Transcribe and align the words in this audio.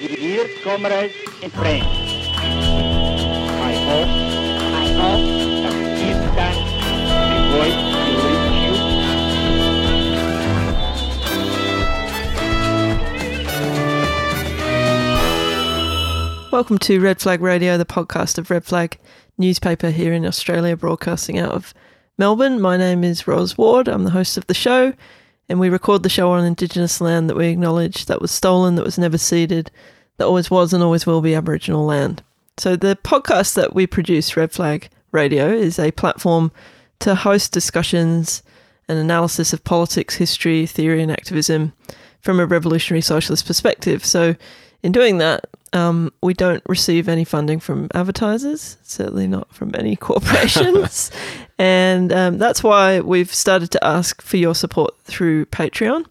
Dear 0.00 0.48
comrades 0.64 1.14
and 1.40 1.52
friends, 1.52 1.86
I 1.86 3.72
hope, 3.86 4.08
I 4.74 4.86
hope 4.98 5.24
that 5.62 5.76
this 6.00 6.18
voice 7.54 7.78
reach 8.24 8.48
you. 16.42 16.50
Welcome 16.50 16.78
to 16.78 17.00
Red 17.00 17.20
Flag 17.20 17.40
Radio, 17.40 17.78
the 17.78 17.84
podcast 17.84 18.36
of 18.38 18.50
Red 18.50 18.64
Flag 18.64 18.98
newspaper 19.38 19.90
here 19.90 20.12
in 20.12 20.26
Australia, 20.26 20.76
broadcasting 20.76 21.38
out 21.38 21.52
of 21.52 21.72
Melbourne. 22.18 22.60
My 22.60 22.76
name 22.76 23.04
is 23.04 23.28
Ros 23.28 23.56
Ward. 23.56 23.86
I'm 23.88 24.02
the 24.02 24.10
host 24.10 24.36
of 24.36 24.48
the 24.48 24.54
show, 24.54 24.92
and 25.48 25.60
we 25.60 25.68
record 25.68 26.02
the 26.02 26.08
show 26.08 26.30
on 26.30 26.44
Indigenous 26.44 27.00
land 27.00 27.28
that 27.28 27.36
we 27.36 27.48
acknowledge 27.48 28.06
that 28.06 28.20
was 28.20 28.30
stolen, 28.30 28.76
that 28.76 28.84
was 28.84 28.98
never 28.98 29.18
ceded, 29.18 29.70
that 30.16 30.26
always 30.26 30.50
was 30.50 30.72
and 30.72 30.82
always 30.82 31.06
will 31.06 31.20
be 31.20 31.34
Aboriginal 31.34 31.84
land. 31.84 32.22
So, 32.56 32.76
the 32.76 32.96
podcast 33.02 33.54
that 33.54 33.74
we 33.74 33.86
produce, 33.86 34.36
Red 34.36 34.52
Flag 34.52 34.88
Radio, 35.12 35.52
is 35.52 35.78
a 35.78 35.90
platform 35.90 36.52
to 37.00 37.14
host 37.14 37.52
discussions 37.52 38.42
and 38.88 38.98
analysis 38.98 39.52
of 39.52 39.64
politics, 39.64 40.16
history, 40.16 40.66
theory, 40.66 41.02
and 41.02 41.10
activism 41.10 41.72
from 42.20 42.38
a 42.38 42.46
revolutionary 42.46 43.00
socialist 43.00 43.46
perspective. 43.46 44.04
So, 44.04 44.36
in 44.84 44.92
doing 44.92 45.16
that, 45.16 45.46
um, 45.72 46.12
we 46.22 46.34
don't 46.34 46.62
receive 46.68 47.08
any 47.08 47.24
funding 47.24 47.58
from 47.58 47.88
advertisers, 47.94 48.76
certainly 48.82 49.26
not 49.26 49.52
from 49.52 49.74
any 49.74 49.96
corporations. 50.10 51.10
and 51.58 52.12
um, 52.12 52.36
that's 52.36 52.62
why 52.62 53.00
we've 53.00 53.32
started 53.32 53.70
to 53.70 53.82
ask 53.82 54.20
for 54.20 54.36
your 54.36 54.54
support 54.54 54.94
through 55.00 55.46
Patreon, 55.46 56.06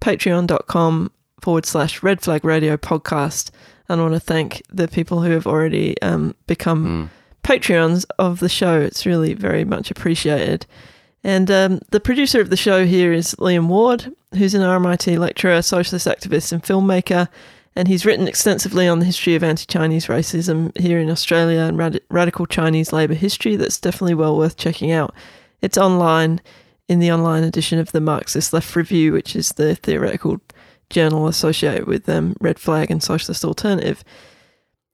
patreon.com 0.00 1.12
forward 1.42 1.66
slash 1.66 2.02
red 2.02 2.22
flag 2.22 2.42
radio 2.42 2.78
podcast. 2.78 3.50
And 3.86 4.00
I 4.00 4.04
want 4.04 4.14
to 4.14 4.20
thank 4.20 4.62
the 4.72 4.88
people 4.88 5.20
who 5.20 5.32
have 5.32 5.46
already 5.46 6.00
um, 6.00 6.34
become 6.46 7.10
Patreons 7.44 8.06
of 8.18 8.40
the 8.40 8.48
show. 8.48 8.80
It's 8.80 9.04
really 9.04 9.34
very 9.34 9.66
much 9.66 9.90
appreciated. 9.90 10.64
And 11.22 11.50
um, 11.50 11.80
the 11.90 12.00
producer 12.00 12.40
of 12.40 12.48
the 12.48 12.56
show 12.56 12.86
here 12.86 13.12
is 13.12 13.34
Liam 13.34 13.66
Ward, 13.66 14.10
who's 14.32 14.54
an 14.54 14.62
RMIT 14.62 15.18
lecturer, 15.18 15.60
socialist 15.60 16.06
activist, 16.06 16.52
and 16.52 16.62
filmmaker. 16.62 17.28
And 17.76 17.88
he's 17.88 18.06
written 18.06 18.26
extensively 18.26 18.88
on 18.88 19.00
the 19.00 19.04
history 19.04 19.34
of 19.34 19.44
anti 19.44 19.66
Chinese 19.66 20.06
racism 20.06 20.76
here 20.78 20.98
in 20.98 21.10
Australia 21.10 21.60
and 21.60 21.76
rad- 21.76 22.00
radical 22.08 22.46
Chinese 22.46 22.90
labour 22.90 23.14
history. 23.14 23.54
That's 23.54 23.78
definitely 23.78 24.14
well 24.14 24.36
worth 24.36 24.56
checking 24.56 24.90
out. 24.90 25.14
It's 25.60 25.76
online 25.76 26.40
in 26.88 27.00
the 27.00 27.12
online 27.12 27.44
edition 27.44 27.78
of 27.78 27.92
the 27.92 28.00
Marxist 28.00 28.52
Left 28.52 28.74
Review, 28.74 29.12
which 29.12 29.36
is 29.36 29.50
the 29.50 29.74
theoretical 29.76 30.40
journal 30.88 31.26
associated 31.26 31.86
with 31.86 32.08
um, 32.08 32.34
Red 32.40 32.58
Flag 32.58 32.90
and 32.90 33.02
Socialist 33.02 33.44
Alternative. 33.44 34.02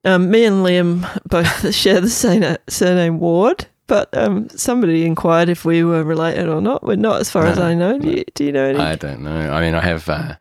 Um, 0.05 0.31
me 0.31 0.45
and 0.45 0.65
Liam 0.65 1.07
both 1.29 1.73
share 1.75 2.01
the 2.01 2.11
same 2.11 2.57
surname 2.69 3.21
Ward, 3.21 3.67
but 3.87 4.17
um, 4.17 4.49
somebody 4.49 5.05
inquired 5.05 5.49
if 5.49 5.65
we 5.65 5.85
were 5.85 6.03
related 6.03 6.49
or 6.49 6.61
not. 6.61 6.83
We're 6.83 6.97
not, 6.97 7.21
as 7.21 7.31
far 7.31 7.47
as 7.47 7.59
I 7.59 7.75
know. 7.75 7.99
Do 7.99 8.11
you, 8.11 8.25
do 8.35 8.45
you 8.45 8.53
know 8.53 8.65
any? 8.65 8.79
I 8.79 8.97
don't 8.97 9.23
know. 9.23 9.53
I 9.53 9.61
mean, 9.61 9.75
I 9.75 9.83
have, 9.83 10.09
uh, 10.09 10.35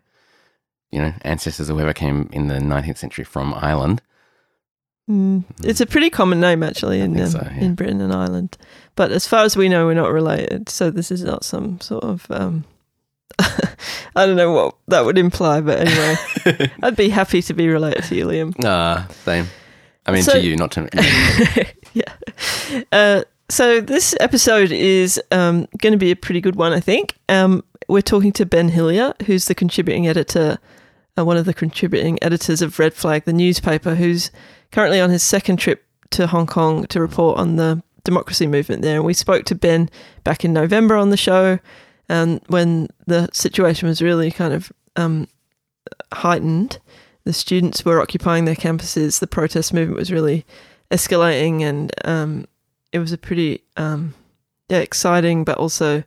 you 0.92 1.02
know, 1.02 1.14
ancestors 1.22 1.70
or 1.70 1.74
whoever 1.74 1.94
came 1.94 2.30
in 2.32 2.48
the 2.48 2.56
19th 2.56 2.98
century 2.98 3.24
from 3.24 3.54
Ireland. 3.54 4.02
Mm, 5.10 5.44
it's 5.64 5.82
a 5.82 5.86
pretty 5.86 6.10
common 6.10 6.40
name 6.40 6.64
actually 6.64 7.02
in 7.02 7.20
um, 7.20 7.28
so, 7.28 7.40
yeah. 7.42 7.60
in 7.60 7.76
Britain 7.76 8.02
and 8.02 8.14
Ireland, 8.14 8.58
but 8.96 9.12
as 9.12 9.28
far 9.28 9.44
as 9.44 9.58
we 9.58 9.68
know, 9.68 9.86
we're 9.86 9.94
not 9.94 10.12
related. 10.12 10.70
So 10.70 10.92
this 10.92 11.12
is 11.12 11.24
not 11.24 11.44
some 11.44 11.82
sort 11.82 12.04
of 12.04 12.28
um, 12.30 12.66
I 14.16 14.26
don't 14.26 14.36
know 14.36 14.52
what 14.52 14.76
that 14.88 15.06
would 15.06 15.18
imply, 15.18 15.62
but 15.62 15.80
anyway, 15.80 16.72
I'd 16.84 16.96
be 16.96 17.10
happy 17.10 17.42
to 17.42 17.54
be 17.54 17.68
related 17.68 18.04
to 18.06 18.16
you, 18.16 18.26
Liam. 18.26 18.54
Ah, 18.64 19.08
same. 19.24 19.48
I 20.06 20.12
mean, 20.12 20.24
So- 20.24 20.34
to 20.34 20.40
you, 20.40 20.56
not 20.56 20.72
to 20.72 20.82
me. 20.82 20.90
yeah. 21.94 22.84
Uh, 22.92 23.24
so 23.50 23.82
this 23.82 24.16
episode 24.20 24.72
is 24.72 25.22
um, 25.32 25.68
going 25.80 25.92
to 25.92 25.98
be 25.98 26.12
a 26.12 26.16
pretty 26.16 26.42
good 26.42 26.56
one, 26.56 26.74
I 26.74 26.80
think. 26.80 27.18
Um, 27.28 27.64
we're 27.88 28.02
talking 28.02 28.32
to 28.34 28.46
Ben 28.46 28.70
Hillier, 28.70 29.14
who's 29.26 29.46
the 29.46 29.56
contributing 29.56 30.08
editor, 30.08 30.58
uh, 30.58 30.58
one 31.26 31.38
of 31.38 31.46
the 31.46 31.54
contributing 31.54 32.18
editors 32.22 32.62
of 32.62 32.80
Red 32.80 32.94
Flag, 32.94 33.26
the 33.26 33.34
newspaper, 33.34 33.96
who's 33.96 34.32
currently 34.72 35.00
on 35.00 35.10
his 35.10 35.24
second 35.24 35.58
trip 35.58 35.86
to 36.12 36.28
Hong 36.28 36.48
Kong 36.48 36.86
to 36.88 37.00
report 37.00 37.38
on 37.38 37.56
the 37.56 37.82
democracy 38.04 38.48
movement 38.48 38.82
there. 38.82 38.98
And 38.98 39.06
we 39.06 39.14
spoke 39.14 39.46
to 39.46 39.56
Ben 39.56 39.90
back 40.24 40.44
in 40.44 40.54
November 40.54 40.96
on 40.96 41.10
the 41.10 41.18
show, 41.18 41.60
and 42.10 42.42
when 42.48 42.88
the 43.08 43.30
situation 43.34 43.88
was 43.88 44.02
really 44.02 44.32
kind 44.32 44.54
of 44.54 44.72
um, 44.96 45.28
heightened, 46.14 46.80
the 47.24 47.34
students 47.34 47.86
were 47.86 48.02
occupying 48.02 48.46
their 48.46 48.56
campuses. 48.56 49.20
The 49.20 49.28
protest 49.28 49.74
movement 49.74 50.00
was 50.00 50.12
really 50.12 50.46
escalating, 50.90 51.62
and 51.62 51.92
um, 52.04 52.46
it 52.92 53.00
was 53.00 53.12
a 53.12 53.18
pretty 53.18 53.64
um, 53.78 54.14
yeah, 54.70 54.80
exciting, 54.80 55.44
but 55.44 55.58
also 55.58 56.04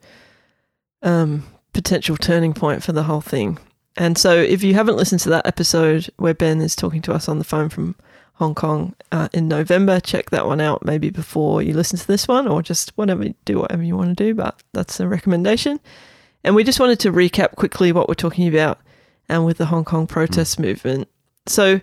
um, 1.02 1.46
potential 1.72 2.16
turning 2.16 2.54
point 2.54 2.82
for 2.82 2.92
the 2.92 3.04
whole 3.04 3.20
thing. 3.20 3.58
And 3.96 4.18
so, 4.18 4.34
if 4.34 4.62
you 4.62 4.74
haven't 4.74 4.96
listened 4.96 5.20
to 5.22 5.28
that 5.30 5.46
episode 5.46 6.10
where 6.16 6.34
Ben 6.34 6.60
is 6.60 6.74
talking 6.74 7.02
to 7.02 7.12
us 7.12 7.28
on 7.28 7.38
the 7.38 7.44
phone 7.44 7.68
from 7.68 7.94
Hong 8.34 8.54
Kong 8.54 8.94
uh, 9.12 9.28
in 9.32 9.46
November, 9.46 10.00
check 10.00 10.30
that 10.30 10.46
one 10.46 10.60
out 10.60 10.84
maybe 10.84 11.10
before 11.10 11.62
you 11.62 11.74
listen 11.74 11.98
to 11.98 12.06
this 12.06 12.26
one, 12.26 12.48
or 12.48 12.62
just 12.62 12.90
whatever, 12.96 13.26
do 13.44 13.58
whatever 13.58 13.82
you 13.82 13.96
want 13.96 14.16
to 14.16 14.24
do. 14.24 14.34
But 14.34 14.60
that's 14.72 14.98
a 14.98 15.06
recommendation. 15.06 15.78
And 16.42 16.54
we 16.54 16.64
just 16.64 16.80
wanted 16.80 16.98
to 17.00 17.12
recap 17.12 17.54
quickly 17.54 17.92
what 17.92 18.08
we're 18.08 18.14
talking 18.14 18.48
about 18.48 18.80
and 19.28 19.46
with 19.46 19.58
the 19.58 19.66
Hong 19.66 19.84
Kong 19.84 20.06
protest 20.06 20.58
movement. 20.58 21.08
So, 21.46 21.80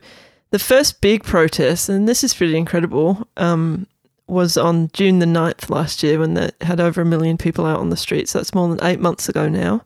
the 0.51 0.59
first 0.59 0.99
big 0.99 1.23
protest, 1.23 1.87
and 1.87 2.09
this 2.09 2.25
is 2.25 2.33
pretty 2.33 2.57
incredible, 2.57 3.25
um, 3.37 3.87
was 4.27 4.57
on 4.57 4.89
June 4.93 5.19
the 5.19 5.25
9th 5.25 5.69
last 5.69 6.03
year 6.03 6.19
when 6.19 6.33
they 6.33 6.51
had 6.61 6.79
over 6.79 7.01
a 7.01 7.05
million 7.05 7.37
people 7.37 7.65
out 7.65 7.79
on 7.79 7.89
the 7.89 7.97
streets. 7.97 8.33
That's 8.33 8.53
more 8.53 8.67
than 8.67 8.85
eight 8.85 8.99
months 8.99 9.29
ago 9.29 9.47
now, 9.49 9.83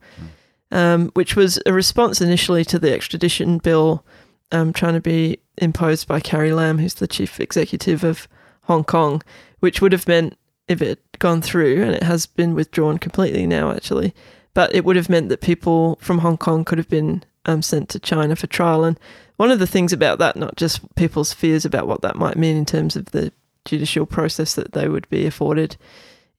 um, 0.72 1.09
which 1.14 1.36
was 1.36 1.59
a 1.66 1.74
response 1.74 2.22
initially 2.22 2.66
to 2.66 2.80
the 2.80 2.94
extradition 2.94 3.58
bill 3.59 4.06
um, 4.52 4.74
trying 4.74 4.94
to 4.94 5.02
be 5.02 5.40
imposed 5.58 6.08
by 6.08 6.20
Carrie 6.20 6.53
Lam, 6.53 6.80
who's 6.80 6.96
the 6.96 7.08
chief 7.08 7.40
executive 7.40 8.03
of 8.03 8.28
Hong 8.64 8.84
Kong, 8.84 9.22
which 9.59 9.81
would 9.81 9.92
have 9.92 10.08
meant, 10.08 10.38
if 10.68 10.81
it 10.81 11.00
gone 11.20 11.42
through, 11.42 11.84
and 11.84 11.96
it 11.96 12.03
has 12.03 12.26
been 12.26 12.56
withdrawn 12.56 12.98
completely 12.98 13.46
now 13.46 13.72
actually, 13.72 14.14
but 14.53 14.74
it 14.74 14.86
would 14.86 14.96
have 14.96 15.09
meant 15.09 15.30
that 15.30 15.42
people 15.42 15.98
from 16.02 16.20
Hong 16.20 16.38
Kong 16.38 16.66
could 16.66 16.78
have 16.78 16.90
been 16.90 17.24
um, 17.46 17.62
sent 17.62 17.90
to 17.90 18.00
China 18.00 18.36
for 18.36 18.47
trial. 18.47 18.84
And 18.84 19.00
one 19.38 19.52
of 19.52 19.59
the 19.59 19.68
things 19.68 19.94
about 19.94 20.20
that, 20.20 20.36
not 20.36 20.56
just 20.56 20.96
people's 20.96 21.34
fears 21.34 21.66
about 21.66 21.88
what 21.88 22.02
that 22.02 22.16
might 22.16 22.38
mean 22.38 22.56
in 22.56 22.66
terms 22.66 22.96
of 22.96 23.06
the 23.08 23.32
judicial 23.66 24.06
process 24.06 24.56
that 24.56 24.74
they 24.74 24.88
would 24.88 25.09
be 25.09 25.26
afforded 25.26 25.78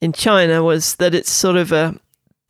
in 0.01 0.13
China, 0.13 0.63
was 0.63 0.97
that 0.97 1.15
it's 1.15 1.31
sort 1.31 1.57
of 1.57 1.73
a, 1.73 1.95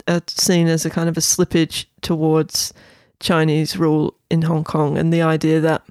a 0.07 0.23
seen 0.29 0.69
as 0.69 0.85
a 0.85 0.91
kind 0.91 1.09
of 1.09 1.17
a 1.17 1.21
slippage 1.21 1.87
towards 2.01 2.73
Chinese 3.21 3.77
rule 3.77 4.15
in 4.31 4.43
Hong 4.43 4.65
Kong, 4.65 4.99
and 4.99 5.13
the 5.13 5.23
idea 5.23 5.61
that 5.61 5.83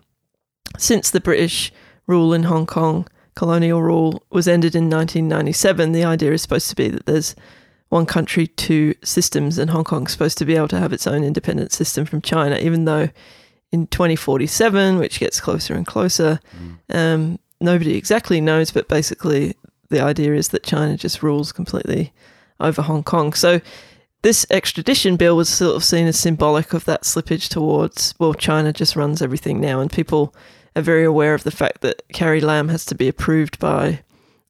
since 0.78 1.10
the 1.10 1.22
British 1.22 1.72
rule 2.08 2.34
in 2.34 2.44
Hong 2.44 2.66
Kong, 2.66 3.08
colonial 3.36 3.82
rule 3.82 4.24
was 4.30 4.48
ended 4.48 4.76
in 4.76 4.90
1997, 4.90 5.92
the 5.92 6.06
idea 6.06 6.32
is 6.32 6.42
supposed 6.42 6.70
to 6.70 6.76
be 6.76 6.90
that 6.90 7.06
there's 7.06 7.36
one 7.90 8.06
country, 8.06 8.48
two 8.48 8.94
systems, 9.04 9.58
and 9.58 9.70
Hong 9.70 9.84
Kong's 9.84 10.12
supposed 10.12 10.38
to 10.40 10.46
be 10.46 10.56
able 10.56 10.68
to 10.70 10.80
have 10.80 10.94
its 10.94 11.08
own 11.08 11.24
independent 11.24 11.72
system 11.72 12.06
from 12.06 12.22
China, 12.22 12.58
even 12.58 12.86
though 12.86 13.10
in 13.72 13.88
2047, 13.88 14.98
which 14.98 15.20
gets 15.20 15.40
closer 15.40 15.74
and 15.74 15.86
closer, 15.86 16.40
um, 16.90 17.40
nobody 17.60 17.96
exactly 17.96 18.42
knows, 18.42 18.72
but 18.72 18.88
basically 18.88 19.56
the 19.90 20.02
idea 20.02 20.34
is 20.34 20.50
that 20.50 20.64
China 20.64 20.98
just 20.98 21.24
rules 21.24 21.52
completely 21.52 22.14
over 22.60 22.82
Hong 22.82 23.04
Kong. 23.04 23.34
So 23.34 23.62
this 24.26 24.44
extradition 24.50 25.18
bill 25.18 25.38
was 25.38 25.48
sort 25.48 25.76
of 25.76 25.84
seen 25.84 26.08
as 26.08 26.18
symbolic 26.18 26.74
of 26.74 26.84
that 26.86 27.04
slippage 27.04 27.48
towards, 27.48 28.16
well, 28.18 28.34
China 28.34 28.74
just 28.74 28.96
runs 28.96 29.22
everything 29.22 29.62
now, 29.62 29.80
and 29.80 29.92
people 29.92 30.34
are 30.76 30.82
very 30.82 31.04
aware 31.04 31.36
of 31.36 31.44
the 31.44 31.52
fact 31.52 31.82
that 31.82 32.02
Carrie 32.12 32.42
Lam 32.42 32.70
has 32.70 32.84
to 32.86 32.96
be 32.96 33.08
approved 33.08 33.60
by 33.60 34.00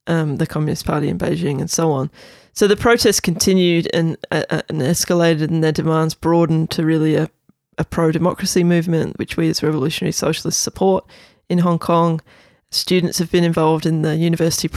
um, 0.06 0.38
the 0.38 0.46
Communist 0.46 0.86
Party 0.86 1.10
in 1.10 1.18
Beijing 1.18 1.60
and 1.60 1.70
so 1.70 1.92
on. 1.92 2.10
So 2.54 2.66
the 2.66 2.74
protests 2.74 3.20
continued 3.20 3.86
and, 3.92 4.16
uh, 4.30 4.44
uh, 4.48 4.62
and 4.70 4.80
escalated, 4.80 5.48
and 5.48 5.62
their 5.62 5.72
demands 5.72 6.14
broadened 6.14 6.70
to 6.70 6.82
really 6.82 7.14
a, 7.14 7.28
a 7.76 7.84
pro 7.84 8.10
democracy 8.10 8.64
movement, 8.64 9.18
which 9.18 9.36
we 9.36 9.50
as 9.50 9.62
revolutionary 9.62 10.12
socialists 10.12 10.62
support 10.62 11.06
in 11.50 11.58
Hong 11.58 11.78
Kong. 11.78 12.22
Students 12.70 13.18
have 13.18 13.30
been 13.30 13.44
involved 13.44 13.84
in 13.84 14.00
the 14.00 14.16
university 14.16 14.70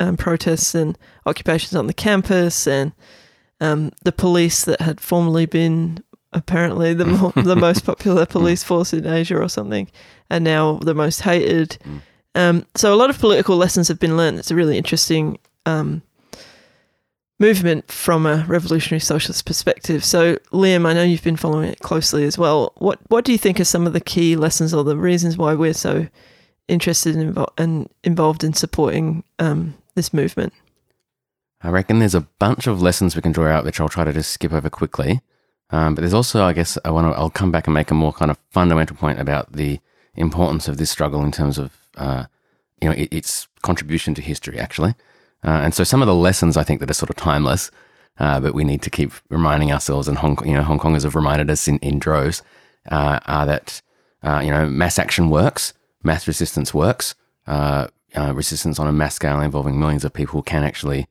um, 0.00 0.16
protests 0.16 0.74
and 0.74 0.98
occupations 1.24 1.76
on 1.76 1.86
the 1.86 1.94
campus, 1.94 2.66
and 2.66 2.90
um, 3.60 3.92
the 4.04 4.12
police 4.12 4.64
that 4.64 4.80
had 4.80 5.00
formerly 5.00 5.46
been 5.46 6.02
apparently 6.32 6.94
the 6.94 7.04
mo- 7.04 7.32
the 7.36 7.56
most 7.56 7.84
popular 7.84 8.26
police 8.26 8.62
force 8.62 8.92
in 8.92 9.06
Asia 9.06 9.38
or 9.38 9.48
something, 9.48 9.88
are 10.30 10.40
now 10.40 10.74
the 10.78 10.94
most 10.94 11.22
hated. 11.22 11.78
Um, 12.34 12.64
so 12.76 12.94
a 12.94 12.96
lot 12.96 13.10
of 13.10 13.18
political 13.18 13.56
lessons 13.56 13.88
have 13.88 13.98
been 13.98 14.16
learned. 14.16 14.38
It's 14.38 14.50
a 14.50 14.54
really 14.54 14.78
interesting 14.78 15.38
um, 15.66 16.02
movement 17.40 17.90
from 17.90 18.26
a 18.26 18.44
revolutionary 18.46 19.00
socialist 19.00 19.44
perspective. 19.46 20.04
So, 20.04 20.36
Liam, 20.52 20.86
I 20.86 20.92
know 20.92 21.02
you've 21.02 21.24
been 21.24 21.36
following 21.36 21.70
it 21.70 21.80
closely 21.80 22.24
as 22.24 22.38
well. 22.38 22.72
What 22.76 23.00
what 23.08 23.24
do 23.24 23.32
you 23.32 23.38
think 23.38 23.58
are 23.58 23.64
some 23.64 23.86
of 23.86 23.92
the 23.92 24.00
key 24.00 24.36
lessons 24.36 24.72
or 24.72 24.84
the 24.84 24.96
reasons 24.96 25.36
why 25.36 25.54
we're 25.54 25.74
so 25.74 26.06
interested 26.68 27.16
in 27.16 27.34
invo- 27.34 27.52
and 27.58 27.88
involved 28.04 28.44
in 28.44 28.52
supporting 28.52 29.24
um, 29.38 29.74
this 29.96 30.12
movement? 30.14 30.52
I 31.62 31.68
reckon 31.68 31.98
there's 31.98 32.14
a 32.14 32.26
bunch 32.38 32.66
of 32.66 32.80
lessons 32.80 33.14
we 33.14 33.22
can 33.22 33.32
draw 33.32 33.48
out, 33.48 33.64
which 33.64 33.80
I'll 33.80 33.88
try 33.88 34.04
to 34.04 34.12
just 34.12 34.30
skip 34.30 34.52
over 34.52 34.70
quickly. 34.70 35.20
Um, 35.70 35.94
but 35.94 36.00
there's 36.00 36.14
also, 36.14 36.44
I 36.44 36.52
guess, 36.52 36.78
I 36.84 36.90
want 36.90 37.12
to. 37.12 37.18
I'll 37.18 37.30
come 37.30 37.52
back 37.52 37.66
and 37.66 37.74
make 37.74 37.90
a 37.90 37.94
more 37.94 38.12
kind 38.12 38.30
of 38.30 38.38
fundamental 38.50 38.96
point 38.96 39.20
about 39.20 39.52
the 39.52 39.78
importance 40.14 40.68
of 40.68 40.78
this 40.78 40.90
struggle 40.90 41.22
in 41.22 41.30
terms 41.30 41.58
of, 41.58 41.76
uh, 41.96 42.24
you 42.80 42.88
know, 42.88 42.94
it, 42.94 43.12
its 43.12 43.46
contribution 43.62 44.14
to 44.14 44.22
history, 44.22 44.58
actually. 44.58 44.94
Uh, 45.44 45.60
and 45.62 45.74
so 45.74 45.84
some 45.84 46.02
of 46.02 46.08
the 46.08 46.14
lessons 46.14 46.56
I 46.56 46.64
think 46.64 46.80
that 46.80 46.90
are 46.90 46.94
sort 46.94 47.10
of 47.10 47.16
timeless, 47.16 47.70
uh, 48.18 48.40
but 48.40 48.54
we 48.54 48.64
need 48.64 48.82
to 48.82 48.90
keep 48.90 49.12
reminding 49.28 49.70
ourselves, 49.70 50.08
and 50.08 50.18
Hong, 50.18 50.38
you 50.44 50.54
know, 50.54 50.62
Hong 50.62 50.78
Kongers 50.78 51.04
have 51.04 51.14
reminded 51.14 51.48
us 51.50 51.68
in, 51.68 51.78
in 51.78 51.98
droves, 51.98 52.42
uh, 52.90 53.20
are 53.26 53.46
that, 53.46 53.80
uh, 54.22 54.40
you 54.44 54.50
know, 54.50 54.66
mass 54.66 54.98
action 54.98 55.30
works, 55.30 55.72
mass 56.02 56.26
resistance 56.26 56.74
works, 56.74 57.14
uh, 57.46 57.86
resistance 58.14 58.78
on 58.78 58.88
a 58.88 58.92
mass 58.92 59.14
scale 59.14 59.40
involving 59.40 59.78
millions 59.78 60.04
of 60.04 60.12
people 60.12 60.42
can 60.42 60.64
actually 60.64 61.06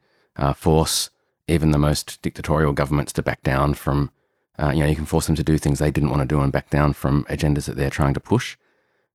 force 0.56 1.09
even 1.47 1.71
the 1.71 1.77
most 1.77 2.21
dictatorial 2.21 2.74
governments 2.74 3.12
to 3.13 3.24
back 3.24 3.41
down 3.41 3.74
from, 3.74 4.12
you 4.59 4.80
know, 4.80 4.86
you 4.86 4.95
can 4.95 5.06
force 5.06 5.25
them 5.25 5.36
to 5.36 5.44
do 5.44 5.57
things 5.57 5.80
they 5.80 5.91
didn't 5.91 6.09
want 6.09 6.21
to 6.21 6.27
do 6.27 6.39
and 6.41 6.51
back 6.51 6.69
down 6.69 6.94
from 6.94 7.24
agendas 7.25 7.65
that 7.65 7.75
they're 7.75 7.89
trying 7.89 8.13
to 8.13 8.19
push. 8.19 8.56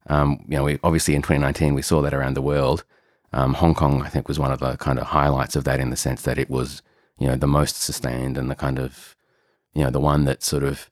Um, 0.07 0.45
you 0.49 0.57
know, 0.57 0.65
we, 0.65 0.79
obviously 0.83 1.15
in 1.15 1.23
2019 1.23 1.75
we 1.75 1.83
saw 1.83 2.03
that 2.03 2.15
around 2.15 2.35
the 2.35 2.43
world. 2.43 2.85
Um, 3.33 3.55
Hong 3.55 3.75
Kong, 3.75 4.03
I 4.03 4.09
think, 4.09 4.29
was 4.29 4.39
one 4.39 4.53
of 4.53 4.61
the 4.61 4.77
kind 4.77 4.99
of 4.99 5.09
highlights 5.09 5.57
of 5.57 5.65
that 5.65 5.81
in 5.81 5.91
the 5.91 5.97
sense 5.97 6.23
that 6.23 6.39
it 6.39 6.49
was, 6.49 6.83
you 7.19 7.27
know, 7.27 7.37
the 7.37 7.49
most 7.49 7.77
sustained 7.81 8.39
and 8.39 8.51
the 8.51 8.55
kind 8.55 8.79
of, 8.79 9.17
you 9.75 9.83
know, 9.83 9.91
the 9.91 10.01
one 10.01 10.25
that 10.25 10.43
sort 10.43 10.63
of, 10.63 10.89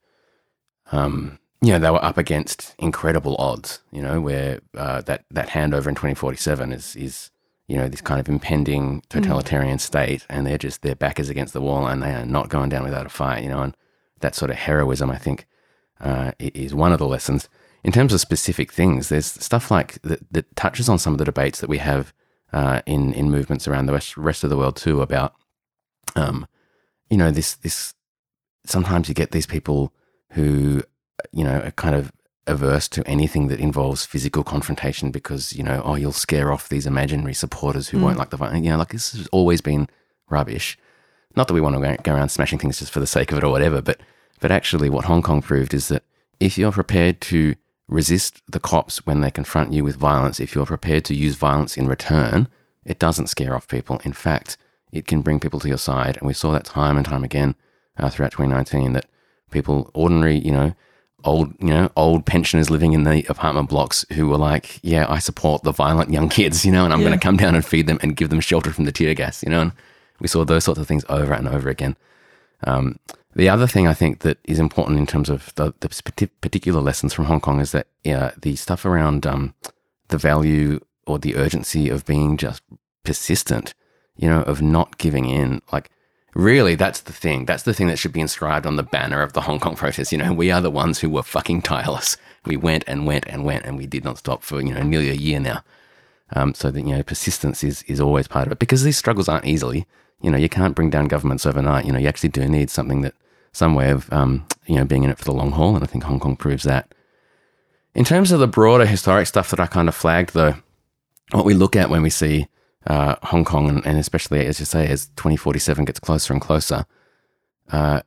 um, 0.91 1.39
you 1.61 1.73
know, 1.73 1.79
they 1.79 1.91
were 1.91 2.05
up 2.05 2.19
against 2.19 2.75
incredible 2.79 3.37
odds, 3.39 3.81
you 3.93 4.03
know, 4.03 4.21
where 4.21 4.61
uh, 4.77 5.03
that 5.03 5.25
that 5.31 5.51
handover 5.51 5.87
in 5.87 5.95
2047 5.95 6.73
is 6.73 6.97
is 6.97 7.31
you 7.69 7.77
know 7.77 7.89
this 7.89 8.01
kind 8.01 8.21
of 8.21 8.29
impending 8.29 9.03
totalitarian 9.09 9.77
mm. 9.77 9.81
state, 9.81 10.27
and 10.29 10.47
they're 10.47 10.59
just 10.59 10.83
their 10.83 10.95
back 10.95 11.19
is 11.19 11.29
against 11.29 11.53
the 11.53 11.61
wall, 11.61 11.87
and 11.87 12.03
they 12.03 12.13
are 12.13 12.27
not 12.27 12.49
going 12.49 12.69
down 12.69 12.85
without 12.85 13.07
a 13.07 13.11
fight, 13.11 13.43
you 13.43 13.49
know, 13.49 13.63
and 13.63 13.77
that 14.21 14.35
sort 14.35 14.51
of 14.51 14.57
heroism, 14.57 15.11
I 15.11 15.19
think, 15.19 15.47
uh, 16.01 16.33
is 16.39 16.75
one 16.75 16.93
of 16.93 16.99
the 16.99 17.07
lessons. 17.07 17.49
In 17.85 17.93
terms 17.93 18.13
of 18.13 18.21
specific 18.21 18.73
things, 18.73 19.09
there's 19.09 19.27
stuff 19.27 19.71
like 19.71 20.01
that, 20.03 20.21
that 20.33 20.55
touches 20.55 20.89
on 20.89 20.99
some 20.99 21.13
of 21.13 21.19
the 21.19 21.25
debates 21.25 21.61
that 21.61 21.69
we 21.69 21.79
have 21.79 22.13
uh, 22.53 22.83
in 22.87 23.13
in 23.15 23.31
movements 23.31 23.67
around 23.67 23.87
the 23.87 23.93
rest, 23.93 24.17
rest 24.17 24.45
of 24.45 24.51
the 24.51 24.57
world 24.57 24.77
too 24.77 25.03
about 25.03 25.35
um, 26.17 26.47
you 27.11 27.17
know 27.17 27.31
this 27.31 27.55
this 27.57 27.95
sometimes 28.65 29.09
you 29.09 29.15
get 29.15 29.33
these 29.33 29.47
people 29.47 29.93
who 30.33 30.83
you 31.33 31.45
know 31.45 31.61
are 31.61 31.71
kind 31.73 31.95
of 31.95 32.13
averse 32.47 32.89
to 32.89 33.07
anything 33.07 33.47
that 33.49 33.61
involves 33.61 34.05
physical 34.05 34.43
confrontation 34.43 35.11
because 35.13 35.53
you 35.53 35.63
know 35.63 35.81
oh 35.85 35.95
you'll 35.95 36.11
scare 36.11 36.53
off 36.53 36.69
these 36.69 36.87
imaginary 36.87 37.35
supporters 37.35 37.89
who 37.89 37.99
mm. 37.99 38.03
won't 38.03 38.19
like 38.19 38.31
the 38.31 38.39
fight 38.39 38.61
you 38.63 38.71
know 38.71 38.77
like 38.77 38.91
this 38.91 39.13
has 39.13 39.29
always 39.29 39.61
been 39.61 39.89
rubbish 40.29 40.77
not 41.37 41.47
that 41.47 41.55
we 41.55 41.61
want 41.61 41.77
to 41.77 42.03
go 42.03 42.15
around 42.15 42.31
smashing 42.31 42.59
things 42.59 42.81
just 42.81 42.91
for 42.91 42.99
the 42.99 43.07
sake 43.07 43.31
of 43.31 43.39
it 43.39 43.45
or 43.45 43.51
whatever 43.51 43.81
but 43.81 44.01
but 44.43 44.51
actually 44.51 44.91
what 44.91 45.05
Hong 45.05 45.23
Kong 45.23 45.41
proved 45.41 45.73
is 45.73 45.87
that 45.87 46.03
if 46.41 46.59
you're 46.59 46.73
prepared 46.73 47.21
to 47.23 47.55
resist 47.87 48.43
the 48.51 48.59
cops 48.59 49.07
when 49.07 49.21
they 49.21 49.31
confront 49.31 49.73
you 49.73 49.85
with 49.85 49.95
violence, 49.95 50.41
if 50.41 50.53
you're 50.53 50.67
prepared 50.67 51.05
to 51.05 51.15
use 51.15 51.37
violence 51.37 51.77
in 51.77 51.87
return, 51.87 52.49
it 52.85 52.99
doesn't 52.99 53.29
scare 53.29 53.55
off 53.55 53.69
people. 53.69 54.01
In 54.05 54.13
fact, 54.13 54.57
it 54.91 55.07
can 55.07 55.23
bring 55.23 55.39
people 55.39 55.61
to 55.61 55.69
your 55.69 55.79
side. 55.79 56.17
And 56.17 56.27
we 56.27 56.35
saw 56.35 56.51
that 56.51 56.65
time 56.65 56.97
and 56.97 57.07
time 57.07 57.23
again 57.23 57.55
uh, 57.97 58.11
throughout 58.11 58.33
2019 58.33 58.95
that 58.95 59.07
people, 59.53 59.93
ordinary, 59.95 60.39
you 60.39 60.51
know, 60.51 60.75
old, 61.25 61.55
you 61.61 61.69
know, 61.69 61.91
old 61.97 62.27
pensioners 62.27 62.71
living 62.71 62.93
in 62.93 63.05
the 63.05 63.25
apartment 63.29 63.69
blocks 63.69 64.05
who 64.13 64.29
were 64.29 64.37
like, 64.37 64.79
yeah, 64.83 65.07
I 65.09 65.19
support 65.19 65.63
the 65.63 65.73
violent 65.73 66.11
young 66.11 66.29
kids, 66.29 66.65
you 66.65 66.73
know, 66.73 66.85
and 66.85 66.93
I'm 66.93 67.01
yeah. 67.01 67.09
going 67.09 67.19
to 67.19 67.23
come 67.23 67.37
down 67.37 67.55
and 67.55 67.65
feed 67.65 67.87
them 67.87 67.99
and 68.03 68.17
give 68.17 68.31
them 68.31 68.41
shelter 68.41 68.73
from 68.73 68.85
the 68.85 68.93
tear 68.93 69.15
gas, 69.15 69.43
you 69.43 69.51
know, 69.51 69.61
and 69.61 69.73
we 70.21 70.29
saw 70.29 70.45
those 70.45 70.65
sorts 70.65 70.81
of 70.81 70.87
things 70.87 71.05
over 71.09 71.33
and 71.33 71.49
over 71.49 71.69
again. 71.69 71.97
Um, 72.65 72.99
the 73.35 73.49
other 73.49 73.67
thing 73.67 73.89
I 73.89 73.95
think 73.95 74.21
that 74.21 74.39
is 74.45 74.59
important 74.59 74.99
in 74.99 75.07
terms 75.07 75.31
of 75.31 75.55
the, 75.55 75.73
the 75.81 76.29
particular 76.41 76.81
lessons 76.81 77.13
from 77.13 77.25
Hong 77.25 77.41
Kong 77.41 77.61
is 77.61 77.73
that 77.73 77.87
yeah, 78.05 78.33
the 78.41 78.57
stuff 78.57 78.85
around 78.85 79.27
um, 79.27 79.55
the 80.09 80.19
value 80.19 80.81
or 81.07 81.19
the 81.19 81.37
urgency 81.37 81.89
of 81.89 82.05
being 82.05 82.37
just 82.37 82.63
persistent, 83.05 83.75
you 84.17 84.29
know, 84.29 84.43
of 84.43 84.61
not 84.61 84.99
giving 84.99 85.27
in. 85.27 85.63
Like, 85.73 85.91
really, 86.35 86.75
that's 86.75 87.01
the 87.01 87.13
thing. 87.13 87.45
That's 87.47 87.63
the 87.65 87.75
thing 87.75 87.87
that 87.89 87.99
should 87.99 88.13
be 88.13 88.21
inscribed 88.21 88.67
on 88.67 88.77
the 88.77 88.83
banner 88.83 89.23
of 89.23 89.33
the 89.33 89.43
Hong 89.43 89.61
Kong 89.61 89.77
protest. 89.77 90.13
You 90.13 90.19
know, 90.19 90.33
we 90.33 90.51
are 90.51 90.61
the 90.61 90.71
ones 90.71 91.01
who 91.01 91.11
were 91.11 91.23
fucking 91.23 91.63
tireless. 91.63 92.17
We 92.45 92.57
went 92.57 92.85
and 92.87 93.07
went 93.07 93.27
and 93.29 93.45
went, 93.45 93.65
and 93.65 93.77
we 93.77 93.87
did 93.87 94.05
not 94.05 94.19
stop 94.19 94.43
for 94.43 94.61
you 94.61 94.75
know 94.75 94.83
nearly 94.83 95.11
a 95.11 95.15
year 95.15 95.41
now. 95.41 95.63
Um, 96.35 96.55
so 96.55 96.71
that 96.71 96.81
you 96.81 96.97
know, 96.97 97.03
persistence 97.03 97.63
is 97.63 97.83
is 97.85 98.01
always 98.01 98.29
part 98.29 98.47
of 98.47 98.53
it 98.53 98.59
because 98.59 98.83
these 98.83 98.99
struggles 98.99 99.29
aren't 99.29 99.47
easily. 99.47 99.87
You 100.21 100.31
know, 100.31 100.39
you 100.39 100.49
can't 100.49 100.75
bring 100.75 100.91
down 100.91 101.07
governments 101.07 101.47
overnight. 101.47 101.85
You 101.85 101.93
know, 101.93 101.99
you 101.99 102.09
actually 102.09 102.31
do 102.31 102.49
need 102.49 102.71
something 102.71 103.03
that 103.03 103.15
some 103.53 103.75
way 103.75 103.91
of 103.91 104.13
um, 104.13 104.47
you 104.67 104.77
know 104.77 104.85
being 104.85 105.05
in 105.05 105.11
it 105.11 105.19
for 105.19 105.25
the 105.25 105.33
long 105.33 105.53
haul, 105.53 105.75
and 105.75 105.85
I 105.85 105.87
think 105.87 106.05
Hong 106.05 106.21
Kong 106.21 106.37
proves 106.37 106.65
that. 106.65 106.95
In 107.95 108.05
terms 108.05 108.33
of 108.33 108.41
the 108.41 108.49
broader 108.49 108.87
historic 108.87 109.27
stuff 109.27 109.51
that 109.51 109.61
I 109.61 109.67
kind 109.67 109.89
of 109.89 109.95
flagged, 109.95 110.33
though, 110.33 110.55
what 111.33 111.45
we 111.45 111.53
look 111.53 111.77
at 111.77 111.91
when 111.91 112.03
we 112.03 112.11
see 112.11 112.49
uh, 112.87 113.17
Hong 113.23 113.45
Kong, 113.45 113.69
and, 113.69 113.87
and, 113.87 113.99
especially 113.99 114.47
as 114.47 114.59
you 114.59 114.67
say, 114.67 114.87
as 114.89 115.07
2047 115.17 115.85
gets 115.85 116.01
closer 116.01 116.33
and 116.33 116.43
closer, 116.43 116.85
uh, 117.71 118.03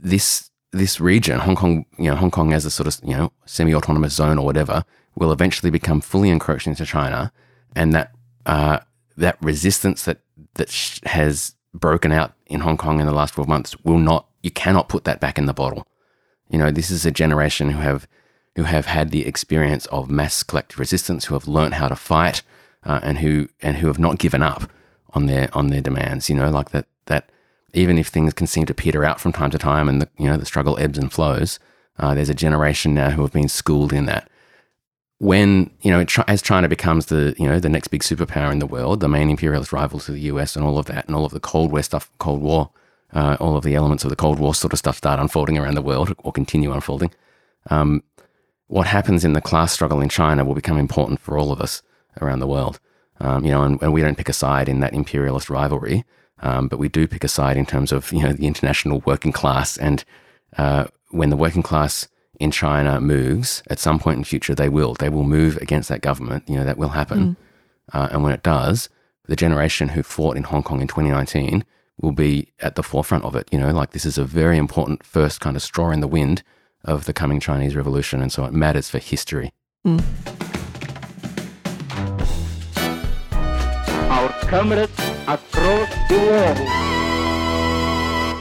this 0.00 0.50
this 0.72 1.00
region, 1.00 1.38
Hong 1.40 1.56
Kong, 1.56 1.84
you 1.98 2.10
know, 2.10 2.16
Hong 2.16 2.30
Kong 2.30 2.52
as 2.52 2.64
a 2.64 2.70
sort 2.70 2.86
of 2.86 2.98
you 3.06 3.16
know 3.16 3.32
semi-autonomous 3.44 4.14
zone 4.14 4.38
or 4.38 4.44
whatever, 4.44 4.84
will 5.16 5.32
eventually 5.32 5.70
become 5.70 6.00
fully 6.00 6.30
encroached 6.30 6.66
into 6.66 6.86
China, 6.86 7.32
and 7.74 7.92
that 7.92 8.12
uh, 8.46 8.78
that 9.16 9.36
resistance 9.40 10.04
that 10.04 10.18
that 10.54 11.00
has 11.04 11.54
broken 11.74 12.12
out 12.12 12.32
in 12.46 12.60
Hong 12.60 12.76
Kong 12.76 13.00
in 13.00 13.06
the 13.06 13.12
last 13.12 13.34
12 13.34 13.48
months 13.48 13.76
will 13.84 13.98
not 13.98 14.26
you 14.42 14.50
cannot 14.50 14.88
put 14.88 15.04
that 15.04 15.20
back 15.20 15.38
in 15.38 15.46
the 15.46 15.54
bottle. 15.54 15.86
You 16.50 16.58
know, 16.58 16.70
this 16.70 16.90
is 16.90 17.06
a 17.06 17.10
generation 17.10 17.70
who 17.70 17.80
have 17.80 18.06
who 18.56 18.64
have 18.64 18.86
had 18.86 19.10
the 19.10 19.26
experience 19.26 19.86
of 19.86 20.10
mass 20.10 20.42
collective 20.42 20.78
resistance, 20.78 21.24
who 21.24 21.34
have 21.34 21.48
learned 21.48 21.74
how 21.74 21.88
to 21.88 21.96
fight, 21.96 22.42
uh, 22.84 23.00
and 23.02 23.18
who 23.18 23.48
and 23.60 23.76
who 23.76 23.86
have 23.86 23.98
not 23.98 24.18
given 24.18 24.42
up 24.42 24.70
on 25.14 25.26
their 25.26 25.48
on 25.52 25.68
their 25.68 25.80
demands. 25.80 26.28
You 26.28 26.36
know, 26.36 26.50
like 26.50 26.70
that 26.70 26.86
that 27.06 27.30
even 27.74 27.98
if 27.98 28.08
things 28.08 28.32
can 28.32 28.46
seem 28.46 28.66
to 28.66 28.74
peter 28.74 29.04
out 29.04 29.20
from 29.20 29.32
time 29.32 29.50
to 29.50 29.58
time, 29.58 29.88
and 29.88 30.00
the 30.00 30.08
you 30.18 30.26
know 30.26 30.36
the 30.36 30.46
struggle 30.46 30.78
ebbs 30.78 30.98
and 30.98 31.12
flows, 31.12 31.58
uh, 31.98 32.14
there's 32.14 32.30
a 32.30 32.34
generation 32.34 32.94
now 32.94 33.10
who 33.10 33.22
have 33.22 33.32
been 33.32 33.48
schooled 33.48 33.92
in 33.92 34.06
that. 34.06 34.28
When 35.18 35.70
you 35.82 35.92
know, 35.92 36.04
as 36.26 36.42
China 36.42 36.68
becomes 36.68 37.06
the 37.06 37.34
you 37.38 37.46
know 37.46 37.60
the 37.60 37.68
next 37.68 37.88
big 37.88 38.02
superpower 38.02 38.52
in 38.52 38.58
the 38.58 38.66
world, 38.66 39.00
the 39.00 39.08
main 39.08 39.30
imperialist 39.30 39.72
rival 39.72 40.00
to 40.00 40.12
the 40.12 40.20
US, 40.22 40.56
and 40.56 40.64
all 40.64 40.78
of 40.78 40.86
that, 40.86 41.06
and 41.06 41.14
all 41.14 41.24
of 41.24 41.32
the 41.32 41.40
Cold 41.40 41.70
War 41.70 41.82
stuff, 41.82 42.10
Cold 42.18 42.42
War 42.42 42.70
uh, 43.12 43.36
all 43.40 43.56
of 43.56 43.64
the 43.64 43.74
elements 43.74 44.04
of 44.04 44.10
the 44.10 44.16
Cold 44.16 44.38
War 44.38 44.54
sort 44.54 44.72
of 44.72 44.78
stuff 44.78 44.96
start 44.96 45.20
unfolding 45.20 45.58
around 45.58 45.74
the 45.74 45.82
world 45.82 46.14
or 46.18 46.32
continue 46.32 46.72
unfolding. 46.72 47.10
Um, 47.70 48.02
what 48.68 48.86
happens 48.86 49.24
in 49.24 49.34
the 49.34 49.40
class 49.40 49.72
struggle 49.72 50.00
in 50.00 50.08
China 50.08 50.44
will 50.44 50.54
become 50.54 50.78
important 50.78 51.20
for 51.20 51.36
all 51.36 51.52
of 51.52 51.60
us 51.60 51.82
around 52.20 52.40
the 52.40 52.46
world. 52.46 52.80
Um, 53.20 53.44
you 53.44 53.50
know, 53.52 53.62
and, 53.62 53.80
and, 53.82 53.92
we 53.92 54.00
don't 54.00 54.16
pick 54.16 54.28
a 54.28 54.32
side 54.32 54.68
in 54.68 54.80
that 54.80 54.94
imperialist 54.94 55.48
rivalry, 55.48 56.04
um, 56.40 56.66
but 56.66 56.78
we 56.78 56.88
do 56.88 57.06
pick 57.06 57.22
a 57.22 57.28
side 57.28 57.56
in 57.56 57.64
terms 57.64 57.92
of 57.92 58.12
you 58.12 58.22
know 58.22 58.32
the 58.32 58.46
international 58.46 59.00
working 59.06 59.32
class. 59.32 59.76
And 59.76 60.04
uh, 60.56 60.86
when 61.10 61.30
the 61.30 61.36
working 61.36 61.62
class 61.62 62.08
in 62.40 62.50
China 62.50 63.00
moves 63.00 63.62
at 63.68 63.78
some 63.78 64.00
point 64.00 64.16
in 64.16 64.22
the 64.22 64.28
future, 64.28 64.54
they 64.54 64.68
will 64.68 64.94
they 64.94 65.08
will 65.08 65.24
move 65.24 65.56
against 65.58 65.88
that 65.88 66.00
government. 66.00 66.48
You 66.48 66.56
know 66.56 66.64
that 66.64 66.78
will 66.78 66.90
happen, 66.90 67.36
mm. 67.36 67.36
uh, 67.92 68.08
and 68.10 68.24
when 68.24 68.32
it 68.32 68.42
does, 68.42 68.88
the 69.26 69.36
generation 69.36 69.90
who 69.90 70.02
fought 70.02 70.36
in 70.36 70.44
Hong 70.44 70.64
Kong 70.64 70.80
in 70.80 70.88
2019 70.88 71.64
will 72.00 72.12
be 72.12 72.52
at 72.58 72.74
the 72.74 72.82
forefront 72.82 73.24
of 73.24 73.36
it. 73.36 73.48
You 73.52 73.58
know, 73.60 73.70
like 73.70 73.92
this 73.92 74.06
is 74.06 74.18
a 74.18 74.24
very 74.24 74.58
important 74.58 75.04
first 75.04 75.40
kind 75.40 75.54
of 75.54 75.62
straw 75.62 75.90
in 75.90 76.00
the 76.00 76.08
wind 76.08 76.42
of 76.84 77.04
the 77.04 77.12
coming 77.12 77.38
Chinese 77.38 77.76
Revolution, 77.76 78.20
and 78.20 78.32
so 78.32 78.44
it 78.44 78.52
matters 78.52 78.90
for 78.90 78.98
history. 78.98 79.52
Mm. 79.86 80.41
Comrades 84.52 84.92
across 85.26 85.88
the 86.10 86.18
world. 86.28 86.58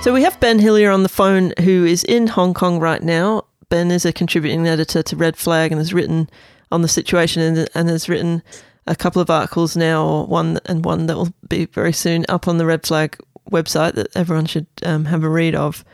So 0.03 0.13
we 0.13 0.23
have 0.23 0.37
Ben 0.41 0.59
Hillier 0.59 0.91
on 0.91 1.03
the 1.03 1.09
phone, 1.09 1.53
who 1.63 1.85
is 1.85 2.03
in 2.03 2.27
Hong 2.27 2.53
Kong 2.53 2.79
right 2.79 3.01
now. 3.01 3.45
Ben 3.69 3.91
is 3.91 4.03
a 4.03 4.11
contributing 4.11 4.67
editor 4.67 5.01
to 5.03 5.15
Red 5.15 5.37
Flag 5.37 5.71
and 5.71 5.79
has 5.79 5.93
written 5.93 6.29
on 6.69 6.81
the 6.81 6.89
situation 6.89 7.41
and, 7.41 7.69
and 7.73 7.87
has 7.87 8.09
written 8.09 8.43
a 8.87 8.95
couple 8.95 9.21
of 9.21 9.29
articles 9.29 9.77
now, 9.77 10.25
one 10.25 10.59
and 10.65 10.83
one 10.83 11.05
that 11.05 11.15
will 11.15 11.31
be 11.47 11.63
very 11.67 11.93
soon 11.93 12.25
up 12.27 12.45
on 12.45 12.57
the 12.57 12.65
Red 12.65 12.85
Flag 12.85 13.17
website 13.49 13.93
that 13.93 14.13
everyone 14.13 14.47
should 14.47 14.67
um, 14.83 15.05
have 15.05 15.23
a 15.23 15.29
read 15.29 15.55
of. 15.55 15.85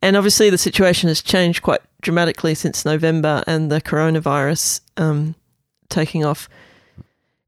And 0.00 0.16
obviously, 0.16 0.50
the 0.50 0.58
situation 0.58 1.08
has 1.08 1.20
changed 1.20 1.62
quite 1.62 1.80
dramatically 2.00 2.54
since 2.54 2.84
November 2.84 3.42
and 3.48 3.72
the 3.72 3.80
coronavirus 3.80 4.82
um, 4.96 5.34
taking 5.88 6.24
off. 6.24 6.48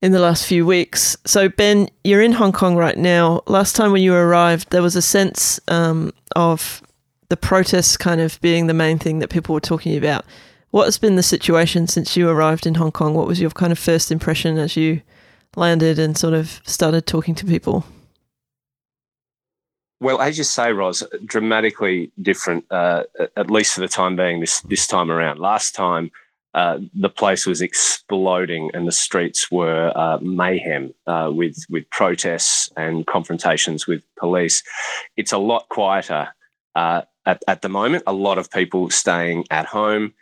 In 0.03 0.13
the 0.13 0.21
last 0.21 0.47
few 0.47 0.65
weeks. 0.65 1.17
So, 1.27 1.49
Ben, 1.49 1.89
you're 2.05 2.23
in 2.23 2.33
Hong 2.33 2.53
Kong 2.53 2.77
right 2.77 2.97
now. 2.97 3.43
Last 3.47 3.77
time 3.77 3.93
when 3.93 4.03
you 4.03 4.15
arrived, 4.15 4.71
there 4.71 4.83
was 4.83 4.97
a 4.97 5.03
sense 5.03 5.61
um, 5.69 6.13
of 6.35 6.83
the 7.29 7.37
protests 7.37 7.97
kind 7.97 8.21
of 8.21 8.41
being 8.41 8.67
the 8.67 8.75
main 8.75 8.99
thing 8.99 9.19
that 9.19 9.31
people 9.31 9.55
were 9.55 9.61
talking 9.61 9.97
about. 9.97 10.25
What 10.71 10.85
has 10.85 10.99
been 10.99 11.17
the 11.17 11.23
situation 11.23 11.87
since 11.87 12.17
you 12.17 12.29
arrived 12.29 12.67
in 12.67 12.77
Hong 12.77 12.93
Kong? 12.93 13.15
What 13.15 13.27
was 13.27 13.41
your 13.41 13.51
kind 13.51 13.73
of 13.73 13.79
first 13.79 14.11
impression 14.11 14.57
as 14.57 14.77
you 14.77 15.03
landed 15.57 15.99
and 15.99 16.17
sort 16.17 16.35
of 16.35 16.61
started 16.65 17.07
talking 17.07 17.35
to 17.35 17.45
people? 17.45 17.85
Well, 20.01 20.21
as 20.21 20.39
you 20.39 20.45
say, 20.45 20.73
Ros, 20.73 21.03
dramatically 21.27 22.11
different, 22.23 22.65
uh, 22.71 23.05
at 23.37 23.51
least 23.51 23.75
for 23.75 23.81
the 23.81 23.89
time 23.89 24.17
being. 24.17 24.41
This 24.41 24.61
this 24.63 24.87
time 24.87 25.11
around, 25.11 25.39
last 25.39 25.75
time 25.75 26.11
uh, 26.55 26.79
the 26.95 27.09
place 27.09 27.47
was 27.47 27.61
exploding 27.61 28.71
and 28.75 28.87
the 28.87 28.93
streets 28.93 29.51
were 29.51 29.93
uh, 29.95 30.19
mayhem 30.21 30.93
uh, 31.07 31.31
with 31.33 31.57
with 31.69 31.89
protests 31.91 32.71
and 32.77 33.07
confrontations 33.07 33.87
with 33.87 34.03
police. 34.19 34.63
It's 35.17 35.33
a 35.33 35.39
lot 35.39 35.69
quieter 35.69 36.29
uh, 36.75 37.03
at 37.25 37.43
at 37.47 37.63
the 37.63 37.69
moment. 37.69 38.05
A 38.07 38.13
lot 38.13 38.39
of 38.39 38.51
people 38.51 38.91
staying 38.91 39.45
at 39.51 39.67
home. 39.67 40.13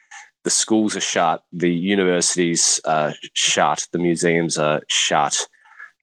The 0.44 0.50
schools 0.50 0.96
are 0.96 1.00
shut. 1.00 1.44
The 1.52 1.72
universities 1.72 2.80
are 2.84 3.14
shut. 3.32 3.86
The 3.92 3.98
museums 3.98 4.58
are 4.58 4.82
shut. 4.88 5.46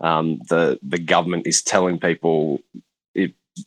Um, 0.01 0.39
the 0.49 0.79
the 0.81 0.99
government 0.99 1.45
is 1.45 1.61
telling 1.61 1.99
people 1.99 2.61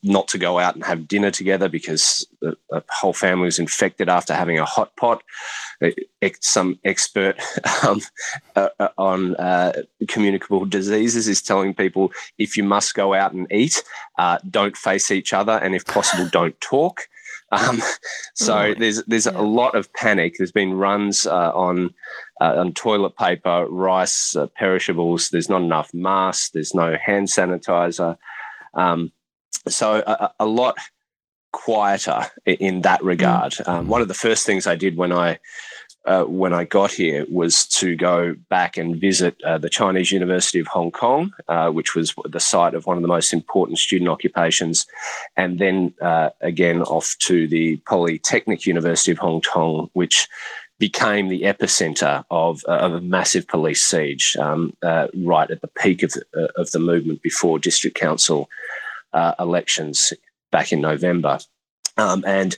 not 0.03 0.29
to 0.29 0.39
go 0.39 0.59
out 0.59 0.75
and 0.75 0.85
have 0.85 1.09
dinner 1.09 1.31
together 1.31 1.69
because 1.69 2.27
the, 2.41 2.57
the 2.71 2.83
whole 2.91 3.13
family 3.13 3.47
was 3.47 3.59
infected 3.59 4.09
after 4.09 4.35
having 4.35 4.59
a 4.59 4.65
hot 4.65 4.95
pot. 4.97 5.23
Uh, 5.83 5.91
some 6.41 6.79
expert 6.85 7.41
um, 7.87 8.01
uh, 8.55 8.69
uh, 8.79 8.89
on 8.99 9.35
uh, 9.37 9.73
communicable 10.09 10.65
diseases 10.65 11.27
is 11.27 11.41
telling 11.41 11.73
people 11.73 12.13
if 12.37 12.57
you 12.57 12.65
must 12.65 12.95
go 12.95 13.15
out 13.15 13.33
and 13.33 13.51
eat, 13.51 13.83
uh, 14.19 14.39
don't 14.51 14.77
face 14.77 15.11
each 15.11 15.33
other, 15.33 15.53
and 15.53 15.75
if 15.75 15.87
possible, 15.87 16.29
don't 16.33 16.61
talk. 16.61 17.09
Um, 17.51 17.81
so 18.35 18.75
there's 18.79 19.03
there's 19.05 19.27
a 19.27 19.41
lot 19.41 19.75
of 19.75 19.91
panic. 19.95 20.35
There's 20.37 20.53
been 20.53 20.75
runs 20.75 21.27
uh, 21.27 21.51
on 21.55 21.95
on 22.41 22.75
toilet 22.75 23.17
paper, 23.17 23.67
rice, 23.71 24.37
perishables. 24.55 25.31
There's 25.31 25.49
not 25.49 25.63
enough 25.63 25.95
masks. 25.95 26.51
There's 26.51 26.75
no 26.75 26.99
hand 27.03 27.29
sanitizer. 27.29 28.19
Um, 28.75 29.13
so 29.71 30.03
a, 30.07 30.33
a 30.41 30.47
lot 30.47 30.77
quieter 31.53 32.27
in 32.45 32.83
that 32.83 33.03
regard. 33.03 33.53
Mm. 33.53 33.69
Um, 33.69 33.89
one 33.89 34.03
of 34.03 34.09
the 34.09 34.15
first 34.15 34.47
things 34.47 34.67
I 34.67 34.77
did 34.77 34.97
when 34.97 35.13
I 35.13 35.39
uh, 36.05 36.25
when 36.25 36.55
I 36.55 36.65
got 36.65 36.91
here 36.91 37.27
was 37.29 37.67
to 37.67 37.95
go 37.95 38.35
back 38.49 38.79
and 38.79 38.97
visit 38.97 39.37
uh, 39.43 39.59
the 39.59 39.69
Chinese 39.69 40.11
University 40.11 40.59
of 40.59 40.67
Hong 40.69 40.91
Kong, 40.91 41.33
uh, 41.49 41.71
which 41.71 41.95
was 41.95 42.15
the 42.25 42.41
site 42.41 42.75
of 42.75 42.87
one 42.87 42.97
of 42.97 43.03
the 43.03 43.09
most 43.09 43.35
important 43.35 43.79
student 43.79 44.09
occupations, 44.09 44.87
and 45.37 45.59
then 45.59 45.93
uh, 46.01 46.31
again 46.41 46.83
off 46.83 47.15
to 47.21 47.47
the 47.47 47.77
Polytechnic 47.79 48.65
University 48.65 49.13
of 49.13 49.19
Hong 49.19 49.43
Kong, 49.43 49.91
which 49.93 50.29
became 50.79 51.29
the 51.29 51.43
epicenter 51.43 52.25
of, 52.31 52.63
uh, 52.69 52.73
of 52.73 52.95
a 52.95 53.01
massive 53.01 53.47
police 53.49 53.83
siege 53.83 54.37
um, 54.37 54.73
uh, 54.83 55.09
right 55.17 55.51
at 55.51 55.61
the 55.61 55.69
peak 55.69 56.03
of 56.05 56.13
the, 56.13 56.53
of 56.57 56.71
the 56.71 56.79
movement 56.79 57.21
before 57.21 57.59
district 57.59 57.97
council 57.97 58.49
uh, 59.13 59.35
elections 59.39 60.13
back 60.51 60.73
in 60.73 60.81
November. 60.81 61.39
Um, 61.97 62.25
and 62.27 62.57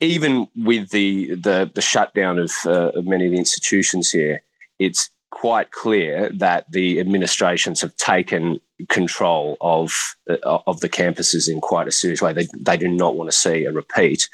even 0.00 0.48
with 0.56 0.90
the 0.90 1.34
the, 1.34 1.70
the 1.74 1.82
shutdown 1.82 2.38
of, 2.38 2.52
uh, 2.66 2.90
of 2.94 3.06
many 3.06 3.26
of 3.26 3.32
the 3.32 3.38
institutions 3.38 4.10
here, 4.10 4.42
it's 4.78 5.10
quite 5.30 5.70
clear 5.70 6.28
that 6.34 6.70
the 6.70 7.00
administrations 7.00 7.80
have 7.80 7.96
taken 7.96 8.60
control 8.88 9.56
of 9.60 9.92
uh, 10.28 10.58
of 10.66 10.80
the 10.80 10.88
campuses 10.88 11.50
in 11.50 11.60
quite 11.60 11.88
a 11.88 11.92
serious 11.92 12.20
way. 12.20 12.32
They 12.32 12.48
they 12.58 12.76
do 12.76 12.88
not 12.88 13.16
want 13.16 13.30
to 13.30 13.36
see 13.36 13.64
a 13.64 13.72
repeat 13.72 14.28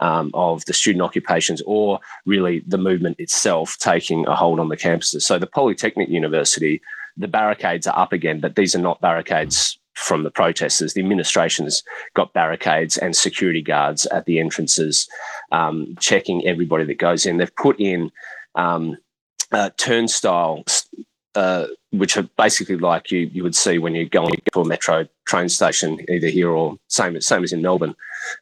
um, 0.00 0.30
of 0.34 0.64
the 0.64 0.72
student 0.72 1.02
occupations 1.02 1.62
or 1.66 2.00
really 2.26 2.62
the 2.66 2.78
movement 2.78 3.20
itself 3.20 3.76
taking 3.78 4.26
a 4.26 4.34
hold 4.34 4.60
on 4.60 4.68
the 4.68 4.76
campuses. 4.76 5.22
So 5.22 5.38
the 5.38 5.46
Polytechnic 5.46 6.08
University, 6.08 6.80
the 7.16 7.28
barricades 7.28 7.86
are 7.86 7.98
up 7.98 8.12
again, 8.12 8.40
but 8.40 8.56
these 8.56 8.74
are 8.74 8.80
not 8.80 9.00
barricades 9.00 9.78
from 10.00 10.22
the 10.22 10.30
protesters. 10.30 10.94
The 10.94 11.00
administration's 11.00 11.82
got 12.14 12.32
barricades 12.32 12.96
and 12.96 13.14
security 13.14 13.62
guards 13.62 14.06
at 14.06 14.24
the 14.24 14.40
entrances, 14.40 15.08
um, 15.52 15.94
checking 16.00 16.46
everybody 16.46 16.84
that 16.84 16.98
goes 16.98 17.26
in. 17.26 17.36
They've 17.36 17.54
put 17.56 17.78
in 17.78 18.10
um, 18.54 18.96
uh, 19.52 19.70
turnstiles, 19.76 20.86
uh, 21.34 21.66
which 21.90 22.16
are 22.16 22.28
basically 22.36 22.76
like 22.76 23.10
you 23.10 23.30
you 23.32 23.42
would 23.42 23.54
see 23.54 23.78
when 23.78 23.94
you're 23.94 24.06
going 24.06 24.34
to 24.52 24.60
a 24.60 24.64
metro 24.64 25.06
train 25.26 25.48
station, 25.48 26.00
either 26.08 26.28
here 26.28 26.50
or 26.50 26.76
same 26.88 27.20
same 27.20 27.44
as 27.44 27.52
in 27.52 27.62
Melbourne, 27.62 27.94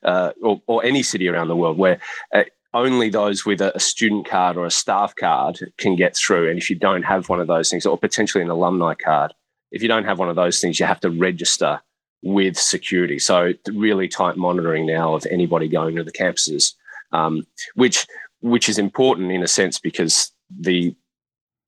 uh, 0.04 0.32
or, 0.42 0.62
or 0.66 0.84
any 0.84 1.02
city 1.02 1.28
around 1.28 1.48
the 1.48 1.56
world, 1.56 1.76
where 1.76 1.98
uh, 2.34 2.44
only 2.74 3.08
those 3.08 3.44
with 3.44 3.60
a, 3.60 3.78
student 3.80 4.28
card 4.28 4.56
or 4.56 4.66
a 4.66 4.70
staff 4.70 5.14
card 5.16 5.58
can 5.78 5.96
get 5.96 6.16
through. 6.16 6.48
And 6.48 6.58
if 6.58 6.68
you 6.68 6.76
don't 6.76 7.02
have 7.02 7.28
one 7.28 7.40
of 7.40 7.46
those 7.46 7.70
things, 7.70 7.86
or 7.86 7.98
potentially 7.98 8.42
an 8.42 8.50
alumni 8.50 8.94
card, 8.94 9.32
if 9.70 9.82
you 9.82 9.88
don't 9.88 10.04
have 10.04 10.18
one 10.18 10.28
of 10.28 10.36
those 10.36 10.60
things, 10.60 10.78
you 10.80 10.86
have 10.86 11.00
to 11.00 11.10
register 11.10 11.80
with 12.22 12.56
security. 12.56 13.18
So 13.18 13.52
really 13.72 14.08
tight 14.08 14.36
monitoring 14.36 14.86
now 14.86 15.14
of 15.14 15.26
anybody 15.30 15.68
going 15.68 15.96
to 15.96 16.04
the 16.04 16.12
campuses, 16.12 16.74
um, 17.12 17.46
which 17.74 18.06
which 18.40 18.68
is 18.68 18.78
important 18.78 19.32
in 19.32 19.42
a 19.42 19.48
sense 19.48 19.78
because 19.78 20.32
the 20.60 20.94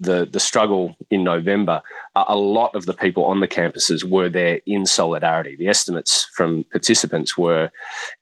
the 0.01 0.27
the 0.31 0.41
struggle 0.41 0.97
in 1.11 1.23
November, 1.23 1.83
a 2.17 2.37
lot 2.37 2.75
of 2.75 2.87
the 2.87 2.95
people 2.95 3.25
on 3.27 3.41
the 3.41 3.49
campuses 3.49 4.03
were 4.03 4.29
there 4.29 4.61
in 4.67 4.87
solidarity. 4.87 5.57
The 5.57 5.69
estimates 5.69 6.27
from 6.35 6.65
participants 6.73 7.37
were 7.37 7.71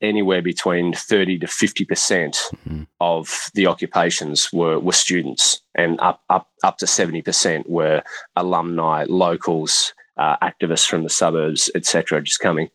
anywhere 0.03 0.43
between 0.43 0.93
thirty 0.93 1.39
to 1.39 1.47
fifty 1.47 1.85
percent 1.85 2.35
mm-hmm. 2.35 2.83
of 3.01 3.51
the 3.55 3.67
occupations 3.67 4.53
were 4.53 4.79
were 4.79 4.93
students, 4.93 5.63
and 5.77 6.01
up 6.01 6.23
up 6.29 6.49
up 6.65 6.79
to 6.79 6.87
seventy 6.87 7.23
percent 7.23 7.71
were 7.71 8.03
alumni, 8.35 9.05
locals, 9.09 9.95
uh, 10.17 10.37
activists 10.43 10.87
from 10.87 11.05
the 11.05 11.11
suburbs, 11.11 11.71
etc., 11.75 12.21
just 12.21 12.41
coming 12.41 12.69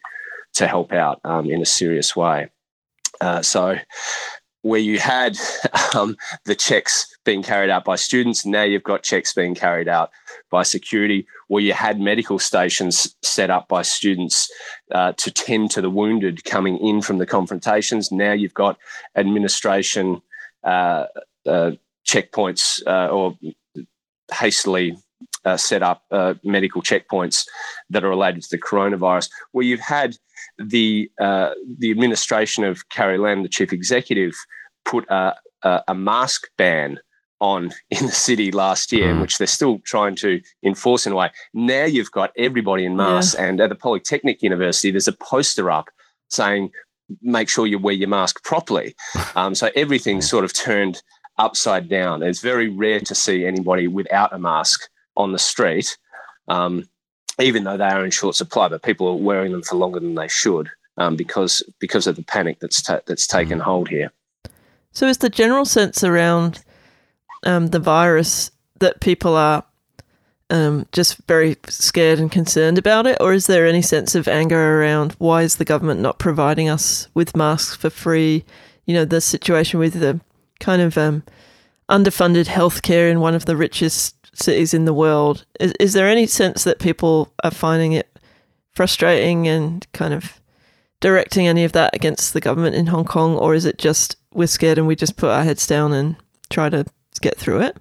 to 0.54 0.68
help 0.68 0.94
out 0.94 1.20
um, 1.26 1.50
in 1.50 1.62
a 1.62 1.66
serious 1.66 2.16
way. 2.16 2.50
Uh, 3.22 3.42
so 3.42 3.76
where 4.64 4.80
you 4.80 4.98
had 4.98 5.38
um, 5.96 6.18
the 6.46 6.56
checks 6.56 7.16
being 7.24 7.44
carried 7.44 7.70
out 7.70 7.86
by 7.86 7.96
students, 7.96 8.46
now 8.46 8.64
you've 8.64 8.84
got 8.84 9.04
checks 9.04 9.34
being 9.34 9.54
carried 9.54 9.88
out 9.88 10.10
by 10.50 10.64
security, 10.64 11.28
where 11.48 11.62
you 11.62 11.74
had 11.74 12.00
medical 12.00 12.40
stations 12.40 13.16
set 13.22 13.50
up 13.50 13.68
by 13.68 13.82
students 13.82 14.52
uh, 14.92 15.14
to 15.18 15.32
tend 15.32 15.70
to 15.72 15.82
the 15.82 15.90
wounded 15.90 16.44
coming 16.44 16.78
in 16.80 17.02
from 17.02 17.20
the 17.20 17.26
confrontations. 17.26 18.12
Now 18.12 18.34
you've 18.34 18.54
got 18.54 18.78
administration 19.16 20.22
uh, 20.64 21.06
uh, 21.46 21.72
checkpoints 22.08 22.82
uh, 22.88 23.10
or 23.10 23.38
hastily 24.34 24.98
uh, 25.46 25.58
set 25.58 25.84
up 25.84 26.04
uh, 26.12 26.36
medical 26.44 26.82
checkpoints 26.82 27.46
that 27.90 28.04
are 28.04 28.10
related 28.10 28.44
to 28.44 28.50
the 28.52 28.62
coronavirus, 28.62 29.30
where 29.52 29.66
you've 29.66 29.80
had 29.80 30.18
the 30.58 31.10
uh, 31.20 31.52
the 31.80 31.92
administration 31.92 32.64
of 32.64 32.90
Carrie 32.90 33.18
Lam, 33.18 33.44
the 33.44 33.50
chief 33.50 33.74
executive, 33.74 34.34
put 34.86 35.06
a, 35.10 35.36
a, 35.64 35.84
a 35.90 35.96
mask 35.96 36.48
ban 36.58 37.00
on 37.40 37.72
in 37.90 38.06
the 38.06 38.12
city 38.12 38.52
last 38.52 38.92
year, 38.92 39.14
mm. 39.14 39.22
which 39.22 39.38
they're 39.38 39.48
still 39.48 39.80
trying 39.80 40.16
to 40.16 40.42
enforce 40.64 41.06
in 41.06 41.14
a 41.14 41.16
way. 41.16 41.30
Now 41.54 41.86
you've 41.86 42.12
got 42.12 42.32
everybody 42.38 42.86
in 42.86 42.96
masks, 42.96 43.36
yeah. 43.38 43.46
and 43.46 43.62
at 43.62 43.70
the 43.70 43.76
Polytechnic 43.76 44.42
University, 44.42 44.92
there's 44.92 45.08
a 45.08 45.14
poster 45.14 45.70
up 45.70 45.90
saying, 46.30 46.72
"Make 47.22 47.50
sure 47.50 47.68
you 47.68 47.80
wear 47.80 47.94
your 47.94 48.10
mask 48.10 48.44
properly." 48.44 48.96
Um, 49.36 49.56
so 49.56 49.72
everything's 49.76 50.30
sort 50.30 50.46
of 50.46 50.54
turned 50.54 51.02
upside 51.40 51.90
down. 51.90 52.22
It's 52.22 52.40
very 52.40 52.70
rare 52.70 53.00
to 53.00 53.16
see 53.16 53.48
anybody 53.48 53.88
without 53.88 54.32
a 54.32 54.38
mask 54.38 54.88
on 55.16 55.32
the 55.32 55.40
street. 55.40 55.98
Um, 56.48 56.84
even 57.40 57.64
though 57.64 57.78
they 57.78 57.86
are 57.86 58.06
in 58.06 58.12
short 58.12 58.36
supply, 58.36 58.68
but 58.68 58.84
people 58.84 59.08
are 59.08 59.16
wearing 59.16 59.52
them 59.52 59.64
for 59.64 59.76
longer 59.76 60.00
than 60.00 60.14
they 60.14 60.28
should 60.28 60.70
um, 60.98 61.16
because 61.16 61.64
because 61.80 62.08
of 62.08 62.16
the 62.16 62.24
panic 62.24 62.60
that's 62.60 62.82
ta- 62.82 63.02
that's 63.06 63.28
taken 63.28 63.60
mm. 63.60 63.64
hold 63.64 63.90
here. 63.90 64.12
So, 64.92 65.08
is 65.08 65.18
the 65.18 65.30
general 65.30 65.66
sense 65.66 66.04
around 66.04 66.64
um, 67.46 67.68
the 67.68 67.80
virus 67.80 68.52
that 68.80 69.02
people 69.02 69.36
are 69.36 69.64
um, 70.50 70.86
just 70.92 71.18
very 71.28 71.58
scared 71.68 72.20
and 72.20 72.32
concerned 72.32 72.78
about 72.78 73.08
it, 73.08 73.18
or 73.20 73.34
is 73.34 73.48
there 73.48 73.66
any 73.66 73.82
sense 73.82 74.14
of 74.16 74.28
anger 74.28 74.82
around 74.82 75.14
why 75.14 75.42
is 75.42 75.56
the 75.56 75.66
government 75.66 76.00
not 76.00 76.20
providing 76.20 76.70
us 76.70 77.08
with 77.14 77.36
masks 77.36 77.76
for 77.76 77.90
free? 77.90 78.46
You 78.86 78.94
know, 78.94 79.06
the 79.06 79.22
situation 79.22 79.80
with 79.80 79.94
the 79.94 80.20
kind 80.60 80.82
of 80.82 80.98
um, 80.98 81.24
underfunded 81.90 82.46
healthcare 82.46 83.10
in 83.10 83.20
one 83.20 83.34
of 83.34 83.46
the 83.46 83.58
richest 83.58 84.16
cities 84.34 84.74
in 84.74 84.86
the 84.86 84.94
world. 84.94 85.46
Is, 85.60 85.74
is 85.80 85.94
there 85.94 86.08
any 86.08 86.26
sense 86.26 86.64
that 86.64 86.80
people 86.80 87.34
are 87.44 87.52
finding 87.52 87.94
it 87.94 88.20
frustrating 88.72 89.48
and 89.48 89.86
kind 89.94 90.14
of 90.14 90.42
directing 91.00 91.48
any 91.48 91.64
of 91.64 91.74
that 91.74 91.96
against 91.96 92.34
the 92.34 92.42
government 92.42 92.76
in 92.76 92.88
Hong 92.88 93.06
Kong, 93.06 93.36
or 93.36 93.54
is 93.54 93.66
it 93.66 93.78
just 93.78 94.16
we're 94.34 94.48
scared 94.48 94.78
and 94.78 94.88
we 94.88 94.96
just 94.96 95.18
put 95.18 95.30
our 95.30 95.44
heads 95.44 95.68
down 95.68 95.94
and 95.94 96.16
try 96.50 96.70
to 96.70 96.86
get 97.22 97.38
through 97.38 97.62
it? 97.62 97.78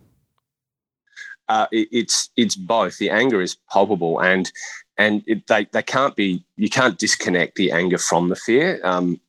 uh, 1.52 1.66
it, 1.70 1.88
it's 1.92 2.30
it's 2.36 2.56
both. 2.56 2.98
The 2.98 3.10
anger 3.10 3.42
is 3.42 3.56
palpable, 3.70 4.20
and 4.20 4.50
and 4.96 5.22
it, 5.26 5.46
they 5.48 5.66
they 5.72 5.82
can't 5.82 6.16
be. 6.16 6.44
You 6.56 6.70
can't 6.70 6.98
disconnect 6.98 7.56
the 7.56 7.72
anger 7.72 7.98
from 7.98 8.28
the 8.28 8.36
fear. 8.36 8.80
Um, 8.84 9.20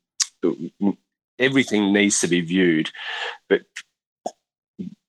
everything 1.39 1.91
needs 1.91 2.21
to 2.21 2.27
be 2.27 2.41
viewed, 2.41 2.91
but 3.49 3.61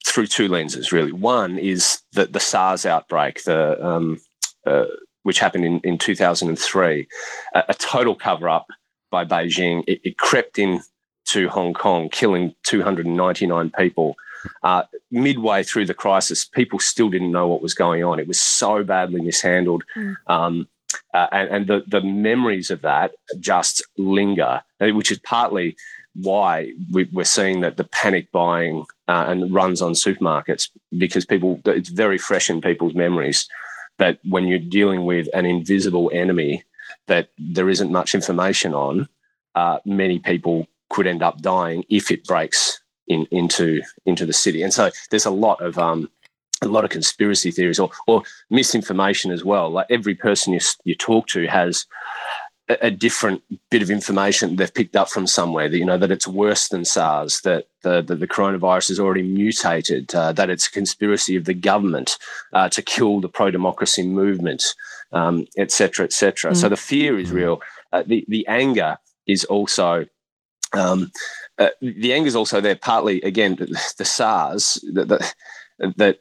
through 0.05 0.27
two 0.27 0.49
lenses 0.49 0.93
really. 0.93 1.13
One 1.13 1.59
is 1.59 2.03
the 2.13 2.27
the 2.27 2.41
SARS 2.41 2.87
outbreak, 2.87 3.45
the 3.45 3.85
um, 3.85 4.21
uh, 4.67 4.87
which 5.23 5.39
happened 5.39 5.65
in, 5.65 5.81
in 5.81 5.99
2003, 5.99 7.09
a, 7.55 7.65
a 7.69 7.75
total 7.75 8.15
cover 8.15 8.49
up 8.49 8.67
by 9.11 9.25
Beijing. 9.25 9.83
It, 9.87 10.01
it, 10.05 10.19
crept 10.19 10.59
in 10.59 10.83
to 11.27 11.49
Hong 11.49 11.73
Kong, 11.73 12.09
killing 12.11 12.55
299 12.65 13.71
people. 13.71 14.17
Uh, 14.63 14.83
midway 15.11 15.63
through 15.63 15.87
the 15.87 15.95
crisis, 15.95 16.45
people 16.45 16.79
still 16.79 17.09
didn't 17.09 17.33
know 17.33 17.49
what 17.49 17.63
was 17.63 17.73
going 17.73 18.05
on. 18.05 18.21
It 18.21 18.29
was 18.29 18.39
so 18.39 18.85
badly 18.85 19.23
mishandled. 19.23 19.85
Mm. 19.97 20.15
Um, 20.27 20.69
uh, 21.15 21.27
and, 21.33 21.49
and 21.49 21.67
the, 21.67 21.85
the 21.87 22.03
memories 22.03 22.71
of 22.71 22.83
that 22.83 23.13
just 23.41 23.83
linger, 23.97 24.63
which 24.81 25.11
is 25.11 25.19
partly 25.21 25.77
why 26.15 26.73
we, 26.93 27.09
are 27.17 27.25
seeing 27.25 27.61
that 27.61 27.77
the 27.77 27.85
panic 27.85 28.31
buying 28.33 28.85
uh, 29.09 29.27
and 29.29 29.53
runs 29.53 29.83
on 29.83 29.93
supermarkets 29.93 30.71
because 30.97 31.25
people 31.27 31.61
it's 31.65 31.89
very 31.89 32.19
fresh 32.19 32.49
in 32.49 32.61
people's 32.61 32.95
memories 32.95 33.49
that 33.99 34.19
when 34.29 34.47
you're 34.47 34.59
dealing 34.59 35.05
with 35.05 35.29
an 35.35 35.47
invisible 35.47 36.11
enemy 36.13 36.65
that 37.07 37.29
there 37.39 37.69
isn't 37.69 37.93
much 37.93 38.15
information 38.15 38.75
on, 38.75 39.09
uh, 39.55 39.79
many 39.85 40.19
people 40.19 40.67
could 40.91 41.07
end 41.07 41.23
up 41.23 41.41
dying 41.41 41.85
if 41.89 42.11
it 42.11 42.25
breaks 42.25 42.81
in, 43.09 43.27
into 43.31 43.83
into 44.07 44.27
the 44.27 44.33
city. 44.33 44.63
And 44.63 44.73
so 44.73 44.91
there's 45.11 45.27
a 45.27 45.31
lot 45.31 45.61
of 45.61 45.79
um, 45.79 46.09
a 46.63 46.69
lot 46.69 46.85
of 46.85 46.91
conspiracy 46.91 47.51
theories 47.51 47.79
or, 47.79 47.91
or 48.07 48.23
misinformation 48.51 49.31
as 49.31 49.45
well. 49.45 49.71
Like 49.71 49.87
every 49.91 50.15
person 50.15 50.53
you, 50.53 50.61
you 50.85 50.95
talk 50.95 51.27
to 51.29 51.47
has 51.47 51.87
a, 52.69 52.91
different 52.91 53.43
bit 53.71 53.83
of 53.83 53.91
information 53.91 54.57
they've 54.57 54.73
picked 54.73 54.97
up 54.97 55.11
from 55.11 55.27
somewhere 55.27 55.69
that 55.69 55.77
you 55.77 55.85
know 55.85 55.99
that 55.99 56.11
it's 56.11 56.27
worse 56.27 56.69
than 56.69 56.85
SARS, 56.85 57.41
that 57.43 57.67
the 57.83 58.01
the, 58.01 58.17
the 58.17 58.29
coronavirus 58.29 58.91
is 58.91 59.01
already 59.01 59.23
mutated, 59.23 60.15
uh, 60.15 60.33
that 60.33 60.51
it's 60.51 60.67
a 60.67 60.71
conspiracy 60.71 61.37
of 61.37 61.45
the 61.45 61.55
government 61.55 62.17
uh, 62.53 62.69
to 62.71 62.83
kill 62.83 63.21
the 63.21 63.29
pro 63.29 63.51
democracy 63.51 64.07
movement, 64.07 64.75
etc., 65.59 66.05
um, 66.05 66.07
etc. 66.07 66.51
Et 66.51 66.55
mm. 66.55 66.57
So 66.57 66.69
the 66.69 66.77
fear 66.77 67.19
is 67.19 67.31
real. 67.31 67.61
Uh, 67.93 68.03
the 68.07 68.25
the 68.29 68.47
anger 68.47 68.99
is 69.27 69.45
also. 69.45 70.07
Um, 70.73 71.13
uh, 71.57 71.69
the 71.81 72.13
anger 72.13 72.27
is 72.27 72.35
also 72.35 72.61
there 72.61 72.75
partly 72.75 73.23
again 73.23 73.55
the, 73.55 74.05
SARS 74.05 74.85
that 74.95 75.35
that 75.79 76.19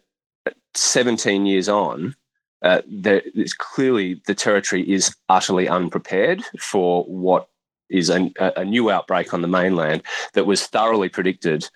17 0.75 1.47
years 1.47 1.67
on 1.67 2.15
uh, 2.63 2.81
there 2.87 3.21
is 3.35 3.53
clearly 3.53 4.21
the 4.27 4.35
territory 4.35 4.89
is 4.89 5.15
utterly 5.29 5.67
unprepared 5.67 6.43
for 6.59 7.03
what 7.03 7.49
is 7.89 8.09
a, 8.09 8.31
a, 8.39 8.65
new 8.65 8.89
outbreak 8.89 9.33
on 9.33 9.41
the 9.41 9.47
mainland 9.47 10.01
that 10.33 10.45
was 10.45 10.65
thoroughly 10.65 11.09
predicted 11.09 11.69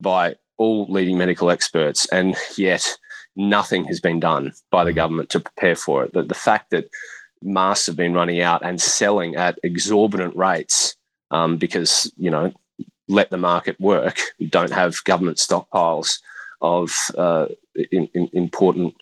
by 0.00 0.34
all 0.58 0.86
leading 0.90 1.16
medical 1.16 1.50
experts, 1.50 2.06
and 2.08 2.36
yet 2.56 2.98
nothing 3.36 3.84
has 3.84 4.00
been 4.00 4.20
done 4.20 4.52
by 4.70 4.84
the 4.84 4.92
government 4.92 5.30
to 5.30 5.40
prepare 5.40 5.76
for 5.76 6.04
it. 6.04 6.12
The, 6.12 6.22
the 6.22 6.34
fact 6.34 6.70
that 6.70 6.90
masks 7.42 7.86
have 7.86 7.96
been 7.96 8.12
running 8.12 8.40
out 8.40 8.64
and 8.64 8.80
selling 8.80 9.36
at 9.36 9.58
exorbitant 9.62 10.36
rates 10.36 10.96
um, 11.30 11.56
because 11.56 12.12
you 12.16 12.30
know 12.30 12.52
let 13.08 13.30
the 13.30 13.36
market 13.36 13.78
work, 13.80 14.18
We 14.38 14.46
don't 14.46 14.72
have 14.72 15.04
government 15.04 15.38
stockpiles 15.38 16.20
of 16.60 16.92
uh, 17.18 17.46
in, 17.90 18.08
in, 18.14 18.28
important 18.32 18.94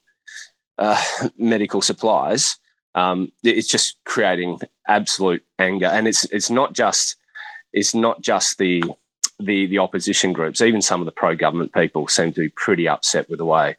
uh, 0.81 1.01
medical 1.39 1.83
supplies, 1.83 2.57
um, 2.95 3.31
it's 3.45 3.69
just 3.69 3.97
creating 4.05 4.59
absolute 4.89 5.45
anger. 5.59 5.87
And 5.87 6.09
it's 6.09 6.25
it's 6.25 6.51
not 6.51 6.73
just 6.73 7.17
it's 7.73 7.95
not 7.95 8.21
just 8.23 8.59
the 8.59 8.83
the 9.39 9.67
the 9.67 9.79
opposition 9.79 10.33
groups. 10.33 10.61
Even 10.61 10.83
some 10.83 11.01
of 11.01 11.07
the 11.07 11.13
pro 11.13 11.37
government 11.37 11.73
people 11.73 12.09
seem 12.09 12.33
to 12.33 12.41
be 12.41 12.49
pretty 12.49 12.89
upset 12.89 13.29
with 13.29 13.39
the 13.39 13.45
way 13.45 13.77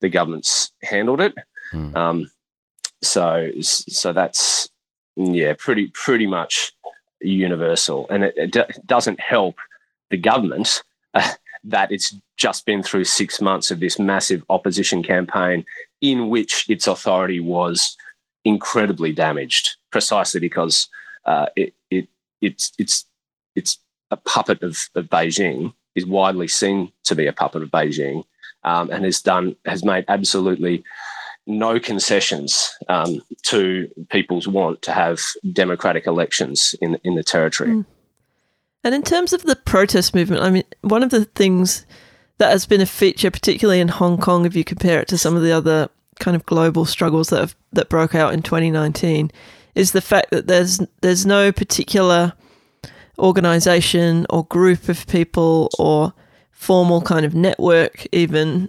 the 0.00 0.08
government's 0.08 0.72
handled 0.82 1.20
it. 1.20 1.34
Mm. 1.72 1.94
Um, 1.94 2.30
so 3.02 3.50
so 3.60 4.12
that's 4.12 4.68
yeah, 5.16 5.54
pretty 5.58 5.88
pretty 5.88 6.26
much 6.26 6.72
universal, 7.20 8.06
and 8.10 8.24
it, 8.24 8.34
it 8.36 8.52
d- 8.52 8.80
doesn't 8.86 9.20
help 9.20 9.56
the 10.10 10.16
government. 10.16 10.82
Uh, 11.12 11.32
that 11.66 11.90
it's 11.90 12.14
just 12.36 12.66
been 12.66 12.82
through 12.82 13.04
six 13.04 13.40
months 13.40 13.70
of 13.70 13.80
this 13.80 13.98
massive 13.98 14.44
opposition 14.50 15.02
campaign 15.02 15.64
in 16.04 16.28
which 16.28 16.68
its 16.68 16.86
authority 16.86 17.40
was 17.40 17.96
incredibly 18.44 19.10
damaged, 19.10 19.76
precisely 19.90 20.38
because 20.38 20.86
uh, 21.24 21.46
it, 21.56 21.72
it, 21.90 22.08
it's, 22.42 22.72
it's, 22.78 23.06
it's 23.56 23.78
a 24.10 24.18
puppet 24.18 24.62
of, 24.62 24.90
of 24.94 25.06
Beijing, 25.06 25.72
is 25.94 26.04
widely 26.04 26.46
seen 26.46 26.92
to 27.04 27.14
be 27.14 27.26
a 27.26 27.32
puppet 27.32 27.62
of 27.62 27.70
Beijing, 27.70 28.22
um, 28.64 28.90
and 28.90 29.04
has 29.04 29.22
done 29.22 29.56
has 29.64 29.82
made 29.82 30.04
absolutely 30.08 30.84
no 31.46 31.80
concessions 31.80 32.70
um, 32.88 33.22
to 33.44 33.88
people's 34.10 34.46
want 34.46 34.82
to 34.82 34.92
have 34.92 35.20
democratic 35.52 36.06
elections 36.06 36.74
in 36.82 36.98
in 37.04 37.14
the 37.14 37.22
territory. 37.22 37.70
Mm. 37.70 37.86
And 38.82 38.94
in 38.94 39.02
terms 39.02 39.32
of 39.32 39.44
the 39.44 39.56
protest 39.56 40.14
movement, 40.14 40.42
I 40.42 40.50
mean, 40.50 40.64
one 40.82 41.02
of 41.02 41.08
the 41.08 41.24
things 41.24 41.86
that 42.38 42.50
has 42.50 42.66
been 42.66 42.80
a 42.82 42.86
feature, 42.86 43.30
particularly 43.30 43.80
in 43.80 43.88
Hong 43.88 44.18
Kong, 44.18 44.44
if 44.44 44.54
you 44.54 44.64
compare 44.64 45.00
it 45.00 45.08
to 45.08 45.16
some 45.16 45.36
of 45.36 45.42
the 45.42 45.52
other 45.52 45.88
kind 46.20 46.34
of 46.34 46.46
global 46.46 46.84
struggles 46.84 47.28
that 47.28 47.40
have, 47.40 47.56
that 47.72 47.88
broke 47.88 48.14
out 48.14 48.34
in 48.34 48.42
2019, 48.42 49.30
is 49.74 49.92
the 49.92 50.00
fact 50.00 50.30
that 50.30 50.46
there's 50.46 50.80
there's 51.00 51.26
no 51.26 51.50
particular 51.50 52.32
organization 53.18 54.26
or 54.30 54.44
group 54.46 54.88
of 54.88 55.06
people 55.06 55.70
or 55.78 56.12
formal 56.50 57.00
kind 57.00 57.24
of 57.26 57.34
network 57.34 58.06
even 58.12 58.68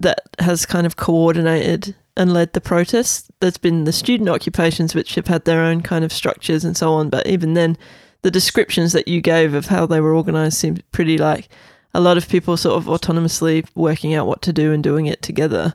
that 0.00 0.20
has 0.38 0.66
kind 0.66 0.86
of 0.86 0.96
coordinated 0.96 1.94
and 2.16 2.32
led 2.32 2.52
the 2.52 2.60
protests. 2.60 3.30
There's 3.40 3.58
been 3.58 3.84
the 3.84 3.92
student 3.92 4.28
occupations, 4.28 4.94
which 4.94 5.14
have 5.14 5.26
had 5.26 5.44
their 5.44 5.62
own 5.62 5.82
kind 5.82 6.04
of 6.04 6.12
structures 6.12 6.64
and 6.64 6.76
so 6.76 6.92
on, 6.92 7.10
but 7.10 7.26
even 7.26 7.54
then, 7.54 7.76
the 8.22 8.30
descriptions 8.30 8.92
that 8.92 9.06
you 9.06 9.20
gave 9.20 9.54
of 9.54 9.66
how 9.66 9.86
they 9.86 10.00
were 10.00 10.14
organized 10.14 10.56
seemed 10.56 10.82
pretty 10.90 11.18
like 11.18 11.48
a 11.94 12.00
lot 12.00 12.16
of 12.16 12.28
people 12.28 12.56
sort 12.56 12.76
of 12.76 12.86
autonomously 12.86 13.66
working 13.74 14.14
out 14.14 14.26
what 14.26 14.42
to 14.42 14.52
do 14.52 14.72
and 14.72 14.82
doing 14.82 15.06
it 15.06 15.22
together. 15.22 15.74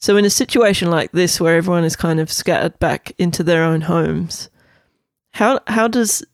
So, 0.00 0.16
in 0.16 0.24
a 0.24 0.30
situation 0.30 0.90
like 0.90 1.12
this, 1.12 1.40
where 1.40 1.56
everyone 1.56 1.84
is 1.84 1.96
kind 1.96 2.20
of 2.20 2.30
scattered 2.30 2.78
back 2.78 3.12
into 3.18 3.42
their 3.42 3.64
own 3.64 3.82
homes, 3.82 4.48
how 5.32 5.60
how 5.66 5.88
does 5.88 6.24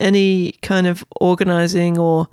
any 0.00 0.52
kind 0.62 0.86
of 0.86 1.04
organizing 1.20 1.98
or 1.98 2.28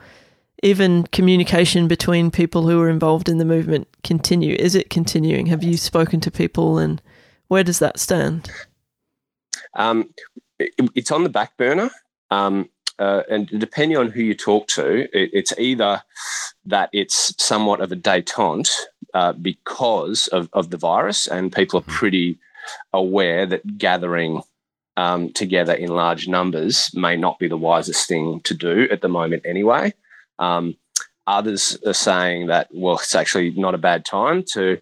even 0.63 1.04
communication 1.08 1.88
between 1.88 2.32
people 2.32 2.67
who 2.67 2.82
are 2.82 2.89
involved 2.89 3.30
in 3.30 3.38
the 3.38 3.45
movement 3.45 3.88
continue? 4.04 4.56
Is 4.56 4.75
it 4.75 4.89
continuing? 4.89 5.45
Have 5.45 5.63
you 5.63 5.78
spoken 5.78 6.19
to 6.21 6.32
people, 6.32 6.80
and 6.80 7.02
where 7.47 7.63
does 7.63 7.80
that 7.80 7.99
stand? 7.99 8.49
Um, 9.75 10.13
it, 10.58 10.73
it's 10.95 11.12
on 11.12 11.23
the 11.23 11.30
back 11.30 11.56
burner. 11.58 11.91
Um, 12.32 12.69
uh, 12.97 13.23
and 13.30 13.47
depending 13.47 13.97
on 13.97 14.10
who 14.10 14.21
you 14.21 14.36
talk 14.36 14.67
to, 14.67 15.04
it, 15.17 15.30
it's 15.34 15.54
either 15.58 16.02
that 16.65 16.89
it's 16.93 17.34
somewhat 17.43 17.82
of 17.82 17.91
a 17.91 17.95
detente 17.95 18.72
uh, 19.13 19.34
because 19.34 20.28
of, 20.28 20.50
of 20.54 20.69
the 20.69 20.78
virus, 20.78 21.28
and 21.28 21.52
people 21.52 21.80
are 21.80 21.84
mm-hmm. 21.84 21.91
pretty 21.91 22.38
aware 22.93 23.45
that 23.45 23.78
gathering 23.78 24.41
um, 24.98 25.32
together 25.32 25.74
in 25.74 25.89
large 25.89 26.28
numbers 26.28 26.91
may 26.93 27.15
not 27.15 27.39
be 27.39 27.48
the 27.48 27.58
wisest 27.58 28.08
thing 28.08 28.41
to 28.41 28.54
do 28.54 28.88
at 28.91 29.02
the 29.02 29.10
moment, 29.10 29.43
anyway. 29.45 29.93
Um, 30.39 30.76
others 31.26 31.78
are 31.86 31.93
saying 31.93 32.48
that 32.48 32.67
well, 32.74 32.95
it's 32.95 33.15
actually 33.15 33.52
not 33.52 33.76
a 33.76 33.80
bad 33.80 34.04
time 34.06 34.43
to 34.54 34.80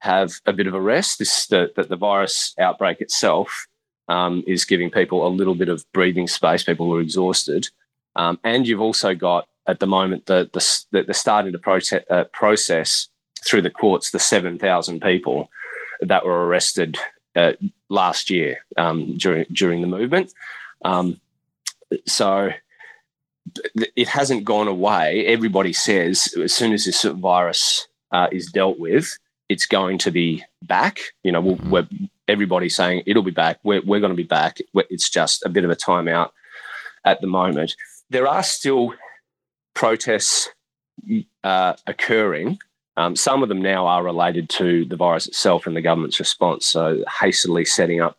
have 0.00 0.32
a 0.46 0.52
bit 0.52 0.66
of 0.66 0.74
a 0.74 0.80
rest. 0.80 1.18
This 1.18 1.46
that 1.46 1.76
the, 1.76 1.84
the 1.84 1.96
virus 1.96 2.54
outbreak 2.58 3.00
itself 3.00 3.66
um, 4.08 4.42
is 4.46 4.64
giving 4.64 4.90
people 4.90 5.26
a 5.26 5.28
little 5.28 5.54
bit 5.54 5.68
of 5.68 5.84
breathing 5.92 6.26
space. 6.26 6.64
People 6.64 6.92
are 6.94 7.00
exhausted, 7.00 7.68
um, 8.16 8.38
and 8.42 8.66
you've 8.66 8.80
also 8.80 9.14
got 9.14 9.46
at 9.66 9.80
the 9.80 9.86
moment 9.86 10.26
the 10.26 10.48
the, 10.52 11.02
the 11.04 11.14
starting 11.14 11.52
to 11.52 11.58
proce- 11.58 12.04
uh, 12.10 12.24
process 12.32 13.08
through 13.46 13.62
the 13.62 13.70
courts 13.70 14.10
the 14.10 14.18
seven 14.18 14.58
thousand 14.58 15.00
people 15.00 15.48
that 16.00 16.24
were 16.24 16.46
arrested 16.46 16.98
uh, 17.36 17.52
last 17.88 18.30
year 18.30 18.64
um, 18.76 19.16
during 19.16 19.46
during 19.52 19.80
the 19.80 19.86
movement. 19.86 20.32
Um, 20.84 21.20
so 22.06 22.50
it 23.74 24.08
hasn't 24.08 24.44
gone 24.44 24.68
away. 24.68 25.26
Everybody 25.26 25.72
says 25.72 26.34
as 26.40 26.54
soon 26.54 26.72
as 26.72 26.84
this 26.84 27.02
virus 27.02 27.86
uh, 28.12 28.28
is 28.30 28.50
dealt 28.50 28.78
with, 28.78 29.18
it's 29.48 29.66
going 29.66 29.98
to 29.98 30.10
be 30.10 30.44
back. 30.62 31.00
You 31.22 31.32
know, 31.32 31.42
mm-hmm. 31.42 31.70
we're 31.70 31.88
everybody's 32.28 32.76
saying 32.76 33.02
it'll 33.06 33.22
be 33.22 33.30
back. 33.30 33.58
We're, 33.62 33.82
we're 33.82 34.00
going 34.00 34.12
to 34.12 34.16
be 34.16 34.22
back. 34.22 34.58
It's 34.74 35.10
just 35.10 35.44
a 35.44 35.48
bit 35.48 35.64
of 35.64 35.70
a 35.70 35.76
timeout 35.76 36.30
at 37.04 37.20
the 37.20 37.26
moment. 37.26 37.74
There 38.10 38.26
are 38.26 38.42
still 38.42 38.94
protests 39.74 40.48
uh, 41.44 41.74
occurring 41.86 42.58
Um, 42.96 43.16
some 43.16 43.42
of 43.42 43.48
them 43.48 43.62
now 43.62 43.86
are 43.86 44.02
related 44.02 44.48
to 44.50 44.84
the 44.84 44.96
virus 44.96 45.26
itself 45.26 45.66
and 45.66 45.74
the 45.74 45.80
government's 45.80 46.20
response. 46.20 46.66
So, 46.66 47.02
hastily 47.20 47.64
setting 47.64 48.00
up 48.00 48.18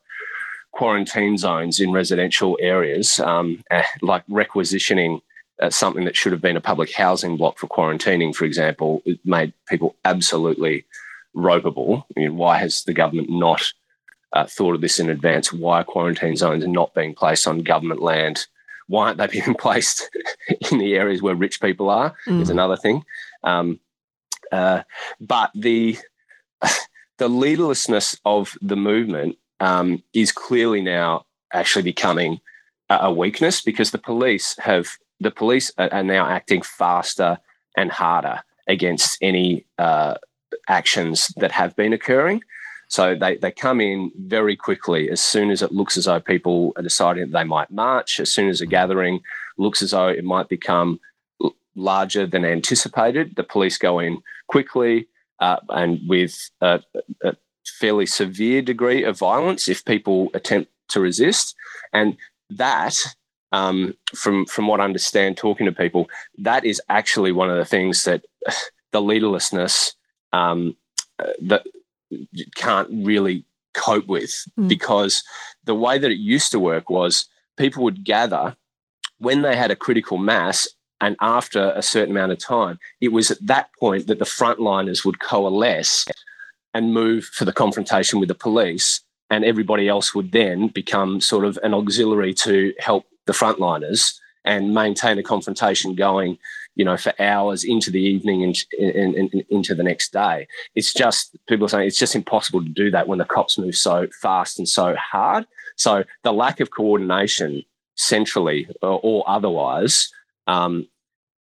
quarantine 0.72 1.38
zones 1.38 1.80
in 1.80 1.92
residential 1.92 2.58
areas, 2.60 3.20
um, 3.20 3.64
eh, 3.70 3.84
like 4.02 4.24
requisitioning 4.28 5.22
uh, 5.62 5.70
something 5.70 6.06
that 6.06 6.16
should 6.16 6.32
have 6.32 6.42
been 6.42 6.58
a 6.58 6.62
public 6.62 6.92
housing 6.92 7.38
block 7.38 7.60
for 7.60 7.68
quarantining, 7.68 8.34
for 8.36 8.46
example, 8.46 9.04
it 9.06 9.20
made 9.24 9.54
people 9.70 9.96
absolutely 10.04 10.84
ropeable. 11.36 12.04
I 12.18 12.20
mean, 12.22 12.38
why 12.38 12.58
has 12.58 12.84
the 12.84 12.94
government 12.94 13.30
not 13.30 13.72
uh, 14.34 14.48
thought 14.48 14.74
of 14.74 14.82
this 14.82 15.00
in 15.00 15.12
advance? 15.12 15.54
Why 15.54 15.82
are 15.82 15.84
quarantine 15.84 16.36
zones 16.36 16.66
not 16.66 16.96
being 16.96 17.14
placed 17.14 17.48
on 17.48 17.62
government 17.62 18.02
land? 18.02 18.48
Why 18.88 19.08
aren't 19.08 19.18
they 19.18 19.28
being 19.28 19.56
placed 19.60 20.10
in 20.72 20.80
the 20.80 20.96
areas 20.96 21.22
where 21.22 21.36
rich 21.36 21.62
people 21.62 21.90
are? 21.90 22.14
Mm. 22.28 22.42
Is 22.42 22.50
another 22.50 22.78
thing. 22.78 23.04
Um, 23.44 23.80
uh, 24.52 24.84
but 25.20 25.52
the 25.56 25.98
the 27.18 27.30
leaderlessness 27.30 28.20
of 28.26 28.58
the 28.62 28.76
movement 28.76 29.38
um, 29.60 30.04
is 30.14 30.32
clearly 30.32 30.82
now 30.82 31.26
actually 31.54 31.84
becoming 31.84 32.40
a, 32.90 32.96
a, 33.04 33.12
weakness 33.12 33.62
because 33.62 33.92
the 33.92 33.98
police 33.98 34.56
have 34.60 34.90
the 35.20 35.32
police 35.32 35.72
are, 35.78 35.92
are 35.94 36.04
now 36.04 36.28
acting 36.28 36.62
faster 36.62 37.38
and 37.78 37.92
harder 37.92 38.42
against 38.68 39.18
any 39.22 39.66
uh, 39.78 40.16
actions 40.68 41.34
that 41.38 41.52
have 41.52 41.76
been 41.76 41.94
occurring. 41.94 42.42
So 42.94 43.16
they, 43.16 43.38
they 43.38 43.50
come 43.50 43.82
in 43.82 44.12
very 44.16 44.56
quickly 44.56 45.10
as 45.10 45.20
soon 45.20 45.50
as 45.50 45.64
it 45.64 45.72
looks 45.72 45.98
as 45.98 46.06
though 46.06 46.20
people 46.20 46.74
are 46.76 46.84
deciding 46.84 47.24
that 47.24 47.40
they 47.40 47.44
might 47.44 47.72
march, 47.72 48.20
as 48.20 48.32
soon 48.32 48.50
as 48.50 48.62
a 48.62 48.68
gathering 48.68 49.20
looks 49.58 49.82
as 49.82 49.90
though 49.90 50.10
it 50.10 50.24
might 50.24 50.48
become 50.48 51.00
larger 51.74 52.28
than 52.28 52.46
anticipated. 52.46 53.36
The 53.36 53.46
police 53.46 53.80
go 53.80 53.98
in 53.98 54.22
quickly 54.46 55.08
uh, 55.40 55.58
and 55.70 56.02
with 56.08 56.52
a, 56.62 56.82
a, 57.24 57.36
fairly 57.80 58.06
severe 58.06 58.62
degree 58.62 59.04
of 59.04 59.18
violence 59.18 59.68
if 59.68 59.84
people 59.86 60.30
attempt 60.36 60.70
to 60.90 61.00
resist. 61.00 61.56
And 61.94 62.16
that, 62.52 62.96
um, 63.52 63.96
from 64.14 64.46
from 64.46 64.68
what 64.68 64.80
I 64.80 64.84
understand, 64.84 65.36
talking 65.38 65.66
to 65.66 65.72
people, 65.72 66.12
that 66.38 66.64
is 66.64 66.80
actually 66.90 67.32
one 67.32 67.50
of 67.50 67.58
the 67.58 67.66
things 67.66 68.04
that 68.04 68.24
the 68.92 69.02
leaderlessness 69.02 69.96
um, 70.32 70.76
uh, 71.18 71.34
that 71.42 71.66
can't 72.56 72.90
really 72.92 73.46
cope 73.74 74.08
with 74.08 74.46
mm. 74.58 74.68
because 74.68 75.24
the 75.64 75.76
way 75.76 75.98
that 75.98 76.12
it 76.12 76.18
used 76.18 76.52
to 76.52 76.60
work 76.60 76.90
was 76.90 77.26
people 77.58 77.84
would 77.84 78.04
gather 78.04 78.56
when 79.18 79.42
they 79.42 79.56
had 79.56 79.72
a 79.72 79.76
critical 79.76 80.18
mass 80.18 80.68
and 81.04 81.18
after 81.20 81.74
a 81.76 81.82
certain 81.82 82.12
amount 82.12 82.32
of 82.32 82.38
time, 82.38 82.80
it 83.02 83.10
was 83.10 83.30
at 83.30 83.46
that 83.46 83.70
point 83.78 84.08
that 84.08 84.20
the 84.20 84.26
frontliners 84.26 85.04
would 85.04 85.20
coalesce 85.20 86.06
and 86.74 86.94
move 86.94 87.26
for 87.26 87.44
the 87.44 87.52
confrontation 87.52 88.20
with 88.20 88.30
the 88.30 88.36
police. 88.36 89.02
And 89.30 89.44
everybody 89.44 89.90
else 89.90 90.16
would 90.16 90.32
then 90.32 90.70
become 90.70 91.20
sort 91.20 91.44
of 91.44 91.60
an 91.62 91.74
auxiliary 91.74 92.34
to 92.36 92.74
help 92.80 93.06
the 93.26 93.34
frontliners 93.34 94.14
and 94.46 94.74
maintain 94.74 95.18
a 95.18 95.24
confrontation 95.24 95.94
going, 95.94 96.38
you 96.76 96.84
know, 96.84 96.98
for 96.98 97.14
hours 97.20 97.64
into 97.64 97.92
the 97.92 98.02
evening 98.02 98.44
and, 98.44 98.56
and, 98.80 99.16
and, 99.16 99.46
into 99.50 99.76
the 99.76 99.84
next 99.84 100.12
day. 100.12 100.48
It's 100.76 100.94
just 100.94 101.36
people 101.48 101.66
are 101.66 101.70
saying 101.70 101.88
it's 101.88 102.00
just 102.00 102.16
impossible 102.16 102.64
to 102.64 102.70
do 102.70 102.90
that 102.92 103.08
when 103.08 103.20
the 103.20 103.26
cops 103.26 103.58
move 103.58 103.76
so 103.76 104.08
fast 104.22 104.58
and 104.58 104.68
so 104.68 104.96
hard. 104.96 105.46
So 105.76 106.04
the 106.24 106.34
lack 106.34 106.60
of 106.60 106.72
coordination 106.72 107.64
centrally 107.96 108.68
or, 108.82 109.00
or 109.04 109.24
otherwise 109.28 110.12
um, 110.48 110.88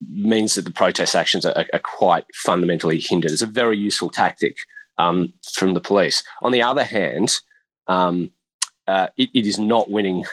means 0.10 0.56
that 0.56 0.63
the 0.63 0.72
protest 0.72 1.15
actions 1.15 1.46
are, 1.46 1.65
are, 1.74 1.80
quite 1.80 2.26
fundamentally 2.34 3.00
hindered. 3.00 3.32
It's 3.32 3.41
a 3.41 3.48
very 3.48 3.78
useful 3.78 4.10
tactic 4.10 4.58
um, 4.98 5.34
from 5.54 5.74
the 5.74 5.80
police. 5.80 6.24
On 6.41 6.52
the 6.52 6.62
other 6.62 6.84
hand, 6.84 7.39
um, 7.88 8.32
uh, 8.88 9.08
it, 9.17 9.30
it 9.34 9.46
is 9.46 9.60
not 9.60 9.89
winning 9.89 10.26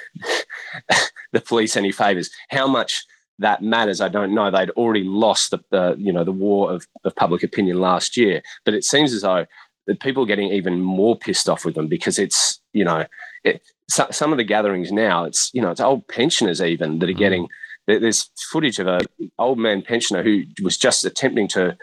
the 1.32 1.40
police 1.40 1.76
any 1.76 1.92
favors. 1.92 2.30
How 2.50 2.66
much 2.66 3.04
that 3.38 3.62
matters, 3.62 4.00
I 4.00 4.08
don't 4.08 4.34
know. 4.34 4.50
They'd 4.50 4.70
already 4.70 5.04
lost 5.04 5.50
the, 5.50 5.58
the 5.70 5.94
you 5.98 6.12
know 6.12 6.24
the 6.24 6.32
war 6.32 6.72
of, 6.72 6.86
of 7.04 7.14
public 7.16 7.42
opinion 7.42 7.80
last 7.80 8.16
year, 8.16 8.42
but 8.64 8.74
it 8.74 8.84
seems 8.84 9.12
as 9.12 9.22
though 9.22 9.46
that 9.86 10.00
people 10.00 10.22
are 10.24 10.26
getting 10.26 10.52
even 10.52 10.82
more 10.82 11.16
pissed 11.16 11.48
off 11.48 11.64
with 11.64 11.74
them 11.74 11.88
because 11.88 12.18
it's 12.18 12.60
you 12.72 12.84
know 12.84 13.04
it, 13.44 13.62
so, 13.88 14.06
some 14.10 14.32
of 14.32 14.38
the 14.38 14.44
gatherings 14.44 14.92
now 14.92 15.24
it's 15.24 15.50
you 15.54 15.62
know 15.62 15.70
it's 15.70 15.80
old 15.80 16.06
pensioners 16.08 16.60
even 16.60 16.98
that 16.98 17.08
are 17.08 17.12
mm-hmm. 17.12 17.18
getting 17.18 17.48
there's 17.88 18.30
footage 18.50 18.78
of 18.78 18.86
a 18.86 19.00
old 19.38 19.58
man 19.58 19.82
pensioner 19.82 20.22
who 20.22 20.42
was 20.62 20.76
just 20.76 21.04
attempting 21.04 21.48
to, 21.48 21.76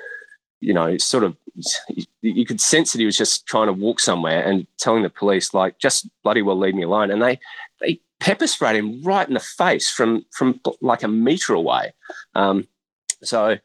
you 0.62 0.74
know, 0.74 0.98
sort 0.98 1.24
of, 1.24 1.36
you 2.22 2.46
could 2.46 2.62
sense 2.62 2.91
that 2.91 3.00
he 3.00 3.06
was 3.06 3.18
just 3.18 3.48
trying 3.48 3.68
to 3.68 3.74
walk 3.74 4.00
somewhere 4.00 4.44
and 4.44 4.68
telling 4.78 5.02
the 5.02 5.10
police, 5.10 5.54
like, 5.54 5.80
just 5.80 6.08
bloody 6.24 6.44
well 6.44 6.58
leave 6.58 6.76
me 6.76 6.84
alone. 6.84 7.10
And 7.10 7.22
they 7.22 7.39
pepper 8.19 8.47
sprayed 8.47 8.75
him 8.75 9.01
right 9.04 9.28
in 9.28 9.34
the 9.34 9.39
face 9.39 9.89
from 9.89 10.25
from 10.32 10.60
like 10.82 11.04
a 11.04 11.08
meter 11.08 11.54
away. 11.54 11.93
Um, 12.34 12.67
so 13.23 13.58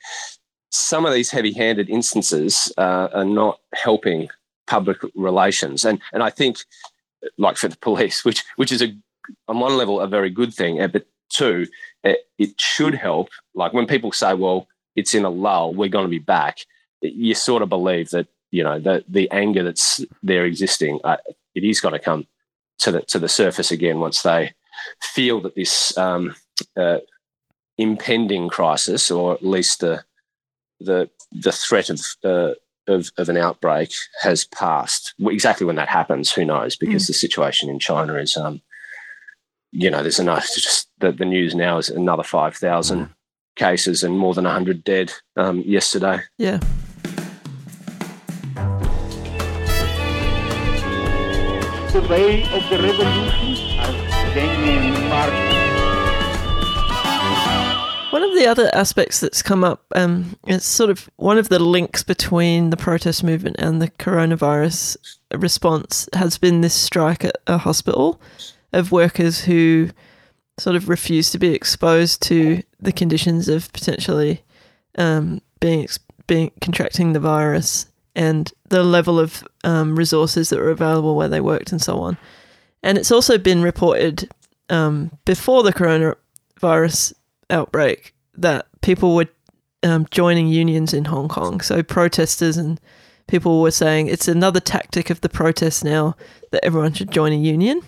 some 0.71 1.05
of 1.05 1.13
these 1.13 1.31
heavy-handed 1.31 1.91
instances 1.91 2.73
uh, 2.79 3.09
are 3.13 3.25
not 3.25 3.59
helping 3.75 4.29
public 4.67 4.99
relations, 5.15 5.85
and 5.85 6.01
and 6.13 6.23
I 6.23 6.31
think, 6.31 6.59
like 7.39 7.57
for 7.57 7.69
the 7.69 7.77
police, 7.79 8.25
which 8.25 8.45
which 8.57 8.73
is 8.73 8.83
a 8.83 8.95
on 9.49 9.61
one 9.61 9.77
level 9.77 10.01
a 10.01 10.09
very 10.09 10.31
good 10.31 10.53
thing, 10.53 10.85
but 10.93 11.07
two, 11.31 11.67
it, 12.05 12.19
it 12.39 12.61
should 12.61 12.95
help. 12.95 13.29
Like 13.55 13.73
when 13.73 13.87
people 13.87 14.13
say, 14.13 14.35
well, 14.35 14.69
it's 14.97 15.15
in 15.15 15.25
a 15.25 15.31
lull, 15.31 15.73
we're 15.73 15.89
going 15.89 16.05
to 16.05 16.11
be 16.11 16.19
back, 16.19 16.59
you 17.01 17.35
sort 17.35 17.63
of 17.63 17.69
believe 17.69 18.11
that, 18.11 18.27
you 18.51 18.63
know, 18.63 18.79
the, 18.79 19.05
the 19.09 19.31
anger 19.31 19.63
that's 19.63 20.05
there 20.23 20.45
existing, 20.45 21.01
uh, 21.05 21.17
it 21.55 21.65
is 21.65 21.81
going 21.81 21.93
to 21.93 21.99
come 21.99 22.27
to 22.81 22.93
the, 22.93 23.03
to 23.03 23.19
the 23.19 23.29
surface 23.29 23.71
again 23.71 24.01
once 24.01 24.23
they 24.23 24.53
feel 25.03 25.41
that 25.41 25.55
this 25.55 25.97
um, 25.97 26.35
uh, 26.77 26.99
impending 27.79 28.49
crisis, 28.49 29.11
or 29.11 29.35
at 29.35 29.45
least 29.45 29.81
the, 29.81 30.05
the, 30.81 31.09
the 31.33 31.53
threat 31.53 31.91
of, 31.91 32.01
uh, 32.25 32.53
of, 32.89 33.11
of, 33.19 33.29
an 33.29 33.37
outbreak 33.37 33.93
has 34.23 34.45
passed. 34.47 35.15
Exactly 35.21 35.67
when 35.67 35.77
that 35.77 35.89
happens, 35.89 36.33
who 36.33 36.45
knows? 36.45 36.77
Because 36.77 37.05
mm. 37.05 37.09
the 37.09 37.15
situation 37.15 37.69
in 37.69 37.79
China 37.79 38.15
is 38.15 38.37
um, 38.37 38.61
you 39.73 39.91
know, 39.91 40.03
there's 40.03 40.19
enough. 40.19 40.47
Just 40.55 40.89
the, 40.99 41.13
the 41.13 41.25
news 41.25 41.55
now 41.55 41.79
is 41.79 41.89
another 41.89 42.23
five 42.23 42.57
thousand 42.57 43.07
mm. 43.07 43.11
cases 43.57 44.03
and 44.03 44.19
more 44.19 44.35
than 44.35 44.45
hundred 44.45 44.85
dead 44.85 45.13
um, 45.37 45.61
yesterday. 45.61 46.21
Yeah. 46.39 46.61
The 51.93 52.03
way 52.03 52.45
of 52.45 52.71
the 52.71 52.79
revolution. 52.81 53.57
One 58.11 58.23
of 58.23 58.35
the 58.35 58.47
other 58.47 58.71
aspects 58.73 59.19
that's 59.19 59.43
come 59.43 59.65
up, 59.65 59.85
um, 59.97 60.37
it's 60.47 60.67
sort 60.67 60.91
of 60.91 61.11
one 61.17 61.37
of 61.37 61.49
the 61.49 61.59
links 61.59 62.05
between 62.05 62.71
the 62.71 62.77
protest 62.77 63.25
movement 63.25 63.57
and 63.59 63.83
the 63.83 63.91
coronavirus 63.91 64.99
response 65.35 66.09
has 66.13 66.39
been 66.39 66.61
this 66.61 66.75
strike 66.75 67.25
at 67.25 67.37
a 67.49 67.59
hospital 67.59 68.21
of 68.73 68.93
workers 68.93 69.41
who 69.41 69.91
sort 70.59 70.77
of 70.77 70.89
refuse 70.89 71.33
to 71.33 71.39
be 71.39 71.53
exposed 71.55 72.23
to 72.23 72.63
the 72.79 72.93
conditions 72.93 73.49
of 73.49 73.73
potentially 73.73 74.45
um, 74.97 75.43
being 75.59 75.89
being 76.29 76.53
contracting 76.61 77.15
the 77.15 77.21
virus 77.21 77.87
and 78.21 78.53
the 78.69 78.83
level 78.83 79.19
of 79.19 79.43
um, 79.65 79.97
resources 79.97 80.51
that 80.51 80.59
were 80.59 80.69
available 80.69 81.17
where 81.17 81.27
they 81.27 81.41
worked 81.41 81.73
and 81.73 81.81
so 81.81 82.01
on. 82.01 82.19
And 82.83 82.99
it's 82.99 83.11
also 83.11 83.39
been 83.39 83.63
reported 83.63 84.31
um, 84.69 85.11
before 85.25 85.63
the 85.63 85.73
coronavirus 85.73 87.15
outbreak 87.49 88.15
that 88.35 88.67
people 88.83 89.15
were 89.17 89.29
um, 89.83 90.07
joining 90.11 90.49
unions 90.49 90.93
in 90.93 91.07
Hong 91.07 91.29
Kong. 91.29 91.63
So 91.63 91.83
protesters 91.83 92.59
and 92.59 92.79
people 93.27 93.63
were 93.63 93.71
saying 93.71 94.09
it's 94.09 94.29
another 94.29 94.61
tactic 94.61 95.09
of 95.09 95.23
the 95.23 95.31
protest 95.31 95.83
now 95.83 96.15
that 96.51 96.63
everyone 96.63 96.93
should 96.93 97.11
join 97.11 97.33
a 97.33 97.37
union 97.37 97.81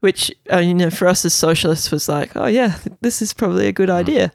which 0.00 0.32
uh, 0.52 0.58
you 0.58 0.74
know 0.74 0.90
for 0.90 1.08
us 1.08 1.24
as 1.24 1.32
socialists 1.32 1.90
was 1.90 2.08
like, 2.08 2.36
oh 2.36 2.46
yeah, 2.46 2.78
this 3.00 3.22
is 3.22 3.32
probably 3.32 3.66
a 3.66 3.72
good 3.72 3.88
mm. 3.88 3.94
idea. 3.94 4.32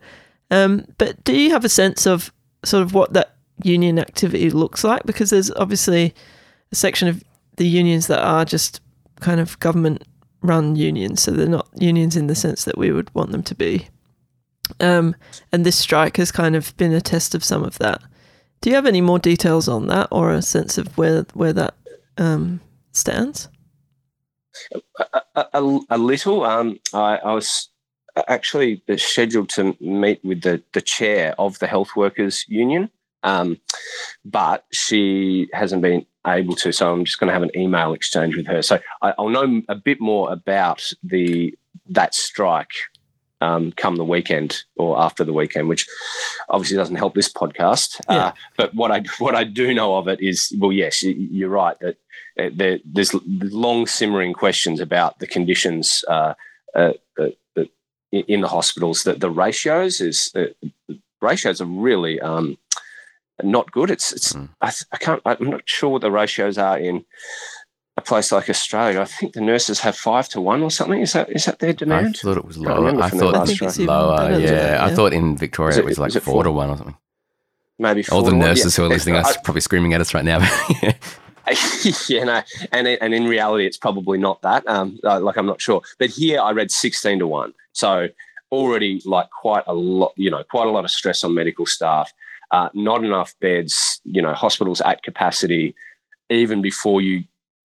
Um, 0.49 0.85
but 0.97 1.23
do 1.23 1.37
you 1.37 1.51
have 1.51 1.63
a 1.63 1.69
sense 1.69 2.05
of 2.07 2.33
sort 2.65 2.83
of 2.83 2.93
what 2.93 3.13
that 3.13 3.35
union 3.63 3.99
activity 3.99 4.49
looks 4.49 4.83
like? 4.83 5.03
Because 5.03 5.29
there's 5.29 5.51
obviously 5.51 6.13
a 6.71 6.75
section 6.75 7.07
of 7.07 7.23
the 7.57 7.67
unions 7.67 8.07
that 8.07 8.23
are 8.23 8.45
just 8.45 8.81
kind 9.19 9.39
of 9.39 9.59
government 9.59 10.03
run 10.41 10.75
unions, 10.75 11.21
so 11.21 11.31
they're 11.31 11.47
not 11.47 11.69
unions 11.75 12.15
in 12.15 12.27
the 12.27 12.35
sense 12.35 12.63
that 12.65 12.77
we 12.77 12.91
would 12.91 13.13
want 13.13 13.31
them 13.31 13.43
to 13.43 13.55
be. 13.55 13.87
Um, 14.79 15.15
and 15.51 15.65
this 15.65 15.77
strike 15.77 16.17
has 16.17 16.31
kind 16.31 16.55
of 16.55 16.75
been 16.77 16.93
a 16.93 17.01
test 17.01 17.35
of 17.35 17.43
some 17.43 17.63
of 17.63 17.77
that. 17.79 18.01
Do 18.61 18.69
you 18.69 18.75
have 18.75 18.85
any 18.85 19.01
more 19.01 19.19
details 19.19 19.67
on 19.67 19.87
that, 19.87 20.07
or 20.11 20.31
a 20.31 20.41
sense 20.41 20.77
of 20.77 20.97
where 20.97 21.25
where 21.33 21.53
that 21.53 21.75
um, 22.17 22.61
stands? 22.91 23.49
A, 25.35 25.45
a, 25.53 25.79
a 25.89 25.97
little. 25.97 26.43
Um, 26.43 26.79
I, 26.93 27.17
I, 27.17 27.33
was 27.33 27.69
actually 28.27 28.83
scheduled 28.97 29.49
to 29.49 29.75
meet 29.79 30.23
with 30.23 30.41
the, 30.41 30.61
the 30.73 30.81
chair 30.81 31.33
of 31.39 31.57
the 31.59 31.67
Health 31.67 31.95
Workers 31.95 32.45
Union 32.47 32.89
Um, 33.23 33.59
but 34.25 34.65
she 34.71 35.49
hasn't 35.53 35.81
been 35.81 36.05
able 36.25 36.55
to, 36.55 36.71
so 36.71 36.91
I'm 36.91 37.05
just 37.05 37.19
going 37.19 37.27
to 37.27 37.33
have 37.33 37.43
an 37.43 37.55
email 37.55 37.93
exchange 37.93 38.35
with 38.35 38.47
her. 38.47 38.61
So 38.61 38.79
I, 39.01 39.13
will 39.17 39.29
know 39.29 39.61
a 39.69 39.75
bit 39.75 39.99
more 39.99 40.31
about 40.31 40.91
the 41.03 41.57
that 41.89 42.13
strike 42.13 42.73
um, 43.41 43.71
come 43.71 43.95
the 43.95 44.05
weekend 44.05 44.63
or 44.77 44.99
after 44.99 45.23
the 45.23 45.33
weekend, 45.33 45.67
which 45.67 45.87
obviously 46.49 46.77
doesn't 46.77 46.95
help 46.95 47.15
this 47.15 47.31
podcast. 47.31 47.99
Yeah. 48.09 48.27
Uh, 48.27 48.31
but 48.55 48.73
what 48.75 48.91
I 48.91 49.03
what 49.19 49.35
I 49.35 49.43
do 49.43 49.73
know 49.73 49.95
of 49.95 50.07
it 50.07 50.21
is, 50.21 50.55
well, 50.59 50.71
yes, 50.71 51.03
you're 51.03 51.49
right 51.49 51.77
that 51.79 51.97
uh, 52.39 52.49
there, 52.53 52.79
there's 52.85 53.13
long 53.25 53.87
simmering 53.87 54.33
questions 54.33 54.79
about 54.79 55.19
the 55.19 55.27
conditions 55.27 56.05
uh, 56.07 56.33
uh, 56.75 56.93
uh 57.19 57.29
in 58.11 58.41
the 58.41 58.47
hospitals. 58.47 59.03
That 59.03 59.19
the 59.19 59.31
ratios 59.31 60.01
is 60.01 60.31
ratios 61.21 61.61
are 61.61 61.65
really 61.65 62.19
um, 62.21 62.57
not 63.45 63.71
good. 63.71 63.91
It's 63.91 64.11
it's 64.11 64.33
mm. 64.33 64.49
I, 64.61 64.71
I, 64.91 64.97
can't 64.97 65.21
I'm 65.25 65.49
not 65.49 65.61
sure 65.65 65.89
what 65.89 66.01
the 66.01 66.11
ratios 66.11 66.57
are 66.57 66.77
in 66.77 67.05
a 67.97 68.01
place 68.01 68.31
like 68.31 68.49
Australia. 68.49 69.01
I 69.01 69.05
think 69.05 69.33
the 69.33 69.41
nurses 69.41 69.79
have 69.81 69.95
five 69.95 70.29
to 70.29 70.41
one 70.41 70.63
or 70.63 70.71
something. 70.71 71.01
Is 71.01 71.13
that 71.13 71.29
is 71.29 71.45
that 71.45 71.59
their 71.59 71.73
demand? 71.73 72.17
I 72.19 72.19
thought 72.19 72.37
it 72.37 72.45
was 72.45 72.57
lower. 72.57 72.87
I, 72.87 73.05
I 73.05 73.09
thought 73.09 73.49
it 73.49 73.61
was 73.61 73.79
lower. 73.79 74.31
Yeah. 74.31 74.37
yeah. 74.37 74.85
I 74.85 74.93
thought 74.93 75.13
in 75.13 75.37
Victoria 75.37 75.77
it, 75.77 75.79
it, 75.79 75.85
was 75.85 75.99
like 75.99 76.13
four, 76.13 76.21
four, 76.21 76.43
to 76.43 76.51
one 76.51 76.69
or 76.69 76.77
something. 76.77 76.97
Maybe 77.79 78.05
all 78.11 78.21
the 78.21 78.31
nurses 78.31 78.77
yeah. 78.77 78.83
who 78.83 78.89
are 78.89 78.93
listening 78.93 79.15
are 79.15 79.25
probably 79.43 79.61
screaming 79.61 79.93
at 79.93 80.01
us 80.01 80.13
right 80.13 80.25
now. 80.25 80.39
yeah, 82.07 82.23
no, 82.23 82.41
and 82.71 82.87
and 82.87 83.13
in 83.13 83.25
reality, 83.27 83.65
it's 83.65 83.77
probably 83.77 84.17
not 84.17 84.41
that. 84.43 84.65
Um, 84.67 84.99
uh, 85.03 85.19
like 85.19 85.37
I'm 85.37 85.47
not 85.47 85.59
sure, 85.59 85.81
but 85.97 86.09
here 86.09 86.39
I 86.39 86.51
read 86.51 86.71
sixteen 86.71 87.19
to 87.19 87.27
one, 87.27 87.53
so 87.73 88.07
already 88.51 89.01
like 89.05 89.29
quite 89.29 89.63
a 89.65 89.73
lot, 89.73 90.13
you 90.15 90.29
know, 90.29 90.43
quite 90.43 90.67
a 90.67 90.71
lot 90.71 90.85
of 90.85 90.91
stress 90.91 91.23
on 91.23 91.33
medical 91.33 91.65
staff 91.65 92.13
uh, 92.51 92.69
not 92.73 93.03
enough 93.03 93.33
beds, 93.39 94.01
you 94.03 94.21
know, 94.21 94.33
hospitals 94.33 94.81
at 94.81 95.03
capacity, 95.03 95.75
even 96.29 96.61
before 96.61 97.01
you 97.01 97.23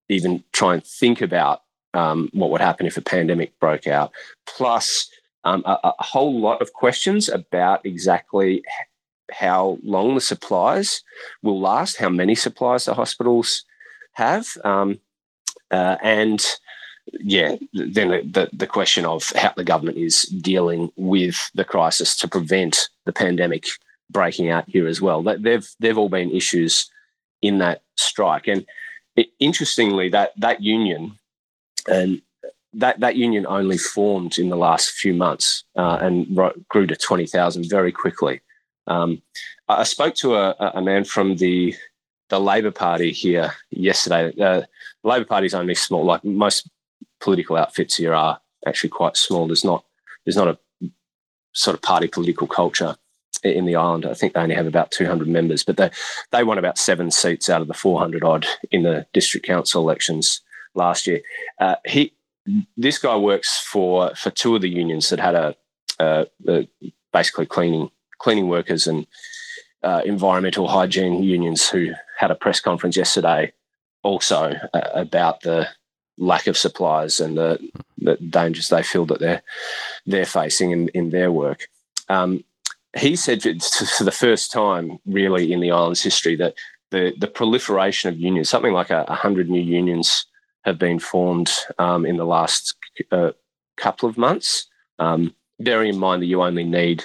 even 0.09 0.43
try 0.53 0.75
and 0.75 0.85
think 0.85 1.21
about 1.21 1.63
um, 1.95 2.29
what 2.33 2.51
would 2.51 2.61
happen 2.61 2.87
if 2.87 2.97
a 2.97 3.03
pandemic 3.03 3.59
broke 3.59 3.87
out. 3.87 4.13
Plus, 4.47 5.11
um, 5.45 5.63
a, 5.65 5.79
a, 5.83 6.03
whole 6.03 6.41
lot 6.41 6.61
of 6.61 6.73
questions 6.73 7.29
about 7.29 7.85
exactly 7.87 8.63
how 9.33 9.79
long 9.83 10.15
the 10.15 10.21
supplies 10.21 11.03
will 11.43 11.61
last, 11.61 11.97
how 11.97 12.09
many 12.09 12.35
supplies 12.35 12.85
the 12.85 12.95
hospitals 12.95 13.65
have, 14.13 14.47
um, 14.65 14.99
uh, 15.71 15.97
and 16.03 16.45
yeah, 17.21 17.57
then 17.73 18.09
the, 18.09 18.49
the 18.53 18.67
question 18.67 19.05
of 19.05 19.33
how 19.37 19.53
the 19.57 19.65
government 19.65 19.97
is 19.97 20.23
dealing 20.23 20.91
with 20.97 21.51
the 21.55 21.65
crisis 21.65 22.17
to 22.19 22.29
prevent 22.29 22.89
the 23.05 23.13
pandemic 23.13 23.67
breaking 24.11 24.51
out 24.51 24.69
here 24.69 24.87
as 24.87 25.01
well. 25.01 25.23
They've 25.23 25.69
they've 25.81 25.99
all 25.99 26.09
been 26.09 26.31
issues 26.31 26.91
in 27.43 27.59
that 27.59 27.83
strike, 27.97 28.47
and 28.47 28.67
it, 29.17 29.29
interestingly, 29.39 30.09
that 30.11 30.33
that 30.39 30.63
union 30.63 31.19
and 31.89 32.23
that 32.75 33.01
that 33.01 33.17
union 33.17 33.47
only 33.47 33.79
formed 33.79 34.39
in 34.39 34.49
the 34.49 34.57
last 34.57 34.91
few 34.91 35.15
months 35.15 35.65
uh, 35.77 35.99
and 36.01 36.27
grew 36.69 36.87
to 36.87 36.97
twenty 36.97 37.27
thousand 37.27 37.69
very 37.69 37.93
quickly. 37.93 38.41
Um, 38.87 39.23
I 39.69 39.83
spoke 39.83 40.15
to 40.17 40.37
a, 40.37 40.55
a, 40.75 40.83
man 40.83 41.05
from 41.05 41.37
the 41.37 41.75
the 42.29 42.39
Labour 42.39 42.71
Party 42.71 43.13
here 43.13 43.53
yesterday. 43.71 44.29
Uh, 44.29 44.63
the 45.03 45.09
Labour 45.09 45.25
Party 45.25 45.47
is 45.47 45.55
only 45.55 45.75
small, 45.75 46.05
like 46.05 46.25
most 46.25 46.71
political 47.21 47.57
outfits 47.57 47.97
here 47.97 48.15
are 48.15 48.41
actually 48.67 48.91
quite 48.91 49.17
small. 49.17 49.47
There's 49.47 49.65
not 49.65 49.85
there's 50.25 50.37
not 50.37 50.49
a 50.49 50.59
sort 51.53 51.75
of 51.75 51.83
party 51.83 52.07
political 52.07 52.47
culture 52.47 52.97
in 53.43 53.67
the 53.67 53.77
island. 53.77 54.07
I 54.07 54.15
think 54.15 54.35
they 54.35 54.41
only 54.41 54.55
have 54.55 54.67
about 54.67 54.91
200 54.91 55.29
members, 55.29 55.65
but 55.65 55.77
they 55.77 55.91
they 56.33 56.45
won 56.45 56.59
about 56.59 56.79
seven 56.79 57.11
seats 57.11 57.49
out 57.49 57.63
of 57.63 57.69
the 57.69 57.75
400 57.75 58.25
odd 58.25 58.47
in 58.71 58.83
the 58.83 59.07
district 59.13 59.47
council 59.47 59.83
elections 59.83 60.41
last 60.75 61.07
year. 61.07 61.21
Uh, 61.59 61.77
he 61.87 62.13
this 62.77 62.99
guy 62.99 63.17
works 63.17 63.59
for 63.59 64.15
for 64.15 64.31
two 64.31 64.55
of 64.55 64.63
the 64.63 64.71
unions 64.71 65.09
that 65.11 65.21
had 65.21 65.35
a, 65.35 65.57
a, 65.99 66.27
a 66.49 66.69
basically 67.13 67.47
cleaning 67.47 67.91
cleaning 68.19 68.49
workers 68.49 68.87
and 68.87 69.07
uh, 69.83 70.03
environmental 70.05 70.69
hygiene 70.69 71.23
unions 71.23 71.69
who 71.69 71.93
had 72.19 72.31
a 72.31 72.35
press 72.35 72.61
conference 72.61 72.97
yesterday 72.97 73.53
also 74.03 74.53
uh, 74.73 74.81
about 74.95 75.41
the 75.43 75.69
lack 76.19 76.47
of 76.47 76.57
supplies 76.57 77.21
and 77.21 77.37
the, 77.37 77.59
the 77.99 78.17
dangers 78.17 78.69
they 78.69 78.83
feel 78.83 79.05
that 79.07 79.21
they're 79.21 79.43
they're 80.07 80.25
facing 80.25 80.71
in, 80.71 80.89
in 80.89 81.11
their 81.11 81.31
work. 81.31 81.69
Um, 82.09 82.45
he 82.97 83.17
said 83.17 83.43
for 83.43 84.05
the 84.05 84.11
first 84.11 84.51
time, 84.51 84.99
really, 85.07 85.53
in 85.53 85.61
the 85.61 85.71
island's 85.71 86.03
history, 86.03 86.37
that 86.37 86.55
the, 86.91 87.15
the 87.19 87.27
proliferation 87.27 88.09
of 88.09 88.19
unions, 88.19 88.49
something 88.49 88.73
like 88.73 88.91
a, 88.91 89.05
hundred 89.13 89.51
new 89.51 89.61
unions 89.61 90.27
have 90.65 90.79
been 90.79 90.99
formed 90.99 91.51
um, 91.79 92.07
in 92.07 92.17
the 92.17 92.25
last 92.25 92.75
uh, 93.13 93.33
couple 93.77 94.09
of 94.09 94.17
months. 94.17 94.67
Um, 94.99 95.35
bearing 95.61 95.95
in 95.95 95.99
mind 95.99 96.23
that 96.23 96.27
you 96.27 96.43
only 96.43 96.65
need 96.65 97.05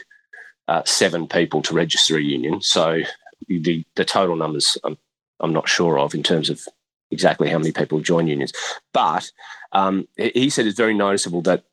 uh, 0.67 0.84
seven 0.86 1.27
people 1.27 1.62
to 1.63 1.73
register 1.73 2.17
a 2.17 2.21
union, 2.21 2.62
so 2.62 3.01
the 3.47 3.84
the 3.95 4.06
total 4.06 4.36
numbers 4.36 4.77
I'm, 4.84 4.97
I'm 5.39 5.54
not 5.54 5.67
sure 5.67 5.99
of 5.99 6.13
in 6.13 6.23
terms 6.23 6.49
of 6.49 6.62
exactly 7.10 7.49
how 7.49 7.58
many 7.58 7.71
people 7.71 7.99
join 7.99 8.27
unions. 8.27 8.54
But 8.93 9.30
um, 9.73 10.08
he 10.15 10.49
said 10.49 10.65
it's 10.65 10.77
very 10.77 10.93
noticeable 10.93 11.41
that 11.43 11.63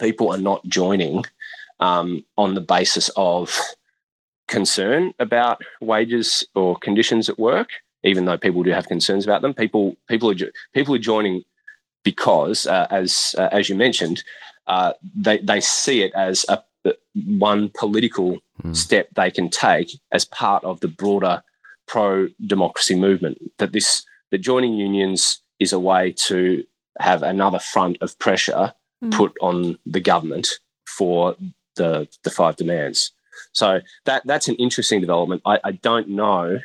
people 0.00 0.32
are 0.32 0.38
not 0.38 0.64
joining 0.66 1.24
um, 1.80 2.24
on 2.36 2.54
the 2.54 2.60
basis 2.60 3.10
of 3.16 3.58
concern 4.48 5.12
about 5.18 5.62
wages 5.80 6.46
or 6.54 6.76
conditions 6.76 7.28
at 7.28 7.38
work, 7.38 7.68
even 8.04 8.24
though 8.24 8.38
people 8.38 8.62
do 8.62 8.70
have 8.70 8.86
concerns 8.86 9.24
about 9.24 9.42
them. 9.42 9.54
People 9.54 9.96
people 10.08 10.30
are 10.30 10.36
people 10.74 10.94
are 10.94 10.98
joining 10.98 11.42
because, 12.04 12.66
uh, 12.66 12.86
as 12.90 13.34
uh, 13.38 13.48
as 13.52 13.68
you 13.68 13.74
mentioned, 13.74 14.22
uh, 14.66 14.92
they 15.14 15.38
they 15.38 15.60
see 15.60 16.02
it 16.02 16.12
as 16.14 16.44
a 16.48 16.62
one 17.38 17.70
political 17.76 18.38
mm. 18.62 18.76
step 18.76 19.08
they 19.16 19.30
can 19.30 19.50
take 19.50 19.98
as 20.12 20.24
part 20.24 20.62
of 20.64 20.78
the 20.80 20.88
broader 20.88 21.42
pro 21.86 22.28
democracy 22.46 22.94
movement. 22.94 23.38
That 23.58 23.72
this 23.72 24.04
that 24.30 24.38
joining 24.38 24.74
unions 24.74 25.40
is 25.58 25.72
a 25.72 25.80
way 25.80 26.12
to 26.26 26.64
have 27.00 27.22
another 27.22 27.58
front 27.58 27.98
of 28.00 28.18
pressure 28.18 28.72
mm. 29.02 29.12
put 29.12 29.32
on 29.40 29.78
the 29.84 30.00
government 30.00 30.48
for 30.86 31.36
the 31.76 32.08
the 32.24 32.30
five 32.30 32.56
demands. 32.56 33.12
So 33.52 33.80
that 34.04 34.22
that's 34.26 34.48
an 34.48 34.56
interesting 34.56 35.00
development. 35.00 35.42
I, 35.44 35.58
I 35.64 35.72
don't 35.72 36.08
know 36.08 36.58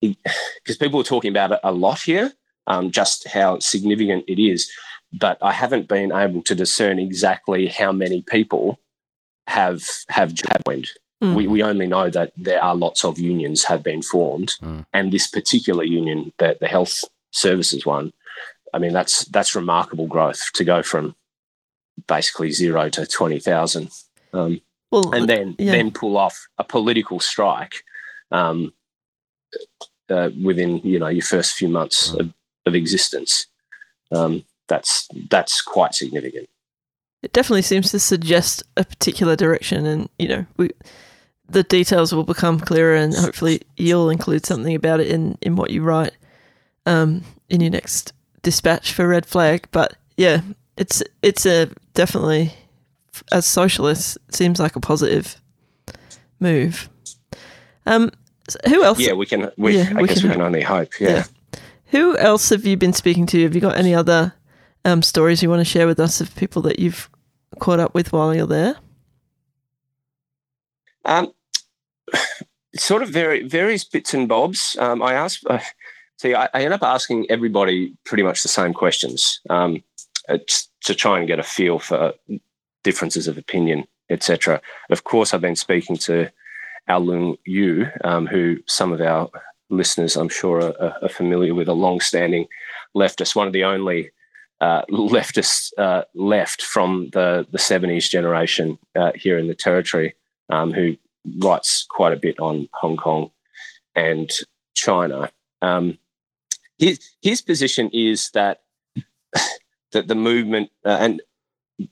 because 0.00 0.76
people 0.80 1.00
are 1.00 1.04
talking 1.04 1.30
about 1.30 1.52
it 1.52 1.60
a 1.64 1.72
lot 1.72 2.00
here, 2.00 2.32
um, 2.66 2.90
just 2.90 3.28
how 3.28 3.58
significant 3.58 4.24
it 4.28 4.40
is. 4.40 4.70
But 5.12 5.38
I 5.40 5.52
haven't 5.52 5.88
been 5.88 6.12
able 6.12 6.42
to 6.42 6.54
discern 6.54 6.98
exactly 6.98 7.68
how 7.68 7.92
many 7.92 8.22
people 8.22 8.78
have 9.46 9.82
have 10.08 10.34
joined. 10.34 10.88
Mm. 11.22 11.34
We, 11.34 11.46
we 11.46 11.62
only 11.62 11.86
know 11.86 12.10
that 12.10 12.32
there 12.36 12.62
are 12.62 12.74
lots 12.74 13.02
of 13.02 13.18
unions 13.18 13.64
have 13.64 13.82
been 13.82 14.02
formed, 14.02 14.54
mm. 14.60 14.84
and 14.92 15.12
this 15.12 15.26
particular 15.26 15.82
union, 15.82 16.32
the, 16.38 16.58
the 16.60 16.66
health 16.66 17.04
services 17.30 17.86
one, 17.86 18.12
I 18.74 18.78
mean 18.78 18.92
that's 18.92 19.24
that's 19.26 19.54
remarkable 19.54 20.06
growth 20.06 20.52
to 20.54 20.64
go 20.64 20.82
from 20.82 21.14
basically 22.06 22.50
zero 22.50 22.88
to 22.90 23.06
twenty 23.06 23.38
thousand. 23.38 23.90
Um, 24.36 24.60
well, 24.90 25.14
and 25.14 25.28
then 25.28 25.56
yeah. 25.58 25.72
then 25.72 25.90
pull 25.90 26.16
off 26.16 26.48
a 26.58 26.64
political 26.64 27.18
strike 27.18 27.82
um, 28.30 28.72
uh, 30.08 30.30
within 30.42 30.78
you 30.78 30.98
know 30.98 31.08
your 31.08 31.24
first 31.24 31.54
few 31.54 31.68
months 31.68 32.12
of, 32.14 32.32
of 32.66 32.74
existence. 32.74 33.46
Um, 34.12 34.44
that's 34.68 35.08
that's 35.30 35.60
quite 35.60 35.94
significant. 35.94 36.48
It 37.22 37.32
definitely 37.32 37.62
seems 37.62 37.90
to 37.90 37.98
suggest 37.98 38.62
a 38.76 38.84
particular 38.84 39.36
direction, 39.36 39.86
and 39.86 40.08
you 40.18 40.28
know 40.28 40.46
we 40.56 40.70
the 41.48 41.62
details 41.62 42.14
will 42.14 42.24
become 42.24 42.60
clearer, 42.60 42.94
and 42.94 43.14
hopefully 43.14 43.62
you'll 43.76 44.10
include 44.10 44.46
something 44.46 44.74
about 44.74 45.00
it 45.00 45.08
in 45.08 45.36
in 45.40 45.56
what 45.56 45.70
you 45.70 45.82
write 45.82 46.12
um, 46.84 47.22
in 47.48 47.60
your 47.60 47.70
next 47.70 48.12
dispatch 48.42 48.92
for 48.92 49.08
Red 49.08 49.26
Flag. 49.26 49.68
But 49.72 49.94
yeah, 50.16 50.42
it's 50.76 51.02
it's 51.22 51.46
a 51.46 51.70
definitely 51.94 52.52
as 53.32 53.46
socialists 53.46 54.18
seems 54.30 54.58
like 54.58 54.76
a 54.76 54.80
positive 54.80 55.40
move. 56.40 56.88
Um, 57.86 58.10
who 58.68 58.84
else? 58.84 58.98
Yeah, 58.98 59.12
we 59.12 59.26
can. 59.26 59.50
We, 59.56 59.78
yeah, 59.78 59.92
I 59.96 60.02
we 60.02 60.08
guess 60.08 60.20
can 60.20 60.28
we 60.28 60.34
can 60.34 60.42
only 60.42 60.62
hope. 60.62 61.00
Yeah. 61.00 61.08
yeah. 61.08 61.24
Who 61.86 62.16
else 62.16 62.50
have 62.50 62.64
you 62.64 62.76
been 62.76 62.92
speaking 62.92 63.26
to? 63.26 63.42
Have 63.44 63.54
you 63.54 63.60
got 63.60 63.76
any 63.76 63.94
other 63.94 64.34
um, 64.84 65.02
stories 65.02 65.42
you 65.42 65.50
want 65.50 65.60
to 65.60 65.64
share 65.64 65.86
with 65.86 66.00
us 66.00 66.20
of 66.20 66.34
people 66.34 66.62
that 66.62 66.78
you've 66.78 67.08
caught 67.58 67.80
up 67.80 67.94
with 67.94 68.12
while 68.12 68.34
you're 68.34 68.46
there? 68.46 68.76
Um, 71.04 71.32
sort 72.76 73.02
of 73.02 73.10
very 73.10 73.46
various 73.46 73.84
bits 73.84 74.14
and 74.14 74.28
bobs. 74.28 74.76
Um, 74.80 75.02
I 75.02 75.14
asked. 75.14 75.44
Uh, 75.48 75.60
see, 76.18 76.34
I, 76.34 76.48
I 76.52 76.64
end 76.64 76.74
up 76.74 76.82
asking 76.82 77.26
everybody 77.30 77.94
pretty 78.04 78.22
much 78.22 78.42
the 78.42 78.48
same 78.48 78.72
questions 78.72 79.40
um, 79.48 79.82
to 80.28 80.94
try 80.94 81.18
and 81.18 81.28
get 81.28 81.38
a 81.38 81.44
feel 81.44 81.78
for 81.78 82.14
differences 82.86 83.26
of 83.26 83.36
opinion, 83.36 83.84
etc. 84.10 84.60
Of 84.90 85.02
course, 85.02 85.34
I've 85.34 85.48
been 85.48 85.56
speaking 85.66 85.96
to 86.08 86.30
Au 86.88 87.00
Loong 87.00 87.36
Yu, 87.44 87.88
um, 88.04 88.28
who 88.28 88.58
some 88.66 88.92
of 88.92 89.00
our 89.00 89.28
listeners, 89.70 90.14
I'm 90.16 90.28
sure, 90.28 90.58
are, 90.62 90.94
are 91.02 91.08
familiar 91.08 91.52
with, 91.52 91.66
a 91.66 91.72
long-standing 91.72 92.46
leftist, 92.96 93.34
one 93.34 93.48
of 93.48 93.52
the 93.52 93.64
only 93.64 94.12
uh, 94.60 94.82
leftists 94.90 95.72
uh, 95.76 96.02
left 96.14 96.62
from 96.62 97.10
the, 97.12 97.44
the 97.50 97.58
70s 97.58 98.08
generation 98.08 98.78
uh, 98.94 99.10
here 99.16 99.36
in 99.36 99.48
the 99.48 99.60
territory, 99.66 100.14
um, 100.48 100.72
who 100.72 100.96
writes 101.42 101.84
quite 101.90 102.12
a 102.12 102.22
bit 102.26 102.38
on 102.38 102.68
Hong 102.74 102.96
Kong 102.96 103.32
and 103.96 104.30
China. 104.74 105.28
Um, 105.60 105.98
his, 106.78 107.00
his 107.20 107.42
position 107.42 107.90
is 107.92 108.30
that 108.30 108.60
that 109.92 110.06
the 110.06 110.14
movement, 110.14 110.70
uh, 110.84 110.98
and 111.00 111.20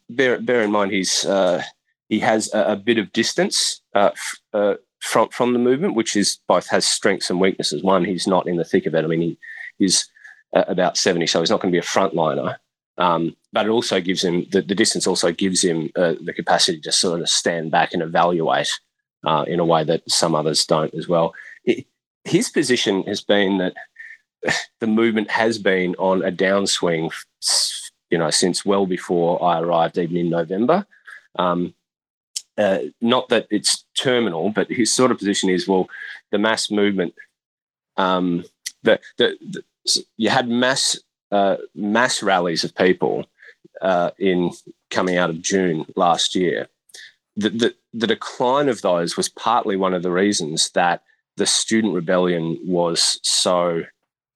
bear, 0.09 0.41
bear 0.41 0.63
in 0.63 0.71
mind, 0.71 0.93
he's, 0.93 1.25
uh, 1.25 1.63
he 2.09 2.21
has 2.21 2.53
a, 2.55 2.73
a, 2.73 2.77
bit 2.77 2.99
of 2.99 3.13
distance 3.13 3.81
uh, 3.95 4.11
f- 4.55 4.79
from, 5.01 5.29
from 5.31 5.53
the 5.53 5.59
movement, 5.59 5.95
which 5.95 6.17
is 6.17 6.39
both 6.49 6.69
has 6.69 6.87
strengths 6.87 7.31
and 7.31 7.41
weaknesses. 7.41 7.83
One, 7.83 8.05
he's 8.05 8.27
not 8.27 8.47
in 8.47 8.57
the 8.57 8.65
thick 8.65 8.87
of 8.87 8.95
it. 8.95 9.05
I 9.05 9.07
mean, 9.07 9.21
he, 9.21 9.39
he's 9.79 10.09
about 10.53 10.97
70, 10.97 11.27
so 11.27 11.41
he's 11.41 11.51
not 11.51 11.61
going 11.61 11.73
to 11.73 11.77
be 11.77 11.85
a 11.85 11.89
frontliner. 11.89 12.57
Um, 12.97 13.37
but 13.53 13.67
it 13.67 13.71
also 13.71 14.01
gives 14.01 14.23
him 14.23 14.47
the, 14.53 14.63
the 14.63 14.75
distance 14.75 15.07
also 15.07 15.33
gives 15.33 15.65
him 15.65 15.91
uh, 15.97 16.15
the 16.23 16.33
capacity 16.33 16.81
to 16.81 16.93
sort 16.93 17.21
of 17.21 17.29
stand 17.29 17.71
back 17.71 17.93
and 17.93 18.03
evaluate 18.03 18.71
uh, 19.25 19.45
in 19.49 19.59
a 19.59 19.65
way 19.65 19.85
that 19.85 20.09
some 20.09 20.35
others 20.35 20.65
don't 20.65 20.95
as 20.95 21.09
well. 21.09 21.35
It, 21.65 21.87
his 22.25 22.49
position 22.49 23.03
has 23.05 23.21
been 23.21 23.59
that 23.59 23.75
the 24.81 24.87
movement 24.87 25.31
has 25.31 25.59
been 25.59 25.95
on 25.97 26.23
a 26.23 26.31
downswing, 26.31 27.13
you 28.15 28.19
know, 28.19 28.31
since 28.31 28.65
well 28.65 28.87
before 28.87 29.43
I 29.43 29.59
arrived, 29.59 29.99
even 29.99 30.17
in 30.17 30.31
November. 30.31 30.87
Um, 31.37 31.75
uh, 32.57 32.79
not 33.01 33.29
that 33.31 33.49
it's 33.51 33.85
terminal, 33.99 34.51
but 34.51 34.71
his 34.71 34.95
sort 34.95 35.11
of 35.11 35.19
position 35.19 35.51
is 35.51 35.67
well, 35.67 35.89
the 36.31 36.39
mass 36.39 36.71
movement, 36.71 37.13
um, 37.97 38.45
the, 38.85 39.01
the, 39.19 39.37
the 39.41 39.65
you 40.17 40.31
had 40.31 40.49
mass 40.49 40.97
uh, 41.33 41.57
mass 41.75 42.23
rallies 42.23 42.63
of 42.63 42.73
people 42.77 43.27
uh, 43.83 44.13
in 44.17 44.53
coming 44.93 45.17
out 45.17 45.31
of 45.31 45.43
June 45.43 45.85
last 45.97 46.37
year. 46.37 46.69
The, 47.37 47.51
the, 47.51 47.75
the 47.93 48.07
decline 48.07 48.69
of 48.69 48.83
those 48.83 49.17
was 49.17 49.29
partly 49.29 49.75
one 49.75 49.93
of 49.93 50.05
the 50.05 50.13
reasons 50.13 50.71
that 50.71 51.03
the 51.37 51.47
student 51.47 51.95
rebellion 51.95 52.61
was 52.65 53.19
so 53.25 53.83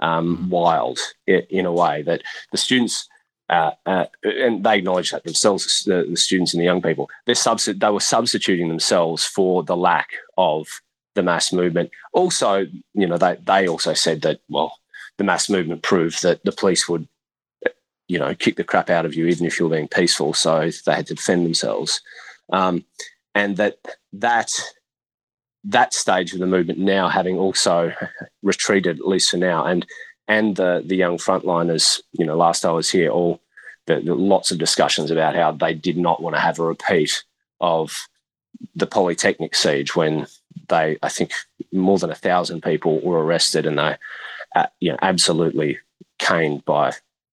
um, 0.01 0.37
mm-hmm. 0.37 0.49
wild 0.49 0.99
in 1.29 1.65
a 1.65 1.73
way 1.73 2.03
that 2.03 2.23
the 2.51 2.59
students 2.59 3.09
uh, 3.49 3.73
uh, 3.87 4.05
and 4.23 4.65
they 4.65 4.79
acknowledge 4.79 5.11
that 5.11 5.25
themselves, 5.25 5.85
the, 5.85 6.07
the, 6.09 6.17
students 6.17 6.53
and 6.53 6.61
the 6.61 6.67
young 6.67 6.83
people, 6.83 7.09
they 7.27 7.33
substi- 7.33 7.81
they 7.81 7.91
were 7.91 8.01
substituting 8.01 8.69
themselves 8.69 9.25
for 9.25 9.63
the 9.63 9.77
lack 9.77 10.11
of 10.37 10.67
the 11.15 11.23
mass 11.23 11.53
movement. 11.53 11.91
Also, 12.13 12.67
you 12.95 13.07
know, 13.07 13.17
they, 13.17 13.37
they 13.45 13.67
also 13.67 13.95
said 13.95 14.21
that, 14.23 14.41
well, 14.49 14.77
the 15.17 15.25
mass 15.25 15.49
movement 15.49 15.83
proved 15.83 16.23
that 16.23 16.45
the 16.45 16.53
police 16.53 16.89
would, 16.89 17.09
you 18.07 18.19
know, 18.19 18.35
kick 18.35 18.57
the 18.57 18.65
crap 18.65 18.91
out 18.91 19.07
of 19.07 19.15
you 19.15 19.27
even 19.27 19.47
if 19.47 19.59
you 19.59 19.67
were 19.67 19.75
being 19.75 19.89
peaceful. 19.89 20.35
So 20.35 20.71
they 20.85 20.95
had 20.95 21.07
to 21.07 21.15
defend 21.15 21.47
themselves. 21.47 22.01
Um, 22.53 22.85
and 23.35 23.57
that 23.57 23.79
that 24.13 24.51
that 25.65 25.93
stage 25.93 26.33
of 26.33 26.39
the 26.39 26.47
movement 26.47 26.79
now 26.79 27.09
having 27.09 27.39
also 27.39 27.93
retreated 28.43 28.99
at 28.99 29.07
least 29.07 29.31
for 29.31 29.37
now 29.37 29.65
and 29.65 29.87
and 30.29 30.57
the 30.57 30.83
the 30.85 30.97
young 30.97 31.19
frontliners 31.19 32.01
you 32.13 32.25
know 32.25 32.37
last 32.37 32.65
I 32.65 32.71
was 32.71 32.91
here 32.91 33.11
all 33.11 33.41
the, 33.87 34.01
the, 34.01 34.15
lots 34.15 34.51
of 34.51 34.59
discussions 34.59 35.11
about 35.11 35.35
how 35.35 35.53
they 35.53 35.73
did 35.73 35.97
not 35.97 36.23
want 36.23 36.37
to 36.37 36.41
have 36.41 36.59
a 36.59 36.65
repeat 36.65 37.25
of 37.61 38.09
the 38.75 38.87
polytechnic 38.87 39.55
siege 39.55 39.97
when 39.97 40.27
they 40.69 40.99
I 41.03 41.09
think 41.09 41.33
more 41.73 41.99
than 41.99 42.11
a 42.11 42.15
thousand 42.15 42.63
people 42.63 43.01
were 43.01 43.25
arrested 43.25 43.67
and 43.67 43.79
they 43.79 43.97
uh, 44.55 44.67
you 44.81 44.91
know 44.91 44.99
absolutely 45.03 45.79
caned 46.19 46.65
by 46.65 46.93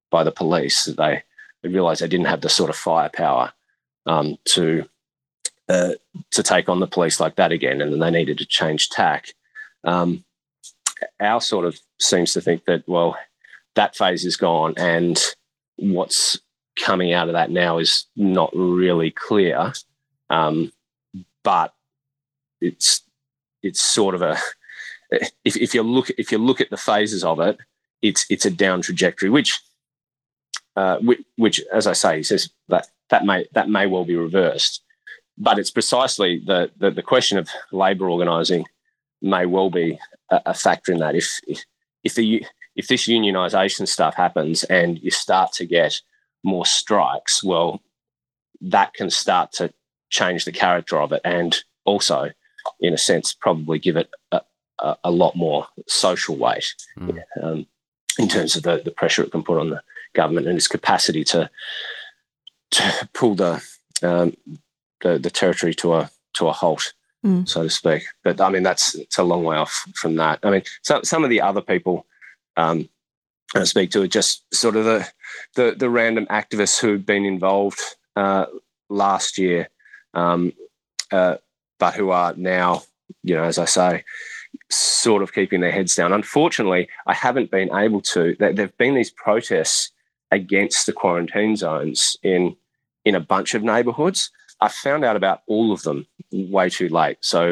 by 0.10 0.24
the 0.24 0.32
police 0.32 0.86
they 0.86 1.24
they 1.62 1.70
realized 1.70 2.02
they 2.02 2.08
didn't 2.08 2.28
have 2.28 2.42
the 2.42 2.50
sort 2.50 2.70
of 2.70 2.76
firepower 2.76 3.52
um, 4.06 4.38
to 4.46 4.88
uh, 5.68 5.94
to 6.32 6.44
take 6.44 6.70
on 6.70 6.80
the 6.80 6.88
police 6.88 7.20
like 7.20 7.36
that 7.36 7.52
again, 7.52 7.82
and 7.82 8.02
they 8.02 8.12
needed 8.12 8.38
to 8.38 8.46
change 8.46 8.90
tack. 8.90 9.30
Um, 9.84 10.24
Au 11.20 11.40
sort 11.40 11.66
of 11.66 11.80
seems 12.00 12.34
to 12.34 12.42
think 12.42 12.66
that 12.66 12.88
well, 12.88 13.18
that 13.76 13.96
phase 13.96 14.26
is 14.26 14.38
gone, 14.38 14.74
and 14.78 15.22
what's 15.78 16.40
coming 16.78 17.14
out 17.14 17.28
of 17.28 17.34
that 17.34 17.52
now 17.52 17.78
is 17.78 18.06
not 18.16 18.52
really 18.54 19.12
clear. 19.12 19.74
Um, 20.30 20.72
but 21.44 21.74
it's 22.62 23.02
it's 23.62 23.82
sort 23.82 24.16
of 24.16 24.22
a 24.22 24.38
if, 25.44 25.58
if 25.58 25.74
you 25.74 25.84
look 25.84 26.10
if 26.12 26.32
you 26.32 26.38
look 26.38 26.62
at 26.62 26.70
the 26.70 26.78
phases 26.78 27.24
of 27.24 27.40
it, 27.40 27.58
it's 28.02 28.26
it's 28.30 28.46
a 28.46 28.52
down 28.52 28.82
trajectory, 28.82 29.30
which 29.30 29.60
uh, 30.76 30.98
which, 30.98 31.22
which, 31.38 31.62
as 31.72 31.88
I 31.88 31.94
say, 31.94 32.18
he 32.18 32.24
says 32.24 32.50
that 32.70 32.88
that 33.10 33.26
may 33.26 33.46
that 33.54 33.70
may 33.70 33.86
well 33.86 34.06
be 34.06 34.16
reversed 34.16 34.82
but 35.38 35.60
it's 35.60 35.72
precisely 35.72 36.42
the, 36.46 36.72
the, 36.78 36.92
the 36.92 37.02
question 37.02 37.38
of 37.38 37.50
labour 37.72 38.10
organising 38.10 38.66
may 39.26 39.46
well 39.46 39.70
be 39.70 40.00
a, 40.30 40.42
a, 40.48 40.54
factor 40.54 40.92
in 40.92 41.00
that. 41.00 41.16
If, 41.16 41.40
if, 41.48 41.66
if, 42.04 42.16
the, 42.16 42.46
if 42.76 42.88
this 42.88 43.08
unionisation 43.08 43.88
stuff 43.88 44.16
happens 44.16 44.64
and 44.66 45.00
you 45.00 45.12
start 45.12 45.52
to 45.54 45.66
get 45.66 46.02
more 46.44 46.66
strikes, 46.66 47.44
well, 47.44 47.82
that 48.62 48.94
can 48.94 49.10
start 49.10 49.52
to 49.54 49.74
change 50.10 50.46
the 50.46 50.52
character 50.52 51.00
of 51.00 51.12
it 51.12 51.22
and 51.26 51.58
also, 51.86 52.32
in 52.80 52.94
a 52.94 52.98
sense, 52.98 53.34
probably 53.34 53.80
give 53.80 53.98
it 53.98 54.10
a, 54.32 54.42
a, 54.80 54.98
a 55.06 55.12
lot 55.12 55.36
more 55.36 55.68
social 55.88 56.36
weight 56.36 56.74
mm. 56.98 57.22
um, 57.42 57.66
in 58.18 58.28
terms 58.28 58.56
of 58.56 58.64
the, 58.64 58.82
the 58.84 58.92
pressure 58.92 59.24
it 59.24 59.32
can 59.32 59.44
put 59.44 59.60
on 59.60 59.70
the 59.70 59.82
government 60.14 60.48
and 60.48 60.58
its 60.58 60.68
capacity 60.68 61.24
to 61.24 61.50
to 62.72 63.10
pull 63.14 63.36
the 63.36 63.64
um, 64.02 64.36
the, 65.02 65.20
the 65.20 65.30
territory 65.30 65.74
to 65.74 65.94
a 65.94 66.10
to 66.34 66.48
a 66.48 66.52
halt, 66.52 66.94
mm. 67.26 67.48
so 67.48 67.64
to 67.64 67.70
speak. 67.70 68.04
But 68.24 68.40
I 68.40 68.50
mean, 68.50 68.64
that's 68.64 68.96
it's 68.96 69.18
a 69.18 69.24
long 69.24 69.44
way 69.44 69.58
off 69.58 69.86
from 69.96 70.16
that. 70.18 70.40
I 70.44 70.52
mean, 70.52 70.64
so, 70.84 71.02
some 71.04 71.24
of 71.24 71.30
the 71.30 71.42
other 71.42 71.62
people 71.62 72.06
um, 72.58 72.90
I 73.54 73.64
speak 73.64 73.92
to 73.92 74.02
are 74.02 74.08
just 74.08 74.44
sort 74.54 74.76
of 74.76 74.86
the 74.86 75.08
the, 75.56 75.76
the 75.78 75.90
random 75.90 76.26
activists 76.28 76.80
who've 76.80 77.06
been 77.06 77.26
involved 77.26 77.80
uh, 78.16 78.46
last 78.90 79.38
year, 79.38 79.70
um, 80.14 80.54
uh, 81.12 81.38
but 81.80 81.96
who 81.96 82.10
are 82.10 82.34
now, 82.36 82.84
you 83.24 83.36
know, 83.36 83.44
as 83.44 83.58
I 83.58 83.66
say, 83.66 84.04
sort 84.70 85.24
of 85.24 85.34
keeping 85.34 85.62
their 85.62 85.72
heads 85.72 85.96
down. 85.96 86.14
Unfortunately, 86.14 86.90
I 87.08 87.14
haven't 87.14 87.52
been 87.52 87.74
able 87.76 88.02
to. 88.02 88.36
There 88.40 88.54
have 88.56 88.78
been 88.78 88.96
these 88.96 89.12
protests 89.12 89.92
against 90.32 90.86
the 90.86 90.94
quarantine 90.94 91.56
zones 91.56 92.18
in 92.24 92.56
in 93.06 93.16
a 93.16 93.20
bunch 93.20 93.54
of 93.54 93.64
neighbourhoods. 93.64 94.32
I 94.62 94.70
found 94.70 95.04
out 95.04 95.16
about 95.16 95.42
all 95.48 95.72
of 95.72 95.84
them 95.84 96.08
way 96.32 96.70
too 96.70 96.90
late. 96.90 97.18
So 97.22 97.52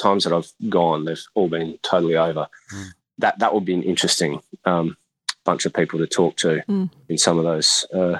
times 0.00 0.24
that 0.24 0.32
I've 0.32 0.52
gone, 0.68 1.04
they've 1.04 1.22
all 1.34 1.48
been 1.48 1.78
totally 1.82 2.16
over. 2.16 2.46
Mm. 2.72 2.86
That 3.18 3.38
that 3.38 3.54
would 3.54 3.64
be 3.64 3.74
an 3.74 3.82
interesting 3.82 4.40
um, 4.64 4.96
bunch 5.44 5.66
of 5.66 5.72
people 5.72 5.98
to 5.98 6.06
talk 6.06 6.36
to 6.38 6.62
mm. 6.68 6.90
in 7.08 7.18
some 7.18 7.38
of 7.38 7.44
those 7.44 7.86
uh, 7.92 8.18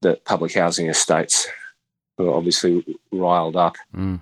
the 0.00 0.20
public 0.24 0.54
housing 0.54 0.88
estates 0.88 1.48
who 2.16 2.28
are 2.28 2.36
obviously 2.36 2.84
riled 3.10 3.56
up. 3.56 3.76
Mm. 3.94 4.20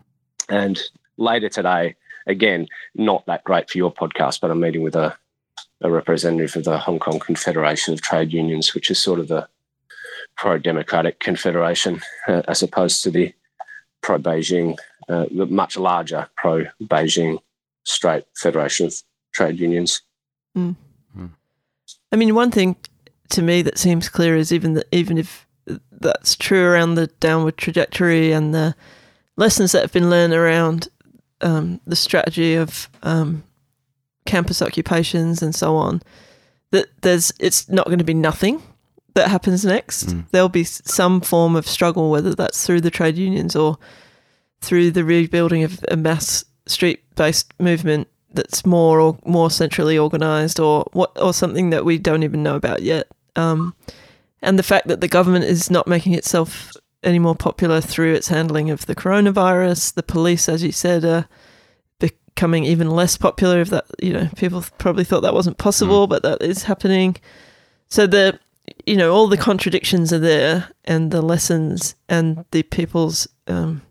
And 0.49 0.81
later 1.17 1.49
today, 1.49 1.97
again, 2.27 2.67
not 2.95 3.27
that 3.27 3.45
great 3.45 3.71
for 3.71 3.79
your 3.79 3.93
podcast, 3.93 4.41
but 4.41 4.51
I'm 4.51 4.61
meeting 4.61 4.83
with 4.83 4.97
a, 4.97 5.17
a 5.81 5.91
representative 5.91 6.57
of 6.57 6.65
the 6.65 6.79
Hong 6.79 6.99
Kong 6.99 7.19
Confederation 7.19 7.95
of 7.95 8.01
Trade 8.01 8.33
Unions, 8.33 8.75
which 8.75 8.91
is 8.91 8.99
sort 8.99 9.21
of 9.21 9.29
the 9.29 9.49
pro 10.37 10.59
democratic 10.59 11.21
confederation 11.21 12.01
uh, 12.29 12.43
as 12.49 12.63
opposed 12.63 13.03
to 13.03 13.11
the 13.11 13.33
pro 14.03 14.19
Beijing, 14.19 14.79
uh, 15.09 15.27
the 15.31 15.47
much 15.47 15.77
larger 15.77 16.29
pro 16.37 16.65
Beijing 16.83 17.39
straight 17.85 18.25
federation 18.37 18.87
of 18.87 18.95
trade 19.33 19.59
unions. 19.59 20.03
Mm. 20.57 20.77
Mm. 21.17 21.31
I 22.13 22.17
mean, 22.17 22.35
one 22.35 22.51
thing 22.51 22.77
to 23.31 23.43
me 23.43 23.63
that 23.63 23.79
seems 23.79 24.09
clear 24.09 24.37
is 24.37 24.53
even 24.53 24.75
that 24.75 24.87
even 24.93 25.19
if 25.19 25.47
that's 25.93 26.35
true 26.35 26.65
around 26.65 26.95
the 26.95 27.07
downward 27.21 27.57
trajectory 27.57 28.33
and 28.33 28.55
the 28.55 28.75
lessons 29.37 29.73
that 29.73 29.83
have 29.83 29.93
been 29.93 30.11
learned 30.11 30.33
around 30.33 30.89
um, 31.43 31.81
the 31.87 31.97
strategy 31.97 32.55
of 32.55 32.89
um, 33.03 33.45
campus 34.27 34.61
occupations 34.63 35.43
and 35.43 35.55
so 35.55 35.77
on, 35.77 36.03
that 36.73 36.87
there's 37.03 37.33
it's 37.39 37.69
not 37.69 37.87
going 37.87 37.99
to 37.99 38.05
be 38.05 38.15
nothing 38.15 38.63
that 39.15 39.29
happens 39.29 39.65
next. 39.65 40.09
Mm. 40.09 40.27
There'll 40.31 40.49
be 40.49 40.65
some 40.65 41.21
form 41.21 41.57
of 41.57 41.67
struggle, 41.67 42.11
whether 42.11 42.35
that's 42.35 42.67
through 42.67 42.83
the 42.83 42.91
trade 42.91 43.17
unions 43.17 43.57
or 43.57 43.79
through 44.61 44.91
the 44.91 45.05
rebuilding 45.05 45.65
of 45.65 45.85
a 45.89 45.97
mass 45.97 46.45
street-based 46.67 47.55
movement 47.59 48.09
that's 48.33 48.65
more 48.65 49.01
or 49.01 49.19
more 49.25 49.51
centrally 49.51 49.99
organized, 49.99 50.61
or 50.61 50.89
what, 50.93 51.11
or 51.21 51.35
something 51.35 51.71
that 51.71 51.85
we 51.85 51.99
don't 51.99 52.23
even 52.23 52.43
know 52.43 52.55
about 52.55 52.83
yet. 52.83 53.09
Um, 53.35 53.75
and 54.43 54.59
the 54.59 54.63
fact 54.63 54.87
that 54.89 55.01
the 55.01 55.09
government 55.09 55.45
is 55.45 55.71
not 55.71 55.89
making 55.89 56.15
itself 56.15 56.73
any 57.03 57.19
more 57.19 57.35
popular 57.35 57.81
through 57.81 58.15
its 58.15 58.29
handling 58.29 58.71
of 58.71 58.87
the 58.87 58.95
coronavirus, 58.95 59.95
the 59.95 60.03
police, 60.03 60.49
as 60.49 60.63
you 60.63 60.71
said, 60.71 61.05
are 61.05 61.27
becoming 61.99 62.65
even 62.65 62.91
less 62.91 63.17
popular. 63.17 63.61
If 63.61 63.71
that, 63.71 63.87
you 64.01 64.13
know, 64.13 64.29
people 64.37 64.65
probably 64.79 65.05
thought 65.05 65.23
that 65.23 65.35
wasn't 65.35 65.59
possible, 65.59 66.07
but 66.07 66.23
that 66.23 66.43
is 66.43 66.65
happening. 66.65 67.17
So 67.89 68.07
the, 68.07 68.39
you 68.87 68.97
know, 68.97 69.13
all 69.13 69.27
the 69.27 69.37
contradictions 69.37 70.13
are 70.13 70.19
there, 70.19 70.71
and 70.85 71.11
the 71.11 71.23
lessons 71.23 71.95
and 72.09 72.45
the 72.51 72.63
people's 72.63 73.29
um, 73.47 73.83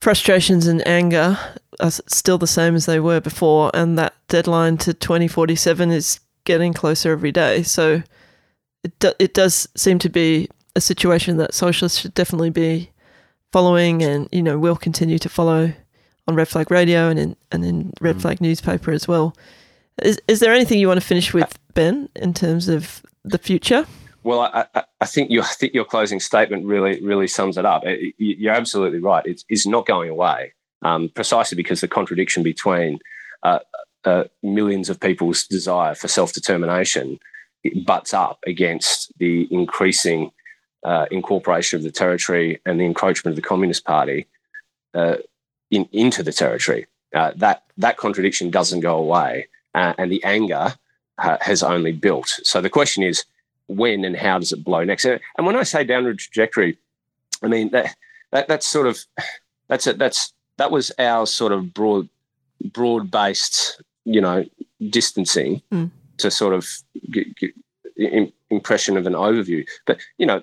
frustrations 0.00 0.66
and 0.66 0.86
anger 0.86 1.38
are 1.80 1.90
still 1.90 2.38
the 2.38 2.46
same 2.46 2.74
as 2.74 2.86
they 2.86 3.00
were 3.00 3.20
before, 3.20 3.70
and 3.74 3.98
that 3.98 4.14
deadline 4.28 4.76
to 4.78 4.94
2047 4.94 5.90
is 5.90 6.20
getting 6.44 6.72
closer 6.72 7.12
every 7.12 7.32
day. 7.32 7.62
So 7.62 8.02
it 8.84 8.98
do, 8.98 9.12
it 9.18 9.34
does 9.34 9.68
seem 9.76 9.98
to 10.00 10.08
be 10.08 10.48
a 10.74 10.80
situation 10.80 11.36
that 11.38 11.54
socialists 11.54 11.98
should 11.98 12.14
definitely 12.14 12.50
be 12.50 12.90
following, 13.52 14.02
and 14.02 14.28
you 14.32 14.42
know 14.42 14.58
will 14.58 14.76
continue 14.76 15.18
to 15.18 15.28
follow 15.28 15.72
on 16.28 16.34
Red 16.34 16.48
Flag 16.48 16.70
Radio 16.70 17.08
and 17.08 17.18
in 17.18 17.36
and 17.52 17.64
in 17.64 17.92
Red 18.00 18.16
Mm. 18.16 18.22
Flag 18.22 18.40
newspaper 18.40 18.92
as 18.92 19.06
well. 19.08 19.36
Is 20.02 20.20
is 20.28 20.40
there 20.40 20.52
anything 20.52 20.78
you 20.78 20.88
want 20.88 21.00
to 21.00 21.06
finish 21.06 21.32
with, 21.32 21.58
Ben, 21.74 22.08
in 22.16 22.34
terms 22.34 22.68
of 22.68 23.02
the 23.26 23.38
future? 23.38 23.86
Well, 24.22 24.40
I, 24.40 24.66
I, 25.00 25.06
think 25.06 25.30
your 25.30 25.44
I 25.44 25.48
think 25.58 25.74
your 25.74 25.84
closing 25.84 26.18
statement 26.20 26.64
really 26.64 27.00
really 27.00 27.28
sums 27.28 27.56
it 27.58 27.64
up. 27.64 27.84
It- 27.84 28.14
you- 28.18 28.36
You're 28.38 28.54
absolutely 28.54 28.98
right. 28.98 29.24
It's, 29.26 29.44
it's 29.48 29.66
not 29.66 29.86
going 29.86 30.10
away, 30.10 30.52
um, 30.82 31.10
precisely 31.14 31.56
because 31.56 31.80
the 31.80 31.88
contradiction 31.88 32.42
between 32.42 32.98
uh, 33.42 33.60
uh, 34.04 34.24
millions 34.42 34.88
of 34.90 34.98
people's 35.00 35.46
desire 35.46 35.94
for 35.94 36.08
self 36.08 36.32
determination 36.32 37.18
butts 37.84 38.14
up 38.14 38.38
against 38.46 39.12
the 39.18 39.46
increasing 39.50 40.30
uh, 40.84 41.06
incorporation 41.10 41.76
of 41.76 41.82
the 41.82 41.90
territory 41.90 42.60
and 42.64 42.80
the 42.80 42.84
encroachment 42.84 43.32
of 43.32 43.36
the 43.36 43.48
Communist 43.48 43.84
Party 43.84 44.26
uh, 44.94 45.16
in, 45.70 45.88
into 45.92 46.22
the 46.22 46.32
territory. 46.32 46.86
Uh, 47.14 47.32
that 47.36 47.62
that 47.76 47.96
contradiction 47.96 48.50
doesn't 48.50 48.80
go 48.80 48.96
away, 48.98 49.48
uh, 49.74 49.94
and 49.98 50.10
the 50.10 50.22
anger 50.24 50.74
uh, 51.18 51.36
has 51.40 51.62
only 51.62 51.92
built. 51.92 52.28
So 52.42 52.60
the 52.60 52.70
question 52.70 53.02
is 53.02 53.24
when 53.68 54.04
and 54.04 54.16
how 54.16 54.38
does 54.38 54.52
it 54.52 54.64
blow 54.64 54.84
next? 54.84 55.04
And 55.04 55.20
when 55.46 55.56
I 55.56 55.62
say 55.64 55.84
downward 55.84 56.18
trajectory, 56.18 56.78
I 57.42 57.48
mean 57.48 57.70
that, 57.70 57.94
that 58.32 58.48
that's 58.48 58.66
sort 58.68 58.86
of 58.86 58.98
that's 59.68 59.86
it. 59.86 59.98
That's 59.98 60.32
that 60.58 60.70
was 60.70 60.92
our 60.98 61.26
sort 61.26 61.52
of 61.52 61.72
broad 61.74 62.08
broad 62.72 63.10
based 63.10 63.80
you 64.04 64.20
know 64.20 64.44
distancing 64.90 65.62
Mm. 65.72 65.90
to 66.18 66.30
sort 66.30 66.54
of 66.54 66.66
get, 67.10 67.34
get 67.36 67.52
im- 67.96 68.32
impression 68.50 68.96
of 68.96 69.06
an 69.06 69.14
overview. 69.14 69.66
But 69.86 70.00
you 70.18 70.26
know, 70.26 70.42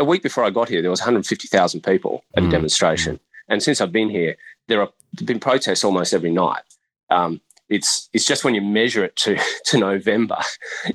a 0.00 0.04
week 0.04 0.22
before 0.22 0.44
I 0.44 0.50
got 0.50 0.68
here, 0.68 0.82
there 0.82 0.90
was 0.90 1.00
150,000 1.00 1.80
people 1.82 2.24
at 2.36 2.42
a 2.42 2.46
Mm. 2.46 2.50
demonstration, 2.50 3.20
and 3.48 3.62
since 3.62 3.80
I've 3.80 3.92
been 3.92 4.10
here, 4.10 4.36
there 4.68 4.80
have 4.80 4.92
been 5.24 5.40
protests 5.40 5.84
almost 5.84 6.14
every 6.14 6.30
night. 6.32 6.62
Um, 7.10 7.40
it's 7.76 8.08
it's 8.12 8.26
just 8.26 8.44
when 8.44 8.54
you 8.54 8.60
measure 8.80 9.04
it 9.04 9.14
to 9.24 9.36
to 9.68 9.78
November, 9.78 10.38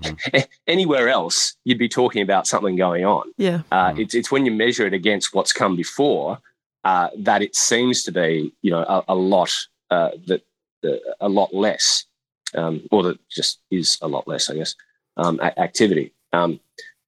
anywhere 0.67 1.09
else 1.09 1.55
you'd 1.65 1.77
be 1.79 1.89
talking 1.89 2.21
about 2.21 2.47
something 2.47 2.75
going 2.75 3.05
on. 3.05 3.25
Yeah, 3.37 3.61
Uh, 3.71 3.91
Mm. 3.91 3.99
It's 4.01 4.13
it's 4.15 4.31
when 4.31 4.45
you 4.45 4.51
measure 4.51 4.85
it 4.87 4.93
against 4.93 5.33
what's 5.33 5.53
come 5.53 5.75
before 5.75 6.39
uh, 6.83 7.09
that 7.17 7.41
it 7.41 7.55
seems 7.55 8.03
to 8.03 8.11
be 8.11 8.53
you 8.61 8.71
know 8.71 8.83
a, 8.95 9.03
a 9.09 9.15
lot 9.15 9.51
uh, 9.89 10.11
that 10.27 10.41
uh, 10.83 10.97
a 11.21 11.29
lot 11.29 11.53
less, 11.53 12.05
um, 12.55 12.81
or 12.91 13.03
that 13.03 13.17
just 13.29 13.59
is 13.71 13.97
a 14.01 14.07
lot 14.07 14.27
less, 14.27 14.49
I 14.49 14.55
guess, 14.55 14.75
um, 15.17 15.39
a- 15.41 15.59
activity. 15.59 16.13
Um, 16.33 16.59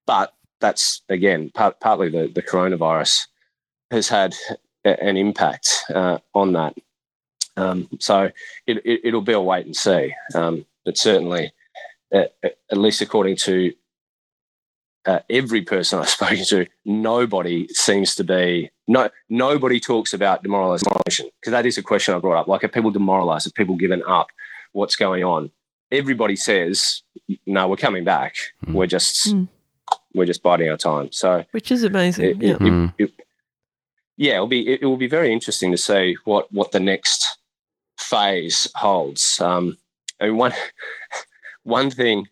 but 0.07 0.33
that's 0.61 1.01
again 1.09 1.51
part, 1.53 1.79
partly 1.79 2.09
the 2.09 2.27
the 2.33 2.41
coronavirus 2.41 3.27
has 3.91 4.07
had 4.09 4.35
a- 4.85 5.01
an 5.03 5.17
impact 5.17 5.67
uh, 5.93 6.17
on 6.33 6.53
that. 6.53 6.73
Um, 7.59 7.87
so 7.99 8.31
it, 8.67 8.77
it, 8.85 9.01
it'll 9.05 9.21
be 9.21 9.33
a 9.33 9.39
wait 9.41 9.65
and 9.65 9.75
see. 9.75 10.13
Um, 10.33 10.65
but 10.85 10.97
certainly, 10.97 11.51
uh, 12.13 12.23
at 12.43 12.77
least 12.77 13.01
according 13.01 13.35
to 13.37 13.73
uh, 15.05 15.19
every 15.29 15.61
person 15.61 15.99
I've 15.99 16.09
spoken 16.19 16.45
to, 16.45 16.65
nobody 16.85 17.67
seems 17.69 18.15
to 18.15 18.23
be 18.23 18.69
no 18.87 19.09
nobody 19.29 19.79
talks 19.79 20.13
about 20.13 20.43
demoralization 20.43 21.29
because 21.39 21.51
that 21.51 21.65
is 21.65 21.77
a 21.77 21.83
question 21.83 22.13
I 22.15 22.19
brought 22.19 22.39
up. 22.41 22.47
Like, 22.47 22.63
are 22.63 22.67
people 22.69 22.91
demoralized? 22.91 23.45
Have 23.45 23.53
people 23.53 23.75
given 23.75 24.03
up? 24.07 24.27
What's 24.71 24.95
going 24.95 25.23
on? 25.23 25.51
Everybody 25.91 26.35
says, 26.35 27.01
"No, 27.45 27.67
we're 27.67 27.75
coming 27.75 28.03
back. 28.03 28.35
Mm. 28.65 28.73
We're 28.73 28.87
just 28.87 29.33
Mm. 29.33 29.47
we're 30.13 30.25
just 30.25 30.43
biding 30.43 30.69
our 30.69 30.77
time." 30.77 31.11
So 31.11 31.43
which 31.51 31.71
is 31.71 31.83
amazing. 31.83 32.25
it, 32.25 32.41
yeah. 32.41 32.53
it, 32.53 32.59
Mm. 32.59 32.93
it, 32.97 33.03
it- 33.05 33.25
yeah, 34.17 34.33
it'll 34.33 34.47
be 34.47 34.67
it, 34.67 34.81
it 34.81 34.85
will 34.85 34.97
be 34.97 35.07
very 35.07 35.31
interesting 35.31 35.71
to 35.71 35.77
see 35.77 36.17
what 36.25 36.51
what 36.51 36.71
the 36.73 36.79
next 36.79 37.37
phase 37.99 38.71
holds. 38.75 39.39
Um, 39.41 39.77
I 40.19 40.25
mean, 40.25 40.37
one 40.37 40.53
one 41.63 41.91
thing 41.91 42.27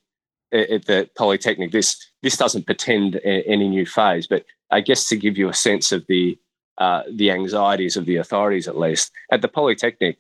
at, 0.51 0.85
the 0.85 1.09
Polytechnic, 1.17 1.71
this 1.71 1.97
this 2.23 2.37
doesn't 2.37 2.65
pretend 2.65 3.19
any 3.23 3.67
new 3.67 3.85
phase, 3.85 4.27
but 4.27 4.45
I 4.71 4.81
guess 4.81 5.07
to 5.09 5.17
give 5.17 5.37
you 5.37 5.49
a 5.49 5.53
sense 5.53 5.91
of 5.91 6.05
the 6.07 6.37
uh, 6.77 7.03
the 7.11 7.31
anxieties 7.31 7.97
of 7.97 8.05
the 8.05 8.17
authorities, 8.17 8.67
at 8.67 8.77
least 8.77 9.11
at 9.31 9.41
the 9.41 9.47
Polytechnic, 9.47 10.17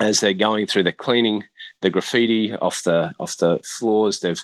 as 0.00 0.20
they're 0.20 0.32
going 0.32 0.66
through 0.66 0.82
the 0.82 0.92
cleaning 0.92 1.44
the 1.82 1.90
graffiti 1.90 2.54
off 2.54 2.82
the 2.82 3.12
off 3.20 3.36
the 3.36 3.60
floors, 3.64 4.20
they've 4.20 4.42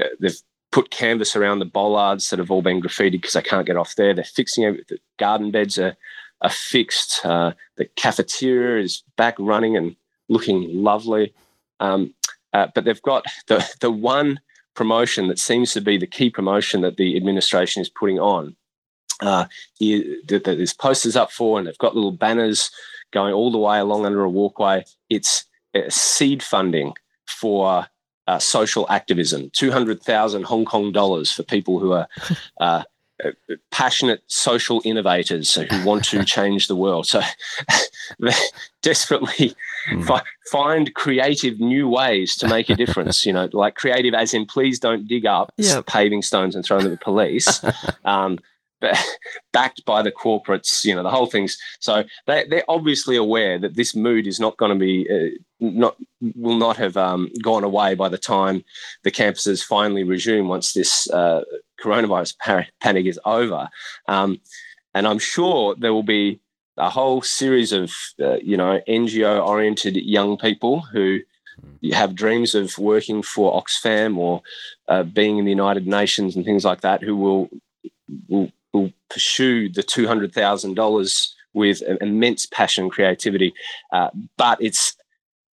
uh, 0.00 0.06
they've 0.20 0.40
put 0.74 0.90
canvas 0.90 1.36
around 1.36 1.60
the 1.60 1.64
bollards 1.64 2.30
that 2.30 2.40
have 2.40 2.50
all 2.50 2.62
been 2.62 2.82
graffitied 2.82 3.12
because 3.12 3.34
they 3.34 3.42
can't 3.42 3.66
get 3.66 3.76
off 3.76 3.94
there. 3.94 4.12
They're 4.12 4.24
fixing 4.24 4.64
it. 4.64 4.88
The 4.88 4.98
garden 5.20 5.52
beds 5.52 5.78
are, 5.78 5.96
are 6.44 6.50
fixed. 6.50 7.24
Uh, 7.24 7.52
the 7.76 7.86
cafeteria 7.96 8.84
is 8.84 9.02
back 9.16 9.34
running 9.38 9.76
and 9.76 9.96
looking 10.28 10.68
lovely. 10.72 11.34
Um, 11.80 12.14
uh, 12.52 12.68
but 12.74 12.84
they've 12.84 13.02
got 13.02 13.24
the, 13.48 13.68
the 13.80 13.90
one 13.90 14.38
promotion 14.74 15.28
that 15.28 15.38
seems 15.38 15.72
to 15.72 15.80
be 15.80 15.96
the 15.98 16.06
key 16.06 16.30
promotion 16.30 16.82
that 16.82 16.96
the 16.96 17.16
administration 17.16 17.82
is 17.82 17.88
putting 17.88 18.20
on. 18.20 18.54
Uh, 19.20 19.46
there's 19.80 20.74
posters 20.74 21.16
up 21.16 21.32
for, 21.32 21.58
and 21.58 21.66
they've 21.66 21.78
got 21.78 21.94
little 21.94 22.12
banners 22.12 22.70
going 23.12 23.32
all 23.32 23.50
the 23.50 23.58
way 23.58 23.78
along 23.78 24.04
under 24.04 24.22
a 24.22 24.30
walkway. 24.30 24.84
It's 25.08 25.44
uh, 25.74 25.88
seed 25.88 26.42
funding 26.42 26.92
for 27.26 27.86
uh, 28.26 28.38
social 28.38 28.86
activism, 28.90 29.50
200,000 29.50 30.44
Hong 30.44 30.64
Kong 30.64 30.92
dollars 30.92 31.32
for 31.32 31.42
people 31.42 31.78
who 31.78 31.92
are 31.92 32.08
uh, 32.60 32.82
passionate 33.70 34.22
social 34.26 34.82
innovators 34.84 35.54
who 35.54 35.84
want 35.84 36.04
to 36.06 36.24
change 36.36 36.66
the 36.68 36.76
world. 36.76 37.06
So 37.06 37.20
they 38.20 38.32
desperately 38.82 39.54
Mm. 39.90 40.06
fi- 40.06 40.22
find 40.50 40.94
creative 40.94 41.60
new 41.60 41.86
ways 41.86 42.36
to 42.38 42.48
make 42.48 42.70
a 42.70 42.74
difference, 42.74 43.26
you 43.26 43.34
know, 43.34 43.50
like 43.52 43.74
creative 43.74 44.14
as 44.14 44.32
in 44.32 44.46
please 44.46 44.78
don't 44.78 45.06
dig 45.06 45.26
up 45.26 45.52
Yeah. 45.58 45.82
paving 45.86 46.22
stones 46.22 46.54
and 46.56 46.64
throw 46.64 46.78
them 46.78 46.86
at 46.90 46.98
the 46.98 47.04
police. 47.04 47.62
um, 48.06 48.38
backed 49.52 49.84
by 49.84 50.02
the 50.02 50.12
corporates, 50.12 50.84
you 50.84 50.94
know, 50.94 51.02
the 51.02 51.10
whole 51.10 51.26
thing's 51.26 51.58
so 51.80 52.04
they, 52.26 52.46
they're 52.48 52.64
obviously 52.68 53.16
aware 53.16 53.58
that 53.58 53.74
this 53.74 53.94
mood 53.94 54.26
is 54.26 54.40
not 54.40 54.56
going 54.56 54.72
to 54.72 54.78
be 54.78 55.06
uh, 55.10 55.36
not 55.60 55.96
will 56.34 56.58
not 56.58 56.76
have 56.76 56.96
um, 56.96 57.30
gone 57.42 57.64
away 57.64 57.94
by 57.94 58.08
the 58.08 58.18
time 58.18 58.64
the 59.02 59.10
campuses 59.10 59.62
finally 59.62 60.04
resume 60.04 60.48
once 60.48 60.72
this 60.72 61.08
uh, 61.10 61.42
coronavirus 61.82 62.34
panic 62.80 63.06
is 63.06 63.20
over. 63.24 63.68
Um, 64.08 64.40
and 64.94 65.06
I'm 65.06 65.18
sure 65.18 65.74
there 65.76 65.92
will 65.92 66.04
be 66.04 66.40
a 66.76 66.90
whole 66.90 67.22
series 67.22 67.72
of 67.72 67.92
uh, 68.20 68.36
you 68.36 68.56
know 68.56 68.80
NGO 68.88 69.46
oriented 69.46 69.96
young 69.96 70.36
people 70.36 70.80
who 70.80 71.20
have 71.92 72.14
dreams 72.14 72.54
of 72.54 72.76
working 72.78 73.22
for 73.22 73.60
Oxfam 73.60 74.16
or 74.16 74.42
uh, 74.88 75.02
being 75.02 75.38
in 75.38 75.44
the 75.44 75.50
United 75.50 75.86
Nations 75.86 76.34
and 76.34 76.44
things 76.44 76.64
like 76.64 76.80
that 76.80 77.02
who 77.02 77.16
will 77.16 77.48
will, 78.28 78.50
will 78.74 78.92
pursue 79.08 79.68
the 79.70 79.82
two 79.82 80.06
hundred 80.06 80.34
thousand 80.34 80.74
dollars 80.74 81.34
with 81.54 81.80
an 81.82 81.96
immense 82.00 82.46
passion 82.46 82.84
and 82.84 82.92
creativity, 82.92 83.54
uh, 83.92 84.10
but 84.36 84.58
it's 84.60 84.94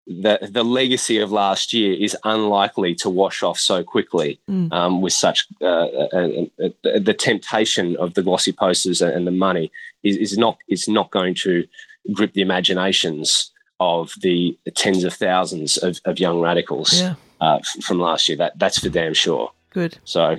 the 0.07 0.39
the 0.51 0.63
legacy 0.63 1.19
of 1.19 1.31
last 1.31 1.71
year 1.73 1.93
is 1.93 2.17
unlikely 2.23 2.95
to 2.95 3.09
wash 3.09 3.43
off 3.43 3.59
so 3.59 3.83
quickly 3.83 4.39
Mm. 4.49 4.73
um, 4.73 5.01
with 5.01 5.13
such 5.13 5.45
uh, 5.61 5.65
uh, 5.65 6.07
uh, 6.11 6.65
uh, 6.65 6.99
the 6.99 7.13
temptation 7.17 7.95
of 7.97 8.15
the 8.15 8.23
glossy 8.23 8.51
posters 8.51 9.01
and 9.01 9.27
the 9.27 9.31
money 9.31 9.71
is, 10.03 10.17
is 10.17 10.37
not 10.37 10.57
is 10.67 10.87
not 10.87 11.11
going 11.11 11.35
to 11.35 11.65
grip 12.13 12.33
the 12.33 12.41
imaginations 12.41 13.51
of 13.79 14.11
the 14.21 14.57
tens 14.75 15.03
of 15.03 15.13
thousands 15.13 15.77
of, 15.77 15.99
of 16.05 16.19
young 16.19 16.41
radicals 16.41 16.99
Yeah, 16.99 17.13
uh, 17.39 17.59
from 17.81 17.99
last 17.99 18.27
year. 18.27 18.37
That 18.39 18.57
that's 18.57 18.79
for 18.79 18.89
damn 18.89 19.13
sure. 19.13 19.51
good. 19.69 19.97
So 20.03 20.37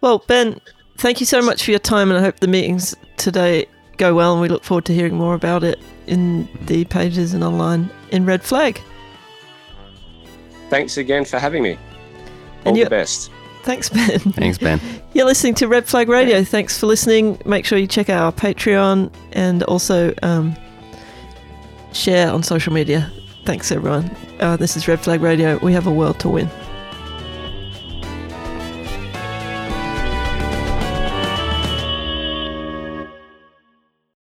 Well, 0.00 0.18
Ben, 0.26 0.60
thank 1.02 1.20
you 1.20 1.26
so 1.26 1.42
much 1.42 1.64
for 1.64 1.70
your 1.72 1.80
time, 1.80 2.10
and 2.10 2.18
I 2.18 2.22
hope 2.22 2.40
the 2.40 2.48
meetings 2.48 2.96
today 3.16 3.66
go 3.98 4.14
well. 4.14 4.32
And 4.32 4.40
we 4.40 4.48
look 4.48 4.64
forward 4.64 4.84
to 4.86 4.94
hearing 4.94 5.14
more 5.16 5.34
about 5.34 5.62
it 5.64 5.78
in 6.06 6.48
the 6.62 6.84
pages 6.86 7.34
and 7.34 7.44
online 7.44 7.90
in 8.10 8.24
Red 8.24 8.42
Flag. 8.42 8.80
thanks 10.70 10.96
again 10.96 11.24
for 11.26 11.38
having 11.38 11.62
me. 11.62 11.72
All 11.72 11.80
And 12.64 12.76
you- 12.78 12.84
the 12.84 12.90
best. 12.90 13.30
Thanks, 13.62 13.88
Ben. 13.88 14.18
Thanks, 14.18 14.58
Ben. 14.58 14.80
You're 15.12 15.26
listening 15.26 15.54
to 15.56 15.68
Red 15.68 15.86
Flag 15.86 16.08
Radio. 16.08 16.42
Thanks 16.42 16.76
for 16.78 16.86
listening. 16.86 17.40
Make 17.44 17.64
sure 17.64 17.78
you 17.78 17.86
check 17.86 18.08
out 18.10 18.22
our 18.24 18.32
Patreon 18.32 19.12
and 19.32 19.62
also 19.64 20.12
um, 20.24 20.56
share 21.92 22.28
on 22.32 22.42
social 22.42 22.72
media. 22.72 23.08
Thanks, 23.44 23.70
everyone. 23.70 24.10
Uh, 24.40 24.56
this 24.56 24.76
is 24.76 24.88
Red 24.88 24.98
Flag 25.00 25.20
Radio. 25.20 25.58
We 25.62 25.72
have 25.74 25.86
a 25.86 25.92
world 25.92 26.18
to 26.20 26.28
win. 26.28 26.50